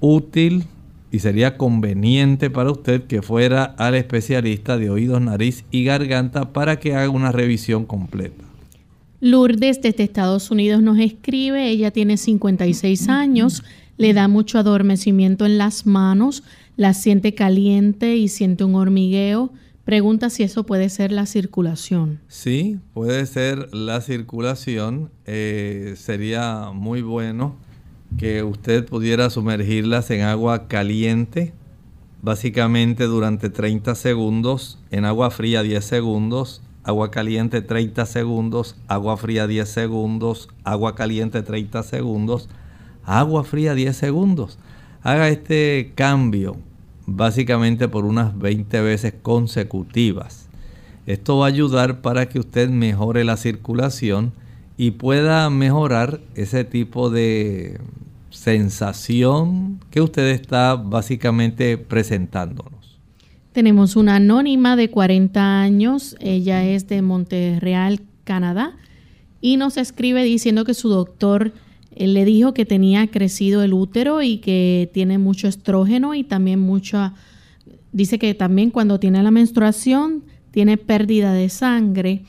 útil 0.00 0.64
y 1.12 1.20
sería 1.20 1.56
conveniente 1.56 2.50
para 2.50 2.72
usted 2.72 3.04
que 3.04 3.22
fuera 3.22 3.62
al 3.62 3.94
especialista 3.94 4.76
de 4.76 4.90
oídos, 4.90 5.22
nariz 5.22 5.64
y 5.70 5.84
garganta 5.84 6.52
para 6.52 6.80
que 6.80 6.96
haga 6.96 7.08
una 7.08 7.30
revisión 7.30 7.86
completa. 7.86 8.44
Lourdes 9.20 9.80
desde 9.80 10.02
Estados 10.02 10.50
Unidos 10.50 10.82
nos 10.82 10.98
escribe, 10.98 11.68
ella 11.68 11.92
tiene 11.92 12.16
56 12.16 13.08
años, 13.08 13.62
le 13.96 14.12
da 14.12 14.26
mucho 14.26 14.58
adormecimiento 14.58 15.46
en 15.46 15.56
las 15.56 15.86
manos, 15.86 16.42
la 16.76 16.94
siente 16.94 17.32
caliente 17.34 18.16
y 18.16 18.26
siente 18.26 18.64
un 18.64 18.74
hormigueo 18.74 19.52
Pregunta 19.88 20.28
si 20.28 20.42
eso 20.42 20.64
puede 20.64 20.90
ser 20.90 21.12
la 21.12 21.24
circulación. 21.24 22.20
Sí, 22.28 22.78
puede 22.92 23.24
ser 23.24 23.74
la 23.74 24.02
circulación. 24.02 25.10
Eh, 25.24 25.94
sería 25.96 26.72
muy 26.74 27.00
bueno 27.00 27.56
que 28.18 28.42
usted 28.42 28.84
pudiera 28.84 29.30
sumergirlas 29.30 30.10
en 30.10 30.20
agua 30.20 30.68
caliente, 30.68 31.54
básicamente 32.20 33.04
durante 33.04 33.48
30 33.48 33.94
segundos, 33.94 34.78
en 34.90 35.06
agua 35.06 35.30
fría 35.30 35.62
10 35.62 35.82
segundos, 35.82 36.60
agua 36.84 37.10
caliente 37.10 37.62
30 37.62 38.04
segundos, 38.04 38.76
agua 38.88 39.16
fría 39.16 39.46
10 39.46 39.66
segundos, 39.66 40.50
agua 40.64 40.96
caliente 40.96 41.40
30 41.40 41.82
segundos, 41.82 42.50
agua 43.04 43.42
fría 43.42 43.72
10 43.72 43.96
segundos. 43.96 44.58
Haga 45.00 45.30
este 45.30 45.92
cambio 45.94 46.58
básicamente 47.08 47.88
por 47.88 48.04
unas 48.04 48.38
20 48.38 48.80
veces 48.82 49.14
consecutivas. 49.22 50.48
Esto 51.06 51.38
va 51.38 51.46
a 51.46 51.48
ayudar 51.48 52.02
para 52.02 52.28
que 52.28 52.38
usted 52.38 52.68
mejore 52.68 53.24
la 53.24 53.38
circulación 53.38 54.32
y 54.76 54.92
pueda 54.92 55.48
mejorar 55.48 56.20
ese 56.34 56.64
tipo 56.64 57.08
de 57.08 57.80
sensación 58.30 59.80
que 59.90 60.02
usted 60.02 60.28
está 60.28 60.76
básicamente 60.76 61.78
presentándonos. 61.78 63.00
Tenemos 63.52 63.96
una 63.96 64.16
anónima 64.16 64.76
de 64.76 64.90
40 64.90 65.60
años, 65.62 66.14
ella 66.20 66.64
es 66.64 66.88
de 66.88 67.00
Montreal, 67.00 68.02
Canadá, 68.24 68.76
y 69.40 69.56
nos 69.56 69.78
escribe 69.78 70.22
diciendo 70.24 70.64
que 70.64 70.74
su 70.74 70.90
doctor 70.90 71.52
eh, 71.98 72.06
le 72.06 72.24
dijo 72.24 72.54
que 72.54 72.64
tenía 72.64 73.08
crecido 73.08 73.62
el 73.64 73.72
útero 73.72 74.22
y 74.22 74.38
que 74.38 74.88
tiene 74.94 75.18
mucho 75.18 75.48
estrógeno 75.48 76.14
y 76.14 76.22
también 76.22 76.60
mucha, 76.60 77.14
dice 77.92 78.20
que 78.20 78.34
también 78.34 78.70
cuando 78.70 79.00
tiene 79.00 79.20
la 79.20 79.32
menstruación 79.32 80.22
tiene 80.52 80.76
pérdida 80.76 81.32
de 81.32 81.48
sangre. 81.48 82.22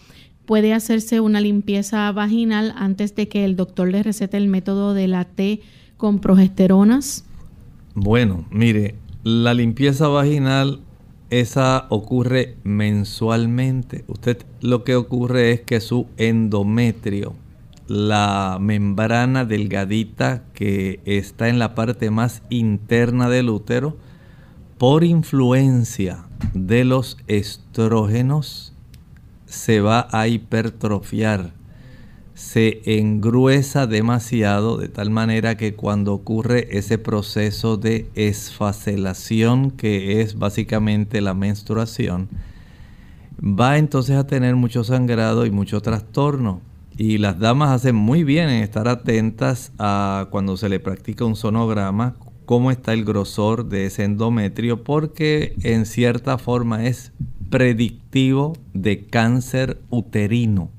Puede 0.47 0.73
hacerse 0.73 1.19
una 1.19 1.39
limpieza 1.39 2.11
vaginal 2.11 2.73
antes 2.75 3.13
de 3.13 3.27
que 3.27 3.45
el 3.45 3.55
doctor 3.55 3.89
le 3.89 4.01
recete 4.01 4.37
el 4.37 4.47
método 4.47 4.95
de 4.95 5.07
la 5.07 5.25
T 5.25 5.61
con 5.97 6.17
progesteronas. 6.17 7.23
Bueno, 7.93 8.45
mire, 8.49 8.95
la 9.23 9.53
limpieza 9.53 10.07
vaginal 10.07 10.79
esa 11.29 11.85
ocurre 11.89 12.55
mensualmente. 12.63 14.03
Usted 14.07 14.37
lo 14.61 14.83
que 14.83 14.95
ocurre 14.95 15.51
es 15.51 15.61
que 15.61 15.79
su 15.79 16.07
endometrio, 16.17 17.35
la 17.89 18.57
membrana 18.61 19.43
delgadita 19.43 20.43
que 20.53 21.01
está 21.05 21.49
en 21.49 21.59
la 21.59 21.75
parte 21.75 22.11
más 22.11 22.43
interna 22.49 23.29
del 23.29 23.49
útero, 23.49 23.97
por 24.77 25.03
influencia 25.03 26.23
de 26.53 26.85
los 26.85 27.17
estrógenos, 27.27 28.73
se 29.45 29.81
va 29.81 30.07
a 30.11 30.27
hipertrofiar 30.27 31.59
se 32.39 32.81
engruesa 32.85 33.85
demasiado 33.85 34.77
de 34.77 34.87
tal 34.87 35.09
manera 35.09 35.57
que 35.57 35.75
cuando 35.75 36.13
ocurre 36.13 36.77
ese 36.77 36.97
proceso 36.97 37.75
de 37.75 38.09
esfacelación 38.15 39.71
que 39.71 40.21
es 40.21 40.39
básicamente 40.39 41.19
la 41.19 41.33
menstruación, 41.33 42.29
va 43.43 43.77
entonces 43.77 44.15
a 44.15 44.25
tener 44.25 44.55
mucho 44.55 44.85
sangrado 44.85 45.45
y 45.45 45.51
mucho 45.51 45.81
trastorno. 45.81 46.61
Y 46.99 47.17
las 47.17 47.39
damas 47.39 47.69
hacen 47.69 47.95
muy 47.95 48.25
bien 48.25 48.49
en 48.49 48.61
estar 48.61 48.89
atentas 48.89 49.71
a 49.79 50.27
cuando 50.31 50.57
se 50.57 50.67
le 50.67 50.81
practica 50.81 51.23
un 51.23 51.37
sonograma, 51.37 52.17
cómo 52.43 52.71
está 52.71 52.91
el 52.91 53.05
grosor 53.05 53.69
de 53.69 53.85
ese 53.85 54.03
endometrio, 54.03 54.83
porque 54.83 55.55
en 55.63 55.85
cierta 55.85 56.37
forma 56.37 56.87
es 56.87 57.13
predictivo 57.49 58.57
de 58.73 59.07
cáncer 59.07 59.79
uterino. 59.89 60.71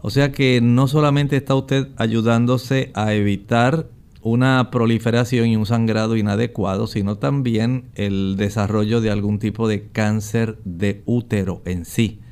O 0.00 0.08
sea 0.08 0.32
que 0.32 0.62
no 0.62 0.88
solamente 0.88 1.36
está 1.36 1.54
usted 1.54 1.88
ayudándose 1.98 2.90
a 2.94 3.12
evitar 3.12 3.90
una 4.22 4.70
proliferación 4.70 5.48
y 5.48 5.56
un 5.56 5.66
sangrado 5.66 6.16
inadecuado, 6.16 6.86
sino 6.86 7.18
también 7.18 7.90
el 7.94 8.36
desarrollo 8.38 9.02
de 9.02 9.10
algún 9.10 9.38
tipo 9.38 9.68
de 9.68 9.86
cáncer 9.86 10.58
de 10.64 11.02
útero 11.04 11.60
en 11.66 11.84
sí. 11.84 12.22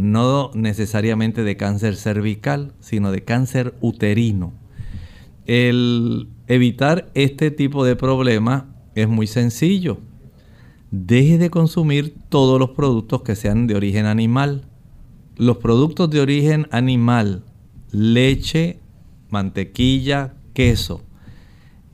No 0.00 0.50
necesariamente 0.54 1.42
de 1.44 1.56
cáncer 1.56 1.96
cervical, 1.96 2.72
sino 2.80 3.12
de 3.12 3.24
cáncer 3.24 3.74
uterino. 3.80 4.52
El 5.46 6.28
evitar 6.46 7.10
este 7.14 7.50
tipo 7.50 7.84
de 7.84 7.96
problema 7.96 8.74
es 8.94 9.08
muy 9.08 9.26
sencillo. 9.26 9.98
Deje 10.90 11.38
de 11.38 11.50
consumir 11.50 12.14
todos 12.28 12.58
los 12.58 12.70
productos 12.70 13.22
que 13.22 13.36
sean 13.36 13.66
de 13.66 13.76
origen 13.76 14.06
animal 14.06 14.66
los 15.40 15.56
productos 15.56 16.10
de 16.10 16.20
origen 16.20 16.68
animal, 16.70 17.44
leche, 17.92 18.78
mantequilla, 19.30 20.34
queso, 20.52 21.00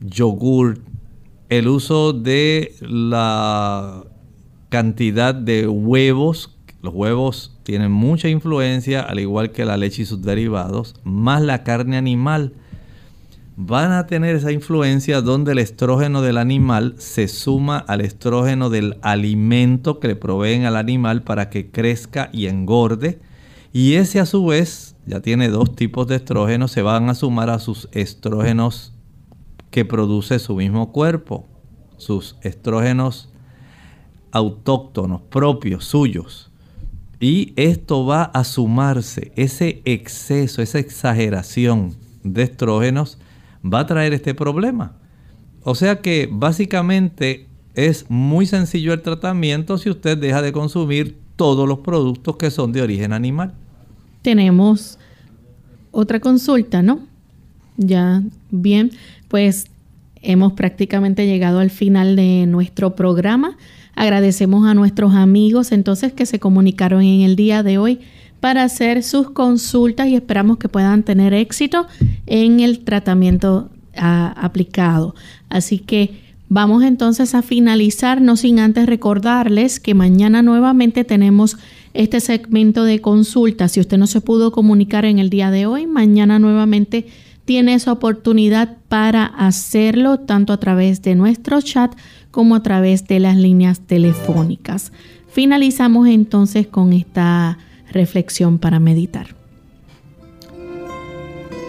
yogur, 0.00 0.80
el 1.48 1.68
uso 1.68 2.12
de 2.12 2.74
la 2.80 4.02
cantidad 4.68 5.32
de 5.32 5.68
huevos, 5.68 6.55
los 6.86 6.94
huevos 6.94 7.52
tienen 7.62 7.92
mucha 7.92 8.28
influencia, 8.28 9.02
al 9.02 9.20
igual 9.20 9.52
que 9.52 9.64
la 9.64 9.76
leche 9.76 10.02
y 10.02 10.06
sus 10.06 10.22
derivados, 10.22 10.94
más 11.04 11.42
la 11.42 11.62
carne 11.62 11.96
animal, 11.96 12.54
van 13.56 13.92
a 13.92 14.06
tener 14.06 14.36
esa 14.36 14.52
influencia 14.52 15.20
donde 15.20 15.52
el 15.52 15.58
estrógeno 15.58 16.22
del 16.22 16.38
animal 16.38 16.94
se 16.98 17.28
suma 17.28 17.78
al 17.78 18.00
estrógeno 18.00 18.70
del 18.70 18.96
alimento 19.02 20.00
que 20.00 20.08
le 20.08 20.16
proveen 20.16 20.64
al 20.64 20.76
animal 20.76 21.22
para 21.22 21.50
que 21.50 21.70
crezca 21.70 22.30
y 22.32 22.46
engorde 22.46 23.18
y 23.72 23.96
ese 23.96 24.20
a 24.20 24.26
su 24.26 24.46
vez 24.46 24.96
ya 25.04 25.20
tiene 25.20 25.50
dos 25.50 25.76
tipos 25.76 26.06
de 26.06 26.16
estrógenos, 26.16 26.70
se 26.72 26.80
van 26.80 27.10
a 27.10 27.14
sumar 27.14 27.50
a 27.50 27.58
sus 27.58 27.90
estrógenos 27.92 28.94
que 29.70 29.84
produce 29.84 30.38
su 30.38 30.54
mismo 30.56 30.92
cuerpo, 30.92 31.46
sus 31.98 32.36
estrógenos 32.40 33.28
autóctonos, 34.32 35.20
propios, 35.22 35.84
suyos. 35.84 36.45
Y 37.18 37.52
esto 37.56 38.04
va 38.04 38.24
a 38.24 38.44
sumarse, 38.44 39.32
ese 39.36 39.80
exceso, 39.84 40.60
esa 40.62 40.78
exageración 40.78 41.94
de 42.22 42.42
estrógenos 42.42 43.18
va 43.64 43.80
a 43.80 43.86
traer 43.86 44.12
este 44.12 44.34
problema. 44.34 44.96
O 45.62 45.74
sea 45.74 46.00
que 46.00 46.28
básicamente 46.30 47.46
es 47.74 48.06
muy 48.08 48.46
sencillo 48.46 48.92
el 48.92 49.02
tratamiento 49.02 49.78
si 49.78 49.90
usted 49.90 50.18
deja 50.18 50.42
de 50.42 50.52
consumir 50.52 51.16
todos 51.36 51.68
los 51.68 51.80
productos 51.80 52.36
que 52.36 52.50
son 52.50 52.72
de 52.72 52.82
origen 52.82 53.12
animal 53.12 53.54
tenemos 54.26 54.98
otra 55.92 56.18
consulta, 56.18 56.82
¿no? 56.82 56.98
Ya, 57.76 58.24
bien, 58.50 58.90
pues 59.28 59.66
hemos 60.20 60.54
prácticamente 60.54 61.28
llegado 61.28 61.60
al 61.60 61.70
final 61.70 62.16
de 62.16 62.44
nuestro 62.48 62.96
programa. 62.96 63.56
Agradecemos 63.96 64.66
a 64.66 64.74
nuestros 64.74 65.14
amigos 65.14 65.72
entonces 65.72 66.12
que 66.12 66.26
se 66.26 66.38
comunicaron 66.38 67.02
en 67.02 67.22
el 67.22 67.34
día 67.34 67.62
de 67.62 67.78
hoy 67.78 68.00
para 68.40 68.62
hacer 68.62 69.02
sus 69.02 69.30
consultas 69.30 70.06
y 70.08 70.14
esperamos 70.14 70.58
que 70.58 70.68
puedan 70.68 71.02
tener 71.02 71.32
éxito 71.32 71.86
en 72.26 72.60
el 72.60 72.80
tratamiento 72.80 73.70
ah, 73.96 74.34
aplicado. 74.36 75.14
Así 75.48 75.78
que 75.78 76.20
vamos 76.50 76.84
entonces 76.84 77.34
a 77.34 77.40
finalizar, 77.40 78.20
no 78.20 78.36
sin 78.36 78.60
antes 78.60 78.84
recordarles 78.84 79.80
que 79.80 79.94
mañana 79.94 80.42
nuevamente 80.42 81.02
tenemos 81.02 81.56
este 81.94 82.20
segmento 82.20 82.84
de 82.84 83.00
consulta. 83.00 83.68
Si 83.68 83.80
usted 83.80 83.96
no 83.96 84.06
se 84.06 84.20
pudo 84.20 84.52
comunicar 84.52 85.06
en 85.06 85.18
el 85.18 85.30
día 85.30 85.50
de 85.50 85.64
hoy, 85.64 85.86
mañana 85.86 86.38
nuevamente 86.38 87.06
tiene 87.46 87.74
esa 87.74 87.92
oportunidad 87.92 88.76
para 88.88 89.24
hacerlo 89.24 90.18
tanto 90.18 90.52
a 90.52 90.58
través 90.58 91.00
de 91.00 91.14
nuestro 91.14 91.62
chat 91.62 91.94
como 92.36 92.54
a 92.54 92.62
través 92.62 93.06
de 93.06 93.18
las 93.18 93.34
líneas 93.34 93.80
telefónicas. 93.80 94.92
Finalizamos 95.26 96.06
entonces 96.06 96.66
con 96.66 96.92
esta 96.92 97.56
reflexión 97.90 98.58
para 98.58 98.78
meditar. 98.78 99.28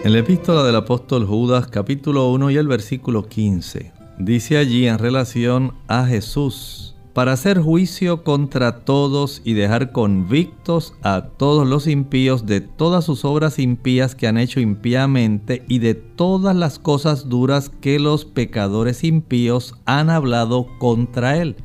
En 0.04 0.12
la 0.12 0.18
epístola 0.18 0.64
del 0.64 0.76
apóstol 0.76 1.24
Judas 1.24 1.68
capítulo 1.68 2.30
1 2.32 2.50
y 2.50 2.58
el 2.58 2.68
versículo 2.68 3.26
15 3.26 3.92
dice 4.18 4.58
allí 4.58 4.86
en 4.86 4.98
relación 4.98 5.72
a 5.86 6.04
Jesús 6.04 6.97
para 7.18 7.32
hacer 7.32 7.58
juicio 7.58 8.22
contra 8.22 8.84
todos 8.84 9.42
y 9.44 9.54
dejar 9.54 9.90
convictos 9.90 10.94
a 11.02 11.22
todos 11.36 11.66
los 11.66 11.88
impíos 11.88 12.46
de 12.46 12.60
todas 12.60 13.04
sus 13.04 13.24
obras 13.24 13.58
impías 13.58 14.14
que 14.14 14.28
han 14.28 14.38
hecho 14.38 14.60
impíamente 14.60 15.64
y 15.66 15.80
de 15.80 15.94
todas 15.94 16.54
las 16.54 16.78
cosas 16.78 17.28
duras 17.28 17.70
que 17.80 17.98
los 17.98 18.24
pecadores 18.24 19.02
impíos 19.02 19.74
han 19.84 20.10
hablado 20.10 20.68
contra 20.78 21.38
él. 21.38 21.56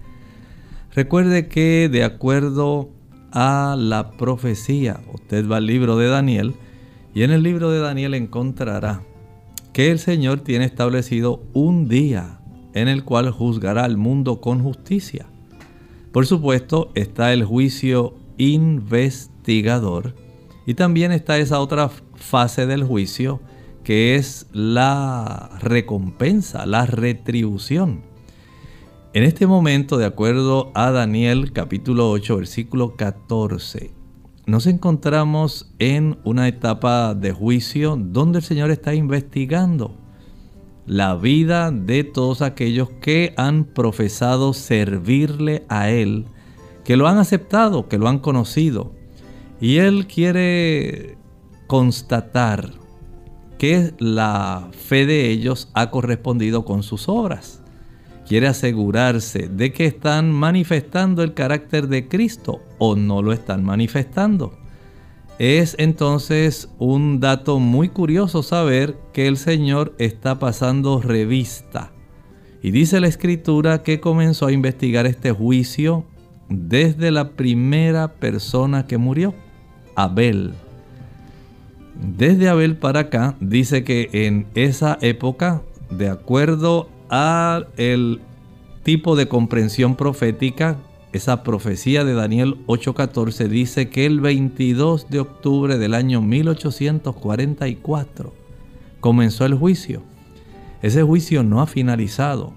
Recuerde 0.95 1.47
que 1.47 1.87
de 1.87 2.03
acuerdo 2.03 2.89
a 3.31 3.75
la 3.77 4.09
profecía, 4.09 5.01
usted 5.13 5.47
va 5.47 5.57
al 5.57 5.67
libro 5.67 5.97
de 5.97 6.07
Daniel 6.07 6.55
y 7.13 7.21
en 7.21 7.29
el 7.29 7.43
libro 7.43 7.69
de 7.69 7.77
Daniel 7.77 8.15
encontrará 8.15 9.03
que 9.71 9.91
el 9.91 9.99
Señor 9.99 10.39
tiene 10.39 10.65
establecido 10.65 11.43
un 11.53 11.87
día 11.87 12.39
en 12.73 12.87
el 12.87 13.03
cual 13.03 13.29
juzgará 13.29 13.83
al 13.83 13.97
mundo 13.97 14.41
con 14.41 14.63
justicia. 14.63 15.27
Por 16.13 16.27
supuesto, 16.27 16.91
está 16.93 17.33
el 17.33 17.43
juicio 17.43 18.13
investigador 18.37 20.15
y 20.67 20.75
también 20.75 21.11
está 21.11 21.39
esa 21.39 21.59
otra 21.59 21.89
fase 22.15 22.67
del 22.67 22.83
juicio 22.83 23.41
que 23.83 24.15
es 24.15 24.45
la 24.53 25.49
recompensa, 25.59 26.67
la 26.67 26.85
retribución. 26.85 28.03
En 29.13 29.23
este 29.23 29.47
momento, 29.47 29.97
de 29.97 30.05
acuerdo 30.05 30.71
a 30.75 30.91
Daniel 30.91 31.51
capítulo 31.51 32.11
8, 32.11 32.37
versículo 32.37 32.95
14, 32.95 33.91
nos 34.45 34.67
encontramos 34.67 35.73
en 35.79 36.19
una 36.23 36.47
etapa 36.47 37.15
de 37.15 37.31
juicio 37.31 37.97
donde 37.99 38.37
el 38.37 38.43
Señor 38.43 38.69
está 38.69 38.93
investigando 38.93 39.97
la 40.85 41.15
vida 41.15 41.71
de 41.71 42.03
todos 42.03 42.41
aquellos 42.41 42.89
que 42.89 43.33
han 43.37 43.63
profesado 43.63 44.53
servirle 44.53 45.63
a 45.69 45.89
Él, 45.89 46.25
que 46.83 46.97
lo 46.97 47.07
han 47.07 47.17
aceptado, 47.17 47.87
que 47.87 47.97
lo 47.97 48.07
han 48.07 48.19
conocido. 48.19 48.93
Y 49.61 49.77
Él 49.77 50.07
quiere 50.07 51.17
constatar 51.67 52.71
que 53.57 53.93
la 53.97 54.69
fe 54.71 55.05
de 55.05 55.29
ellos 55.29 55.69
ha 55.73 55.89
correspondido 55.89 56.65
con 56.65 56.83
sus 56.83 57.07
obras. 57.07 57.61
quiere 58.27 58.47
asegurarse 58.47 59.49
de 59.49 59.73
que 59.73 59.85
están 59.85 60.31
manifestando 60.31 61.23
el 61.23 61.33
carácter 61.33 61.87
de 61.87 62.07
Cristo 62.07 62.61
o 62.79 62.95
no 62.95 63.21
lo 63.21 63.33
están 63.33 63.63
manifestando. 63.63 64.62
Es 65.39 65.75
entonces 65.79 66.69
un 66.77 67.19
dato 67.19 67.59
muy 67.59 67.89
curioso 67.89 68.43
saber 68.43 68.95
que 69.13 69.27
el 69.27 69.37
Señor 69.37 69.95
está 69.97 70.37
pasando 70.37 71.01
revista. 71.01 71.91
Y 72.61 72.71
dice 72.71 72.99
la 72.99 73.07
escritura 73.07 73.81
que 73.81 73.99
comenzó 73.99 74.45
a 74.45 74.51
investigar 74.51 75.05
este 75.05 75.31
juicio 75.31 76.05
desde 76.49 77.11
la 77.11 77.31
primera 77.31 78.13
persona 78.13 78.85
que 78.85 78.97
murió, 78.97 79.33
Abel. 79.95 80.53
Desde 81.95 82.47
Abel 82.47 82.77
para 82.77 83.01
acá 83.01 83.35
dice 83.39 83.83
que 83.83 84.09
en 84.13 84.47
esa 84.55 84.97
época, 85.01 85.63
de 85.89 86.09
acuerdo 86.09 86.89
al 87.09 88.21
tipo 88.83 89.15
de 89.15 89.27
comprensión 89.27 89.95
profética, 89.95 90.77
esa 91.13 91.43
profecía 91.43 92.03
de 92.03 92.15
Daniel 92.15 92.57
8:14 92.65 93.47
dice 93.47 93.89
que 93.89 94.07
el 94.07 94.19
22 94.19 95.09
de 95.09 95.19
octubre 95.19 95.77
del 95.77 95.93
año 95.93 96.21
1844 96.21 98.33
comenzó 98.99 99.45
el 99.45 99.53
juicio. 99.53 100.01
Ese 100.81 101.03
juicio 101.03 101.43
no 101.43 101.61
ha 101.61 101.67
finalizado. 101.67 102.53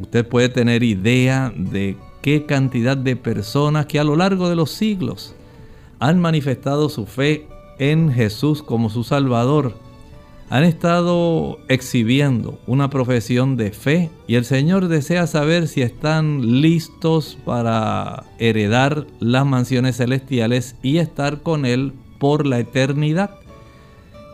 Usted 0.00 0.26
puede 0.26 0.48
tener 0.48 0.82
idea 0.82 1.52
de 1.54 1.98
qué 2.22 2.46
cantidad 2.46 2.96
de 2.96 3.16
personas 3.16 3.84
que 3.84 3.98
a 3.98 4.04
lo 4.04 4.16
largo 4.16 4.48
de 4.48 4.56
los 4.56 4.70
siglos 4.70 5.34
han 5.98 6.18
manifestado 6.20 6.88
su 6.88 7.04
fe 7.04 7.46
en 7.78 8.10
Jesús 8.10 8.62
como 8.62 8.88
su 8.88 9.04
Salvador 9.04 9.74
han 10.50 10.64
estado 10.64 11.60
exhibiendo 11.68 12.58
una 12.66 12.90
profesión 12.90 13.56
de 13.56 13.70
fe 13.70 14.10
y 14.26 14.34
el 14.34 14.44
Señor 14.44 14.88
desea 14.88 15.28
saber 15.28 15.68
si 15.68 15.80
están 15.80 16.60
listos 16.60 17.38
para 17.44 18.24
heredar 18.40 19.06
las 19.20 19.46
mansiones 19.46 19.96
celestiales 19.96 20.74
y 20.82 20.98
estar 20.98 21.42
con 21.42 21.64
Él 21.64 21.92
por 22.18 22.46
la 22.46 22.58
eternidad. 22.58 23.30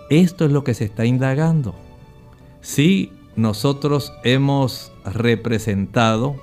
Esto 0.09 0.47
es 0.47 0.53
lo 0.53 0.65
que 0.65 0.73
se 0.73 0.85
está 0.85 1.05
indagando. 1.05 1.75
Si 2.63 3.13
nosotros 3.37 4.15
hemos 4.25 4.93
representado 5.05 6.37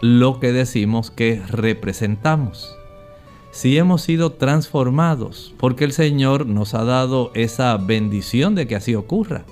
lo 0.00 0.40
que 0.40 0.52
decimos 0.52 1.12
que 1.12 1.40
representamos 1.48 2.76
si 3.54 3.78
hemos 3.78 4.02
sido 4.02 4.32
transformados, 4.32 5.54
porque 5.58 5.84
el 5.84 5.92
Señor 5.92 6.44
nos 6.44 6.74
ha 6.74 6.82
dado 6.82 7.30
esa 7.34 7.76
bendición 7.76 8.56
de 8.56 8.66
que 8.66 8.74
así 8.74 8.96
ocurra. 8.96 9.44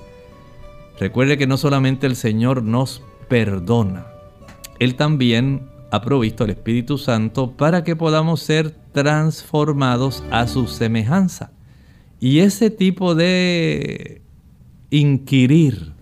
Recuerde 0.98 1.38
que 1.38 1.46
no 1.46 1.56
solamente 1.56 2.08
el 2.08 2.16
Señor 2.16 2.64
nos 2.64 3.00
perdona, 3.28 4.08
Él 4.80 4.96
también 4.96 5.68
ha 5.92 6.02
provisto 6.02 6.42
el 6.42 6.50
Espíritu 6.50 6.98
Santo 6.98 7.52
para 7.52 7.84
que 7.84 7.94
podamos 7.94 8.40
ser 8.40 8.74
transformados 8.92 10.24
a 10.32 10.48
su 10.48 10.66
semejanza. 10.66 11.52
Y 12.18 12.40
ese 12.40 12.70
tipo 12.70 13.14
de 13.14 14.20
inquirir 14.90 15.92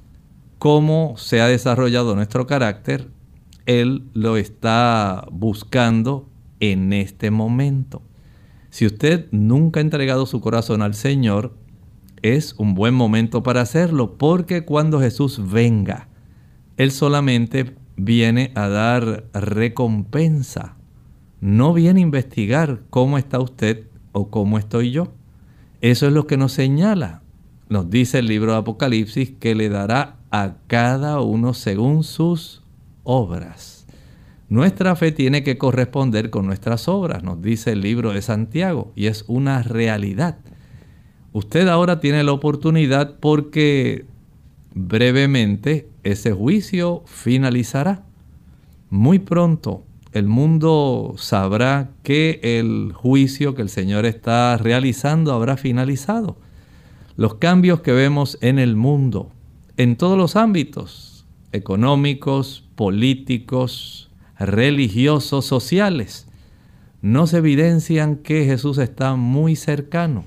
cómo 0.59 1.17
se 1.19 1.43
ha 1.43 1.49
desarrollado 1.49 2.15
nuestro 2.15 2.47
carácter, 2.47 3.11
Él 3.67 4.05
lo 4.15 4.39
está 4.39 5.27
buscando 5.31 6.30
en 6.61 6.93
este 6.93 7.31
momento. 7.31 8.03
Si 8.71 8.87
usted 8.87 9.27
nunca 9.33 9.81
ha 9.81 9.83
entregado 9.83 10.27
su 10.27 10.41
corazón 10.41 10.83
al 10.83 10.95
Señor, 10.95 11.57
es 12.23 12.55
un 12.59 12.75
buen 12.75 12.95
momento 12.95 13.43
para 13.43 13.63
hacerlo, 13.63 14.17
porque 14.17 14.65
cuando 14.65 15.01
Jesús 15.01 15.41
venga, 15.51 16.09
Él 16.77 16.93
solamente 16.93 17.75
viene 17.97 18.53
a 18.55 18.69
dar 18.69 19.25
recompensa, 19.33 20.77
no 21.41 21.73
viene 21.73 22.01
a 22.01 22.03
investigar 22.03 22.83
cómo 22.91 23.19
está 23.19 23.41
usted 23.41 23.87
o 24.13 24.31
cómo 24.31 24.59
estoy 24.59 24.91
yo. 24.91 25.13
Eso 25.81 26.07
es 26.07 26.13
lo 26.13 26.27
que 26.27 26.37
nos 26.37 26.53
señala. 26.53 27.23
Nos 27.69 27.89
dice 27.89 28.19
el 28.19 28.27
libro 28.27 28.53
de 28.53 28.59
Apocalipsis 28.59 29.31
que 29.39 29.55
le 29.55 29.69
dará 29.69 30.19
a 30.31 30.57
cada 30.67 31.21
uno 31.21 31.55
según 31.55 32.05
sus 32.05 32.63
obras. 33.05 33.80
Nuestra 34.51 34.97
fe 34.97 35.13
tiene 35.13 35.45
que 35.45 35.59
corresponder 35.59 36.29
con 36.29 36.45
nuestras 36.45 36.89
obras, 36.89 37.23
nos 37.23 37.41
dice 37.41 37.71
el 37.71 37.83
libro 37.83 38.13
de 38.13 38.21
Santiago, 38.21 38.91
y 38.97 39.07
es 39.07 39.25
una 39.29 39.63
realidad. 39.63 40.39
Usted 41.33 41.69
ahora 41.69 42.01
tiene 42.01 42.25
la 42.25 42.33
oportunidad 42.33 43.15
porque 43.21 44.07
brevemente 44.75 45.89
ese 46.03 46.33
juicio 46.33 47.05
finalizará. 47.07 48.03
Muy 48.91 49.21
pronto 49.21 49.85
el 50.13 50.27
mundo 50.27 51.15
sabrá 51.17 51.91
que 52.03 52.41
el 52.43 52.93
juicio 52.93 53.55
que 53.55 53.63
el 53.63 53.69
Señor 53.69 54.05
está 54.05 54.57
realizando 54.57 55.33
habrá 55.33 55.57
finalizado. 55.59 56.37
Los 57.17 57.35
cambios 57.35 57.83
que 57.83 57.93
vemos 57.93 58.37
en 58.41 58.59
el 58.59 58.75
mundo, 58.75 59.31
en 59.77 59.95
todos 59.95 60.19
los 60.19 60.35
ámbitos, 60.35 61.25
económicos, 61.53 62.65
políticos, 62.75 64.10
religiosos, 64.41 65.45
sociales, 65.45 66.27
nos 67.03 67.33
evidencian 67.35 68.17
que 68.17 68.45
Jesús 68.45 68.79
está 68.79 69.15
muy 69.15 69.55
cercano 69.57 70.25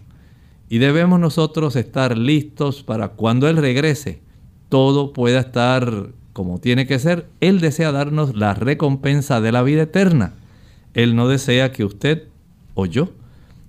y 0.69 0.77
debemos 0.79 1.19
nosotros 1.19 1.75
estar 1.75 2.17
listos 2.17 2.83
para 2.83 3.09
cuando 3.09 3.47
Él 3.47 3.57
regrese, 3.57 4.21
todo 4.69 5.13
pueda 5.13 5.41
estar 5.41 6.09
como 6.33 6.59
tiene 6.59 6.87
que 6.87 6.97
ser. 6.97 7.29
Él 7.41 7.59
desea 7.59 7.91
darnos 7.91 8.35
la 8.35 8.55
recompensa 8.55 9.39
de 9.39 9.51
la 9.51 9.61
vida 9.61 9.83
eterna. 9.83 10.33
Él 10.95 11.15
no 11.15 11.27
desea 11.27 11.71
que 11.71 11.85
usted 11.85 12.27
o 12.73 12.87
yo 12.87 13.09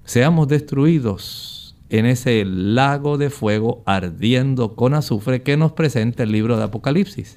seamos 0.04 0.48
destruidos 0.48 1.76
en 1.90 2.06
ese 2.06 2.44
lago 2.46 3.18
de 3.18 3.30
fuego 3.30 3.82
ardiendo 3.84 4.74
con 4.74 4.94
azufre 4.94 5.42
que 5.42 5.56
nos 5.56 5.72
presenta 5.72 6.22
el 6.22 6.32
libro 6.32 6.56
de 6.56 6.64
Apocalipsis. 6.64 7.36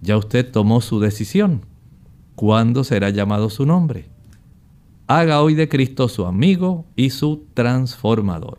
Ya 0.00 0.16
usted 0.16 0.50
tomó 0.50 0.80
su 0.80 1.00
decisión. 1.00 1.62
¿Cuándo 2.34 2.84
será 2.84 3.10
llamado 3.10 3.50
su 3.50 3.64
nombre? 3.66 4.06
Haga 5.06 5.42
hoy 5.42 5.54
de 5.54 5.68
Cristo 5.68 6.08
su 6.08 6.26
amigo 6.26 6.86
y 6.96 7.10
su 7.10 7.44
transformador. 7.54 8.58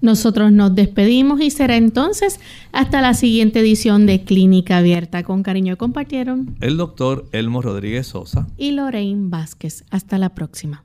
Nosotros 0.00 0.50
nos 0.50 0.74
despedimos 0.74 1.40
y 1.40 1.50
será 1.50 1.76
entonces 1.76 2.40
hasta 2.72 3.00
la 3.00 3.14
siguiente 3.14 3.60
edición 3.60 4.04
de 4.04 4.24
Clínica 4.24 4.78
Abierta. 4.78 5.22
Con 5.22 5.44
cariño 5.44 5.78
compartieron 5.78 6.56
el 6.60 6.76
doctor 6.76 7.26
Elmo 7.30 7.62
Rodríguez 7.62 8.08
Sosa 8.08 8.48
y 8.56 8.72
Lorraine 8.72 9.30
Vázquez. 9.30 9.84
Hasta 9.90 10.18
la 10.18 10.30
próxima. 10.34 10.84